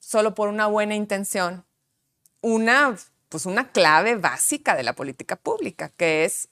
solo 0.00 0.34
por 0.34 0.48
una 0.48 0.66
buena 0.66 0.94
intención 0.94 1.64
una, 2.40 2.96
pues 3.28 3.46
una 3.46 3.70
clave 3.72 4.14
básica 4.14 4.76
de 4.76 4.84
la 4.84 4.94
política 4.94 5.36
pública, 5.36 5.90
que 5.96 6.24
es 6.24 6.48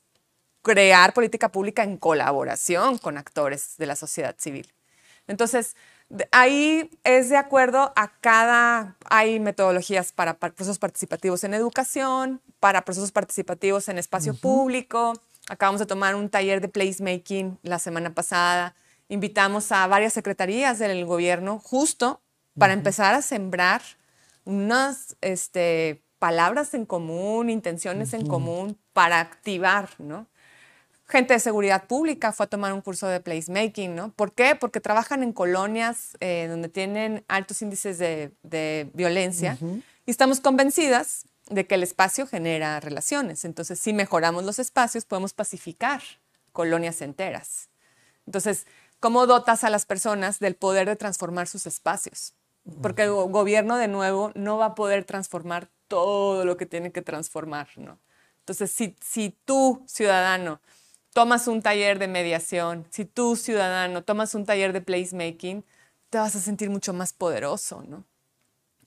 crear 0.65 1.15
política 1.15 1.53
pública 1.53 1.85
en 1.85 1.97
colaboración 1.97 2.99
con 2.99 3.17
actores 3.17 3.77
de 3.79 3.87
la 3.87 3.95
sociedad 3.95 4.35
civil. 4.37 4.67
Entonces, 5.29 5.77
ahí 6.33 6.91
es 7.05 7.29
de 7.29 7.37
acuerdo 7.37 7.93
a 7.95 8.19
cada, 8.21 8.97
hay 9.05 9.39
metodologías 9.39 10.11
para, 10.11 10.35
procesos 10.39 10.81
participativos 10.81 11.45
en 11.45 11.55
educación, 11.55 12.41
para 12.59 12.85
procesos 12.85 13.13
participativos 13.13 13.89
en 13.89 13.99
espacio 13.99 14.35
público. 14.35 15.13
Acabamos 15.49 15.79
de 15.79 15.87
tomar 15.87 16.17
un 16.17 16.29
taller 16.29 16.61
de 16.61 16.69
placemaking 16.69 17.61
la 17.63 17.79
semana 17.79 18.13
pasada 18.13 18.75
invitamos 19.09 19.71
a 19.73 19.87
varias 19.87 20.13
secretarías 20.13 20.79
del 20.79 21.05
gobierno 21.05 21.59
justo 21.59 22.21
para 22.59 22.73
empezar 22.73 23.15
a 23.15 23.23
sembrar 23.23 23.83
unas 24.45 25.17
este, 25.21 26.03
palabras 26.19 26.75
en 26.75 26.87
común, 26.87 27.51
intenciones 27.51 28.15
en 28.15 28.27
común 28.27 28.79
para 28.93 29.21
activar, 29.21 29.91
¿no? 29.99 30.27
Gente 31.15 31.35
de 31.35 31.39
seguridad 31.39 31.87
pública 31.87 32.33
fue 32.33 32.45
a 32.45 32.49
tomar 32.49 32.73
un 32.73 32.81
curso 32.81 33.07
de 33.07 33.21
placemaking, 33.21 33.95
¿no? 33.95 34.11
¿Por 34.11 34.33
qué? 34.33 34.57
Porque 34.57 34.81
trabajan 34.81 35.23
en 35.23 35.33
colonias 35.33 36.17
eh, 36.19 36.49
donde 36.49 36.69
tienen 36.69 37.25
altos 37.29 37.63
índices 37.63 37.99
de, 37.99 38.91
violencia 38.95 39.57
y 40.07 40.11
estamos 40.11 40.41
convencidas 40.41 41.27
de 41.49 41.67
que 41.69 41.77
el 41.77 41.85
espacio 41.85 42.27
genera 42.27 42.81
relaciones. 42.81 43.45
Entonces, 43.45 43.79
si 43.79 43.93
mejoramos 43.93 44.43
los 44.43 44.59
espacios, 44.59 45.05
podemos 45.05 45.35
pacificar 45.35 46.03
colonias 46.53 47.01
enteras. 47.01 47.69
Entonces, 48.27 48.67
¿Cómo 49.05 49.27
dotas 49.27 49.65
a 49.65 49.69
las 49.69 49.85
personas 49.85 50.41
del 50.41 50.57
poder 50.57 50.89
de 50.89 50.97
transformar 50.97 51.47
sus 51.47 51.67
espacios? 51.67 52.33
Porque 52.81 53.03
el 53.03 53.11
gobierno, 53.11 53.77
de 53.77 53.87
nuevo, 53.87 54.33
no 54.35 54.57
va 54.57 54.65
a 54.65 54.75
poder 54.75 55.05
transformar 55.05 55.69
todo 55.89 56.47
lo 56.47 56.57
que 56.57 56.65
tiene 56.65 56.91
que 56.91 57.03
transformar, 57.03 57.69
¿no? 57.77 57.99
Entonces, 58.39 58.71
si, 58.71 58.97
si 59.03 59.37
tú, 59.45 59.85
ciudadano, 59.87 60.63
tomas 61.15 61.49
un 61.49 61.63
taller 61.63 61.99
de 61.99 62.09
mediación, 62.09 62.87
si 62.91 63.07
tú, 63.07 63.37
ciudadano, 63.37 64.03
tomas 64.03 64.35
un 64.35 64.45
taller 64.45 64.75
de 64.75 64.83
placemaking, 64.83 65.65
te 66.11 66.19
vas 66.19 66.37
a 66.37 66.41
sentir 66.41 66.69
mucho 66.69 66.93
más 66.93 67.13
poderoso, 67.13 67.83
¿no? 67.89 68.05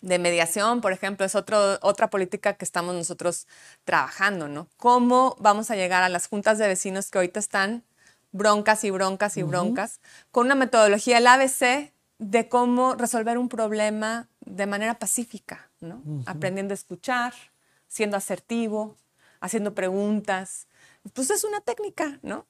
De 0.02 0.20
mediación, 0.20 0.82
por 0.82 0.92
ejemplo, 0.92 1.26
es 1.26 1.34
otro, 1.34 1.80
otra 1.82 2.10
política 2.10 2.54
que 2.54 2.66
estamos 2.66 2.94
nosotros 2.94 3.48
trabajando, 3.86 4.48
¿no? 4.48 4.68
¿Cómo 4.78 5.36
vamos 5.40 5.72
a 5.72 5.76
llegar 5.76 6.04
a 6.04 6.10
las 6.10 6.28
juntas 6.28 6.60
de 6.60 6.68
vecinos 6.68 7.10
que 7.10 7.18
ahorita 7.18 7.40
están 7.40 7.84
broncas 8.32 8.84
y 8.84 8.92
broncas 8.92 9.38
y 9.38 9.44
broncas, 9.44 10.00
con 10.32 10.46
una 10.46 10.56
metodología, 10.56 11.18
el 11.18 11.28
ABC, 11.28 11.92
de 12.20 12.50
cómo 12.50 12.96
resolver 12.96 13.38
un 13.38 13.48
problema 13.48 14.28
de 14.42 14.68
manera 14.68 15.00
pacífica, 15.00 15.70
¿no? 15.80 16.02
Aprendiendo 16.26 16.74
a 16.74 16.76
escuchar, 16.76 17.34
siendo 17.88 18.18
asertivo, 18.18 18.98
haciendo 19.40 19.74
preguntas. 19.74 20.67
Pues 21.14 21.30
es 21.30 21.44
una 21.44 21.62
técnica, 21.62 22.20
¿no? 22.22 22.46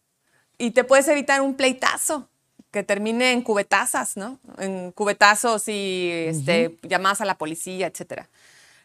Y 0.58 0.72
te 0.72 0.84
puedes 0.84 1.08
evitar 1.08 1.42
un 1.42 1.56
pleitazo 1.56 2.30
que 2.72 2.84
termine 2.84 3.32
en 3.32 3.42
cubetazas, 3.42 4.18
¿no? 4.18 4.40
En 4.58 4.92
cubetazos 4.92 5.68
y 5.68 6.10
este, 6.12 6.78
llamadas 6.84 7.22
a 7.22 7.26
la 7.26 7.38
policía, 7.38 7.88
etc. 7.88 8.24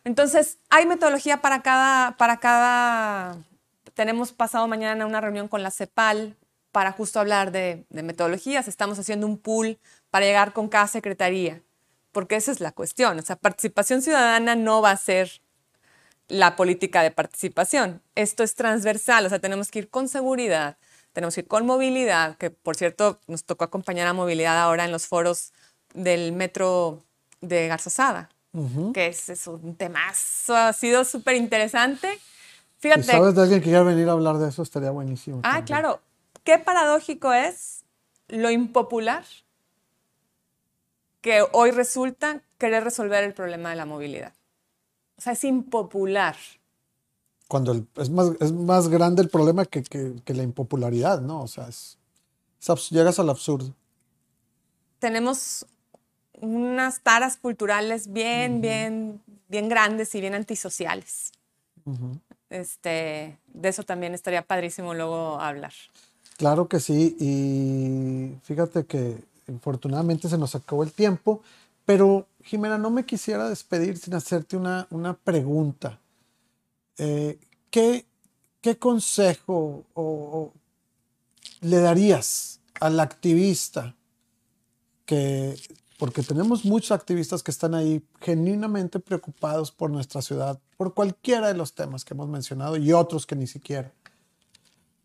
Entonces, 0.05 0.59
hay 0.71 0.87
metodología 0.87 1.41
para 1.41 1.63
cada, 1.63 2.17
para 2.17 2.39
cada... 2.39 3.39
Tenemos 3.95 4.33
pasado 4.33 4.67
mañana 4.69 5.07
una 5.07 5.21
reunión 5.21 5.49
con 5.49 5.63
la 5.63 5.71
CEPAL 5.71 6.37
para 6.73 6.93
justo 6.93 7.21
hablar 7.21 7.53
de, 7.53 7.85
metodologías. 7.91 8.67
Estamos 8.67 8.99
haciendo 8.99 9.27
un 9.27 9.39
pool 9.39 9.79
para 10.11 10.25
llegar 10.25 10.53
con 10.53 10.69
cada 10.69 10.89
secretaría, 10.89 11.63
porque 12.11 12.37
esa 12.37 12.51
es 12.51 12.61
la 12.61 12.73
cuestión. 12.73 13.19
O 13.19 13.23
sea, 13.23 13.37
participación 13.37 14.03
ciudadana 14.03 14.57
no 14.57 14.81
va 14.81 14.91
a 14.91 14.97
ser 14.97 15.43
la 16.33 16.57
política 16.57 17.03
de 17.03 17.11
participación. 17.11 18.03
Esto 18.15 18.43
es 18.43 18.55
transversal, 18.55 19.27
o 19.27 19.29
sea, 19.29 19.39
tenemos 19.39 19.71
que 19.71 19.81
ir 19.81 19.89
con 19.89 20.09
seguridad 20.09 20.77
tenemos 21.13 21.35
que 21.35 21.43
ir 21.43 21.47
con 21.47 21.67
movilidad, 21.67 22.37
que 22.37 22.51
por 22.51 22.77
cierto 22.77 23.21
nos 23.27 23.45
tocó 23.45 23.65
acompañar 23.65 24.07
a 24.07 24.13
movilidad 24.13 24.59
ahora 24.59 24.85
en 24.85 24.93
los 24.93 25.07
foros 25.07 25.53
del 25.95 26.33
metro 26.33 27.03
de 27.41 27.69
Garzazada, 27.69 28.31
que 28.95 29.09
es, 29.09 29.29
es, 29.29 29.47
un 29.47 29.77
temazo, 29.77 30.57
ha 30.57 30.73
sido 30.73 31.05
súper 31.05 31.37
interesante. 31.37 32.19
Fíjate. 32.79 33.03
Si 33.03 33.11
sabes 33.11 33.35
de 33.35 33.43
alguien 33.43 33.61
que 33.61 33.65
quiera 33.65 33.83
venir 33.83 34.09
a 34.09 34.13
hablar 34.13 34.39
de 34.39 34.49
eso, 34.49 34.63
estaría 34.63 34.91
buenísimo. 34.91 35.41
Ah, 35.43 35.65
claro. 35.65 36.01
Qué 36.45 36.59
paradójico 36.59 37.33
es 37.33 37.85
lo 38.29 38.51
impopular 38.51 39.25
que 41.21 41.45
hoy 41.53 41.71
resulta 41.71 42.43
querer 42.59 42.83
resolver 42.83 43.23
el 43.23 43.33
problema 43.33 43.71
de 43.71 43.77
la 43.77 43.87
movilidad. 43.87 44.33
O 45.23 45.25
sea, 45.25 45.35
es 45.35 45.45
impopular. 45.45 46.35
Cuando 47.47 47.87
es, 47.95 48.11
más, 48.11 48.33
es 48.41 48.51
más 48.51 48.89
grande 48.89 49.23
el 49.23 49.29
problema 49.29 49.65
que, 49.65 49.85
que, 49.85 50.35
la 50.35 50.43
impopularidad, 50.43 51.21
¿no? 51.21 51.43
O 51.43 51.47
sea, 51.47 51.69
es, 51.69 51.97
llegas 52.91 53.21
al 53.21 53.31
absurdo. 53.31 53.73
Tenemos 54.99 55.65
unas 56.41 57.03
taras 57.03 57.37
culturales 57.37 58.13
bien, 58.13 58.61
bien, 58.61 59.23
bien 59.47 59.69
grandes 59.69 60.13
y 60.17 60.21
bien 60.21 60.35
antisociales. 60.35 61.31
este, 62.51 63.39
de 63.47 63.69
eso 63.69 63.85
también 63.85 64.15
estaría 64.15 64.43
padrísimo 64.43 64.93
luego 64.93 65.39
hablar. 65.39 65.73
Claro 66.37 66.67
que 66.67 66.81
sí, 66.81 67.17
y 67.21 68.41
fíjate 68.43 68.87
que 68.87 69.23
infortunadamente 69.47 70.29
se 70.29 70.37
nos 70.37 70.57
acabó 70.57 70.83
el 70.83 70.91
tiempo, 70.91 71.43
pero 71.85 72.29
Jimena, 72.43 72.79
no 72.79 72.91
me 72.91 73.05
quisiera 73.07 73.49
despedir 73.49 73.99
sin 73.99 74.15
hacerte 74.15 74.57
una, 74.57 74.87
una 74.91 75.15
pregunta. 75.15 76.01
Eh, 76.99 77.39
¿qué, 77.71 78.07
¿qué, 78.61 78.79
consejo 78.79 79.85
o, 79.95 80.53
le 81.61 81.79
darías 81.79 82.61
al 82.81 83.01
activista 83.01 83.95
que, 85.07 85.57
porque 85.99 86.23
tenemos 86.23 86.65
muchos 86.65 86.93
activistas 86.93 87.43
que 87.43 87.51
están 87.51 87.75
ahí 87.75 88.03
genuinamente 88.21 88.99
preocupados 88.99 89.71
por 89.71 89.91
nuestra 89.91 90.21
ciudad, 90.23 90.59
por 90.77 90.95
cualquiera 90.95 91.49
de 91.49 91.55
los 91.55 91.75
temas 91.75 92.05
que 92.05 92.15
hemos 92.15 92.29
mencionado 92.29 92.77
y 92.77 92.93
otros 92.93 93.27
que 93.27 93.37
ni 93.37 93.47
siquiera, 93.47 93.93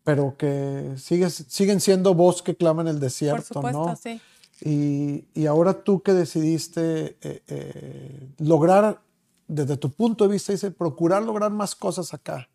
pero 0.04 0.36
que 0.36 0.94
siguen 0.96 1.80
siendo 1.80 2.14
voz 2.14 2.42
que 2.42 2.56
clama 2.56 2.82
en 2.82 2.88
el 2.88 3.00
desierto, 3.00 3.60
por 3.60 3.72
supuesto, 3.72 3.96
Sí. 4.02 4.20
Y, 4.60 5.46
ahora 5.46 5.84
tú 5.84 6.02
que 6.02 6.12
decidiste 6.12 7.16
eh, 7.20 7.42
eh, 7.46 8.28
lograr, 8.38 9.00
desde 9.46 9.76
tu 9.76 9.90
punto 9.92 10.24
de 10.24 10.32
vista, 10.32 10.52
dice, 10.52 10.70
procurar 10.70 11.22
lograr 11.22 11.50
más 11.50 11.74
cosas 11.74 12.12
acá, 12.12 12.48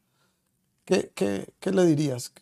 ¿qué, 0.86 1.12
qué, 1.16 1.54
qué 1.60 1.72
le 1.72 1.86
dirías? 1.86 2.34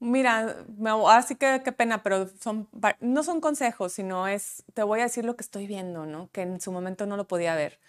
Mira, 0.00 0.64
así 1.08 1.34
que 1.34 1.62
qué 1.64 1.72
pena, 1.72 2.02
pero 2.02 2.28
son, 2.38 2.68
no 3.00 3.22
son 3.22 3.40
consejos, 3.40 3.92
sino 3.92 4.28
es, 4.28 4.62
te 4.74 4.82
voy 4.82 5.00
a 5.00 5.04
decir 5.04 5.24
lo 5.24 5.34
que 5.34 5.42
estoy 5.42 5.66
viendo, 5.66 6.04
¿no? 6.04 6.28
Que 6.30 6.42
en 6.42 6.60
su 6.60 6.72
momento 6.72 7.06
no 7.06 7.16
lo 7.16 7.26
podía 7.26 7.54
ver. 7.54 7.80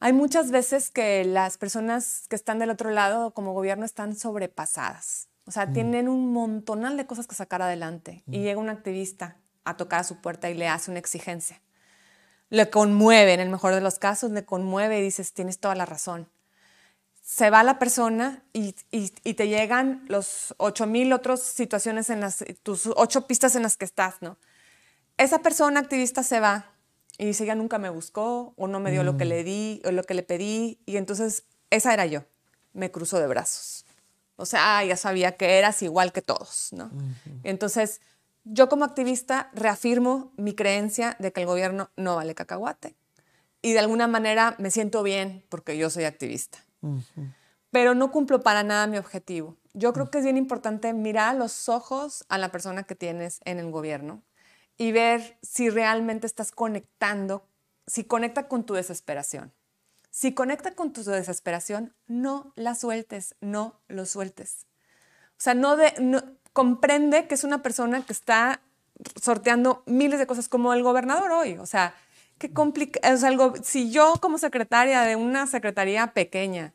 Hay 0.00 0.12
muchas 0.12 0.50
veces 0.50 0.90
que 0.90 1.24
las 1.24 1.56
personas 1.56 2.26
que 2.28 2.34
están 2.34 2.58
del 2.58 2.70
otro 2.70 2.90
lado 2.90 3.32
como 3.32 3.52
gobierno 3.52 3.84
están 3.84 4.16
sobrepasadas. 4.16 5.28
O 5.46 5.52
sea, 5.52 5.66
mm. 5.66 5.72
tienen 5.72 6.08
un 6.08 6.32
montonal 6.32 6.96
de 6.96 7.06
cosas 7.06 7.26
que 7.26 7.34
sacar 7.34 7.62
adelante. 7.62 8.24
Y 8.26 8.38
mm. 8.38 8.42
llega 8.42 8.60
un 8.60 8.70
activista 8.70 9.36
a 9.64 9.76
tocar 9.76 10.00
a 10.00 10.04
su 10.04 10.20
puerta 10.20 10.50
y 10.50 10.54
le 10.54 10.68
hace 10.68 10.90
una 10.90 11.00
exigencia. 11.00 11.60
Le 12.48 12.68
conmueve, 12.70 13.34
en 13.34 13.40
el 13.40 13.48
mejor 13.48 13.74
de 13.74 13.80
los 13.80 13.98
casos, 13.98 14.30
le 14.32 14.44
conmueve 14.44 14.98
y 14.98 15.02
dices, 15.02 15.32
tienes 15.32 15.58
toda 15.58 15.74
la 15.74 15.86
razón. 15.86 16.28
Se 17.22 17.48
va 17.50 17.62
la 17.62 17.78
persona 17.78 18.42
y, 18.52 18.72
te 18.72 19.48
llegan 19.48 20.04
los 20.08 20.54
ocho 20.58 20.86
mil 20.86 21.12
otras 21.12 21.42
situaciones 21.42 22.10
en 22.10 22.20
las, 22.20 22.44
tus 22.62 22.88
ocho 22.96 23.26
pistas 23.26 23.54
en 23.54 23.62
las 23.62 23.76
que 23.76 23.84
estás, 23.84 24.16
¿no? 24.20 24.36
Esa 25.16 25.40
persona 25.40 25.78
activista 25.78 26.22
se 26.22 26.40
va 26.40 26.72
y 27.18 27.26
dice, 27.26 27.46
ya 27.46 27.54
nunca 27.54 27.78
me 27.78 27.90
buscó 27.90 28.54
o 28.56 28.66
no 28.66 28.80
me 28.80 28.90
dio 28.90 29.04
lo 29.04 29.16
que 29.16 29.26
mm. 29.26 29.28
le 29.28 29.44
di 29.44 29.82
o 29.84 29.92
lo 29.92 30.02
que 30.02 30.14
le 30.14 30.22
pedí 30.22 30.80
y 30.86 30.96
entonces 30.96 31.44
esa 31.68 31.94
era 31.94 32.06
yo. 32.06 32.24
Me 32.72 32.90
cruzo 32.90 33.18
de 33.20 33.26
brazos. 33.26 33.84
O 34.36 34.46
sea, 34.46 34.82
ya 34.84 34.96
sabía 34.96 35.36
que 35.36 35.58
eras 35.58 35.82
igual 35.82 36.12
que 36.12 36.22
todos, 36.22 36.70
¿no? 36.72 36.90
Entonces, 37.44 38.00
yo 38.44 38.68
como 38.68 38.84
activista 38.84 39.50
reafirmo 39.52 40.32
mi 40.36 40.54
creencia 40.54 41.16
de 41.18 41.32
que 41.32 41.40
el 41.40 41.46
gobierno 41.46 41.90
no 41.96 42.16
vale 42.16 42.34
cacahuate. 42.34 42.96
Y 43.62 43.72
de 43.72 43.78
alguna 43.78 44.06
manera 44.06 44.54
me 44.58 44.70
siento 44.70 45.02
bien 45.02 45.44
porque 45.48 45.76
yo 45.76 45.90
soy 45.90 46.04
activista. 46.04 46.64
Pero 47.70 47.94
no 47.94 48.10
cumplo 48.10 48.42
para 48.42 48.62
nada 48.62 48.86
mi 48.86 48.96
objetivo. 48.96 49.56
Yo 49.74 49.92
creo 49.92 50.10
que 50.10 50.18
es 50.18 50.24
bien 50.24 50.36
importante 50.36 50.92
mirar 50.92 51.30
a 51.30 51.38
los 51.38 51.68
ojos 51.68 52.24
a 52.28 52.38
la 52.38 52.50
persona 52.50 52.84
que 52.84 52.94
tienes 52.94 53.40
en 53.44 53.58
el 53.58 53.70
gobierno 53.70 54.22
y 54.76 54.92
ver 54.92 55.38
si 55.42 55.68
realmente 55.68 56.26
estás 56.26 56.52
conectando, 56.52 57.46
si 57.86 58.04
conecta 58.04 58.48
con 58.48 58.64
tu 58.64 58.74
desesperación. 58.74 59.52
Si 60.10 60.34
conecta 60.34 60.74
con 60.74 60.92
tu 60.92 61.04
desesperación, 61.04 61.94
no 62.06 62.52
la 62.56 62.74
sueltes, 62.74 63.36
no 63.40 63.80
lo 63.86 64.06
sueltes. 64.06 64.66
O 65.32 65.42
sea, 65.42 65.54
no, 65.54 65.76
de, 65.76 65.94
no 66.00 66.22
comprende 66.52 67.26
que 67.26 67.34
es 67.34 67.44
una 67.44 67.62
persona 67.62 68.02
que 68.02 68.12
está 68.12 68.60
sorteando 69.20 69.82
miles 69.86 70.18
de 70.18 70.26
cosas 70.26 70.48
como 70.48 70.74
el 70.74 70.82
gobernador 70.82 71.30
hoy. 71.32 71.56
O 71.58 71.66
sea, 71.66 71.94
qué 72.38 72.52
complica, 72.52 73.00
es 73.08 73.24
algo, 73.24 73.54
si 73.62 73.90
yo 73.90 74.14
como 74.20 74.38
secretaria 74.38 75.02
de 75.02 75.16
una 75.16 75.46
secretaría 75.46 76.08
pequeña, 76.08 76.72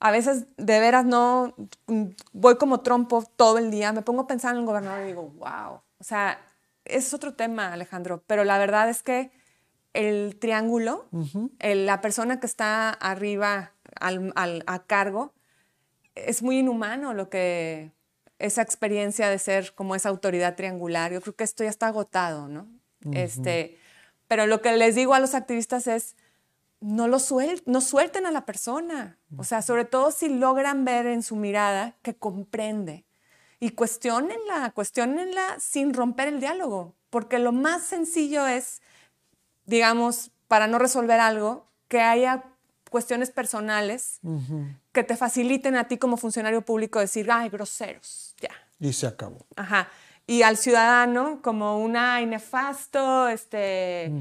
a 0.00 0.10
veces 0.10 0.46
de 0.56 0.80
veras 0.80 1.04
no, 1.04 1.54
voy 2.32 2.56
como 2.56 2.80
trompo 2.80 3.24
todo 3.36 3.58
el 3.58 3.70
día, 3.70 3.92
me 3.92 4.02
pongo 4.02 4.22
a 4.22 4.26
pensar 4.26 4.54
en 4.54 4.60
el 4.60 4.66
gobernador 4.66 5.04
y 5.04 5.06
digo, 5.08 5.32
wow. 5.38 5.80
O 5.98 6.04
sea, 6.04 6.38
ese 6.84 7.06
es 7.06 7.14
otro 7.14 7.34
tema, 7.34 7.72
Alejandro, 7.72 8.22
pero 8.26 8.44
la 8.44 8.58
verdad 8.58 8.88
es 8.88 9.02
que 9.02 9.30
el 9.94 10.36
triángulo, 10.40 11.06
la 11.60 12.00
persona 12.00 12.40
que 12.40 12.46
está 12.46 12.90
arriba 12.90 13.72
a 14.00 14.78
cargo, 14.86 15.32
es 16.14 16.42
muy 16.42 16.58
inhumano 16.58 17.14
lo 17.14 17.28
que 17.28 17.92
esa 18.42 18.60
experiencia 18.60 19.28
de 19.28 19.38
ser 19.38 19.72
como 19.74 19.94
esa 19.94 20.08
autoridad 20.08 20.56
triangular. 20.56 21.12
Yo 21.12 21.20
creo 21.20 21.36
que 21.36 21.44
esto 21.44 21.62
ya 21.62 21.70
está 21.70 21.86
agotado, 21.86 22.48
¿no? 22.48 22.68
este, 23.12 23.78
pero 24.28 24.46
lo 24.46 24.60
que 24.60 24.76
les 24.76 24.94
digo 24.96 25.14
a 25.14 25.20
los 25.20 25.34
activistas 25.34 25.86
es, 25.86 26.16
no, 26.80 27.06
lo 27.06 27.18
no 27.66 27.80
suelten 27.80 28.26
a 28.26 28.32
la 28.32 28.44
persona. 28.44 29.16
O 29.36 29.44
sea, 29.44 29.62
sobre 29.62 29.84
todo 29.84 30.10
si 30.10 30.28
logran 30.28 30.84
ver 30.84 31.06
en 31.06 31.22
su 31.22 31.36
mirada 31.36 31.96
que 32.02 32.14
comprende. 32.14 33.04
Y 33.60 33.70
cuestionenla, 33.70 34.72
cuestionenla 34.74 35.60
sin 35.60 35.94
romper 35.94 36.26
el 36.26 36.40
diálogo. 36.40 36.96
Porque 37.10 37.38
lo 37.38 37.52
más 37.52 37.82
sencillo 37.82 38.48
es, 38.48 38.82
digamos, 39.66 40.32
para 40.48 40.66
no 40.66 40.80
resolver 40.80 41.20
algo, 41.20 41.68
que 41.86 42.00
haya 42.00 42.44
cuestiones 42.92 43.32
personales 43.32 44.20
que 44.92 45.02
te 45.02 45.16
faciliten 45.16 45.74
a 45.74 45.88
ti 45.88 45.98
como 45.98 46.16
funcionario 46.16 46.62
público 46.62 47.00
decir, 47.00 47.28
ay, 47.32 47.48
groseros, 47.48 48.36
ya. 48.40 48.50
Y 48.78 48.92
se 48.92 49.08
acabó. 49.08 49.44
Ajá. 49.56 49.88
Y 50.28 50.42
al 50.42 50.56
ciudadano 50.56 51.42
como 51.42 51.78
una 51.78 52.20
nefasto, 52.24 53.28
este, 53.28 54.12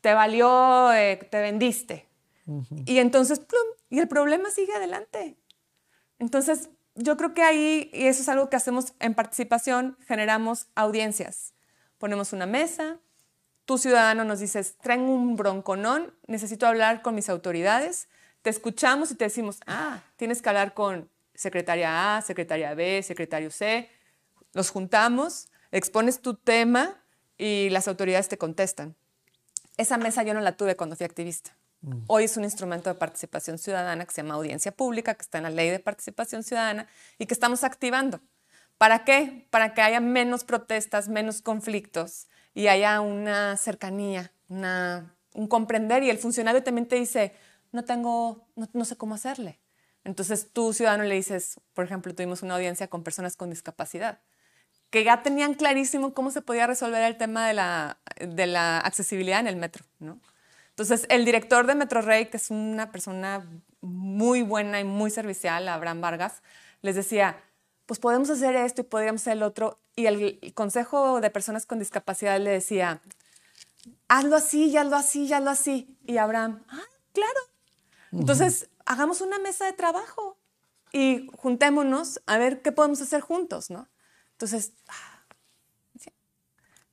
te 0.00 0.14
valió, 0.14 0.92
eh, 0.92 1.16
te 1.16 1.40
vendiste. 1.40 2.06
Y 2.86 2.98
entonces, 2.98 3.40
plum, 3.40 3.66
y 3.90 3.98
el 3.98 4.06
problema 4.06 4.50
sigue 4.50 4.72
adelante. 4.74 5.36
Entonces, 6.18 6.68
yo 6.94 7.16
creo 7.16 7.34
que 7.34 7.42
ahí, 7.42 7.90
y 7.92 8.06
eso 8.06 8.22
es 8.22 8.28
algo 8.28 8.48
que 8.48 8.56
hacemos 8.56 8.94
en 9.00 9.14
participación, 9.14 9.96
generamos 10.06 10.68
audiencias. 10.74 11.54
Ponemos 11.98 12.32
una 12.32 12.46
mesa, 12.46 12.98
tu 13.64 13.78
ciudadano 13.78 14.24
nos 14.24 14.40
dices, 14.40 14.76
traen 14.78 15.02
un 15.02 15.36
bronconón, 15.36 16.12
necesito 16.26 16.66
hablar 16.66 17.02
con 17.02 17.14
mis 17.14 17.28
autoridades, 17.28 18.08
te 18.42 18.50
escuchamos 18.50 19.10
y 19.10 19.14
te 19.14 19.24
decimos, 19.24 19.60
ah, 19.66 20.02
tienes 20.16 20.42
que 20.42 20.48
hablar 20.48 20.74
con 20.74 21.08
secretaria 21.34 22.16
A, 22.16 22.22
secretaria 22.22 22.74
B, 22.74 23.02
secretario 23.02 23.50
C, 23.50 23.90
los 24.52 24.70
juntamos, 24.70 25.48
expones 25.72 26.20
tu 26.20 26.34
tema 26.34 27.02
y 27.38 27.70
las 27.70 27.88
autoridades 27.88 28.28
te 28.28 28.38
contestan. 28.38 28.94
Esa 29.76 29.96
mesa 29.96 30.22
yo 30.22 30.34
no 30.34 30.40
la 30.40 30.56
tuve 30.56 30.76
cuando 30.76 30.94
fui 30.94 31.04
activista. 31.04 31.56
Mm. 31.80 32.04
Hoy 32.06 32.24
es 32.24 32.36
un 32.36 32.44
instrumento 32.44 32.90
de 32.90 32.94
participación 32.94 33.58
ciudadana 33.58 34.04
que 34.04 34.12
se 34.12 34.22
llama 34.22 34.34
audiencia 34.34 34.72
pública, 34.72 35.14
que 35.14 35.22
está 35.22 35.38
en 35.38 35.44
la 35.44 35.50
ley 35.50 35.70
de 35.70 35.80
participación 35.80 36.42
ciudadana 36.44 36.86
y 37.18 37.26
que 37.26 37.34
estamos 37.34 37.64
activando. 37.64 38.20
¿Para 38.78 39.04
qué? 39.04 39.46
Para 39.50 39.74
que 39.74 39.82
haya 39.82 40.00
menos 40.00 40.44
protestas, 40.44 41.08
menos 41.08 41.40
conflictos 41.42 42.28
y 42.54 42.68
haya 42.68 43.00
una 43.00 43.56
cercanía, 43.56 44.32
un 44.48 45.48
comprender. 45.48 46.02
Y 46.02 46.10
el 46.10 46.18
funcionario 46.18 46.62
también 46.62 46.86
te 46.86 46.96
dice, 46.96 47.34
no 47.72 47.84
tengo, 47.84 48.46
no, 48.54 48.84
sé 48.84 48.96
cómo 48.96 49.16
hacerle. 49.16 49.60
Entonces 50.04 50.50
tú, 50.52 50.72
ciudadano, 50.72 51.04
le 51.04 51.16
dices, 51.16 51.60
por 51.72 51.84
ejemplo, 51.84 52.14
tuvimos 52.14 52.42
una 52.42 52.54
audiencia 52.54 52.88
con 52.88 53.02
personas 53.02 53.36
con 53.36 53.50
discapacidad, 53.50 54.20
que 54.90 55.02
ya 55.02 55.22
tenían 55.22 55.54
clarísimo 55.54 56.14
cómo 56.14 56.30
se 56.30 56.42
podía 56.42 56.66
resolver 56.66 57.02
el 57.02 57.16
tema 57.16 57.48
de 57.48 57.54
la, 57.54 57.98
de 58.20 58.46
la 58.46 58.78
accesibilidad 58.78 59.40
en 59.40 59.48
el 59.48 59.56
metro, 59.56 59.84
¿no? 59.98 60.20
Entonces, 60.70 61.06
el 61.08 61.24
director 61.24 61.66
de 61.66 61.76
Metro 61.76 62.02
Rey, 62.02 62.26
que 62.26 62.36
es 62.36 62.50
una 62.50 62.90
persona 62.90 63.46
muy 63.80 64.42
buena 64.42 64.80
y 64.80 64.84
muy 64.84 65.08
servicial, 65.10 65.68
Abraham 65.68 66.00
Vargas, 66.00 66.42
les 66.82 66.96
decía, 66.96 67.36
pues 67.86 68.00
podemos 68.00 68.30
hacer 68.30 68.56
esto 68.56 68.82
y 68.82 68.84
podríamos 68.84 69.22
hacer 69.22 69.34
el 69.34 69.42
otro. 69.42 69.80
Y 69.96 70.06
el, 70.06 70.38
el 70.40 70.54
Consejo 70.54 71.20
de 71.20 71.30
Personas 71.30 71.66
con 71.66 71.78
Discapacidad 71.78 72.40
le 72.40 72.50
decía, 72.50 73.02
hazlo 74.08 74.36
así, 74.36 74.76
hazlo 74.76 74.96
así, 74.96 75.32
hazlo 75.32 75.50
así. 75.50 75.98
Y 76.06 76.18
Abraham, 76.18 76.64
ah, 76.68 76.82
claro. 77.12 77.40
Entonces, 78.12 78.70
hagamos 78.86 79.20
una 79.20 79.38
mesa 79.38 79.66
de 79.66 79.72
trabajo 79.72 80.38
y 80.92 81.28
juntémonos 81.36 82.22
a 82.26 82.38
ver 82.38 82.62
qué 82.62 82.72
podemos 82.72 83.00
hacer 83.00 83.20
juntos, 83.20 83.70
¿no? 83.70 83.88
Entonces, 84.32 84.72
ah, 84.88 85.26
sí. 85.98 86.10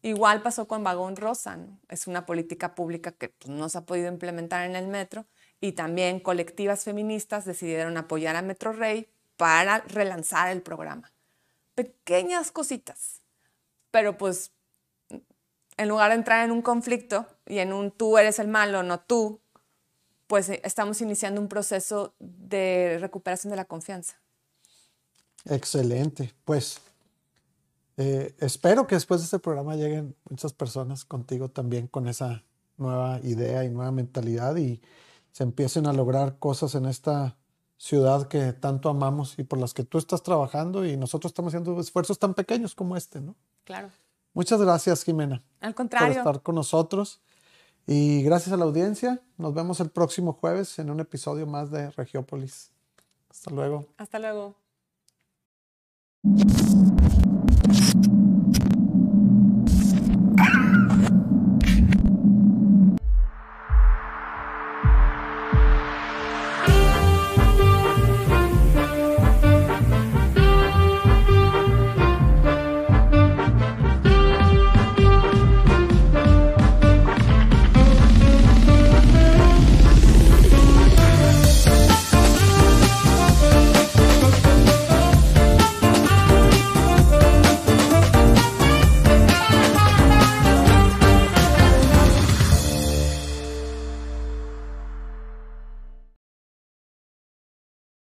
igual 0.01 0.41
pasó 0.41 0.67
con 0.67 0.83
Vagón 0.83 1.15
Rosa, 1.15 1.57
¿no? 1.57 1.79
Es 1.89 2.07
una 2.07 2.25
política 2.25 2.73
pública 2.73 3.11
que 3.11 3.29
pues, 3.29 3.49
no 3.49 3.69
se 3.69 3.77
ha 3.77 3.85
podido 3.85 4.07
implementar 4.07 4.65
en 4.65 4.75
el 4.75 4.87
metro 4.87 5.27
y 5.59 5.73
también 5.73 6.19
colectivas 6.19 6.83
feministas 6.83 7.45
decidieron 7.45 7.97
apoyar 7.97 8.35
a 8.35 8.41
Metro 8.41 8.73
Rey 8.73 9.07
para 9.41 9.79
relanzar 9.79 10.51
el 10.51 10.61
programa. 10.61 11.11
Pequeñas 11.73 12.51
cositas, 12.51 13.23
pero 13.89 14.15
pues 14.15 14.51
en 15.77 15.89
lugar 15.89 16.11
de 16.11 16.17
entrar 16.17 16.45
en 16.45 16.51
un 16.51 16.61
conflicto 16.61 17.25
y 17.47 17.57
en 17.57 17.73
un 17.73 17.89
tú 17.89 18.19
eres 18.19 18.37
el 18.37 18.47
malo, 18.47 18.83
no 18.83 18.99
tú, 18.99 19.41
pues 20.27 20.49
eh, 20.49 20.61
estamos 20.63 21.01
iniciando 21.01 21.41
un 21.41 21.47
proceso 21.47 22.13
de 22.19 22.99
recuperación 23.01 23.49
de 23.49 23.57
la 23.57 23.65
confianza. 23.65 24.21
Excelente. 25.45 26.35
Pues 26.45 26.79
eh, 27.97 28.35
espero 28.37 28.85
que 28.85 28.93
después 28.93 29.21
de 29.21 29.25
este 29.25 29.39
programa 29.39 29.75
lleguen 29.75 30.15
muchas 30.29 30.53
personas 30.53 31.03
contigo 31.03 31.49
también 31.49 31.87
con 31.87 32.07
esa 32.07 32.43
nueva 32.77 33.19
idea 33.23 33.63
y 33.63 33.71
nueva 33.71 33.91
mentalidad 33.91 34.55
y 34.57 34.83
se 35.31 35.41
empiecen 35.41 35.87
a 35.87 35.93
lograr 35.93 36.37
cosas 36.37 36.75
en 36.75 36.85
esta 36.85 37.40
ciudad 37.81 38.27
que 38.27 38.53
tanto 38.53 38.89
amamos 38.89 39.39
y 39.39 39.43
por 39.43 39.57
las 39.57 39.73
que 39.73 39.83
tú 39.83 39.97
estás 39.97 40.21
trabajando 40.21 40.85
y 40.85 40.97
nosotros 40.97 41.31
estamos 41.31 41.51
haciendo 41.51 41.79
esfuerzos 41.81 42.19
tan 42.19 42.35
pequeños 42.35 42.75
como 42.75 42.95
este, 42.95 43.19
¿no? 43.19 43.35
Claro. 43.63 43.89
Muchas 44.33 44.61
gracias, 44.61 45.03
Jimena. 45.03 45.41
Al 45.59 45.71
Por 45.71 45.77
contrario. 45.77 46.19
estar 46.19 46.43
con 46.43 46.53
nosotros. 46.55 47.21
Y 47.87 48.21
gracias 48.21 48.53
a 48.53 48.57
la 48.57 48.65
audiencia. 48.65 49.19
Nos 49.37 49.55
vemos 49.55 49.79
el 49.79 49.89
próximo 49.89 50.33
jueves 50.33 50.77
en 50.77 50.91
un 50.91 50.99
episodio 50.99 51.47
más 51.47 51.71
de 51.71 51.89
Regiópolis. 51.89 52.71
Hasta 53.31 53.49
luego. 53.49 53.87
Hasta 53.97 54.19
luego. 54.19 54.55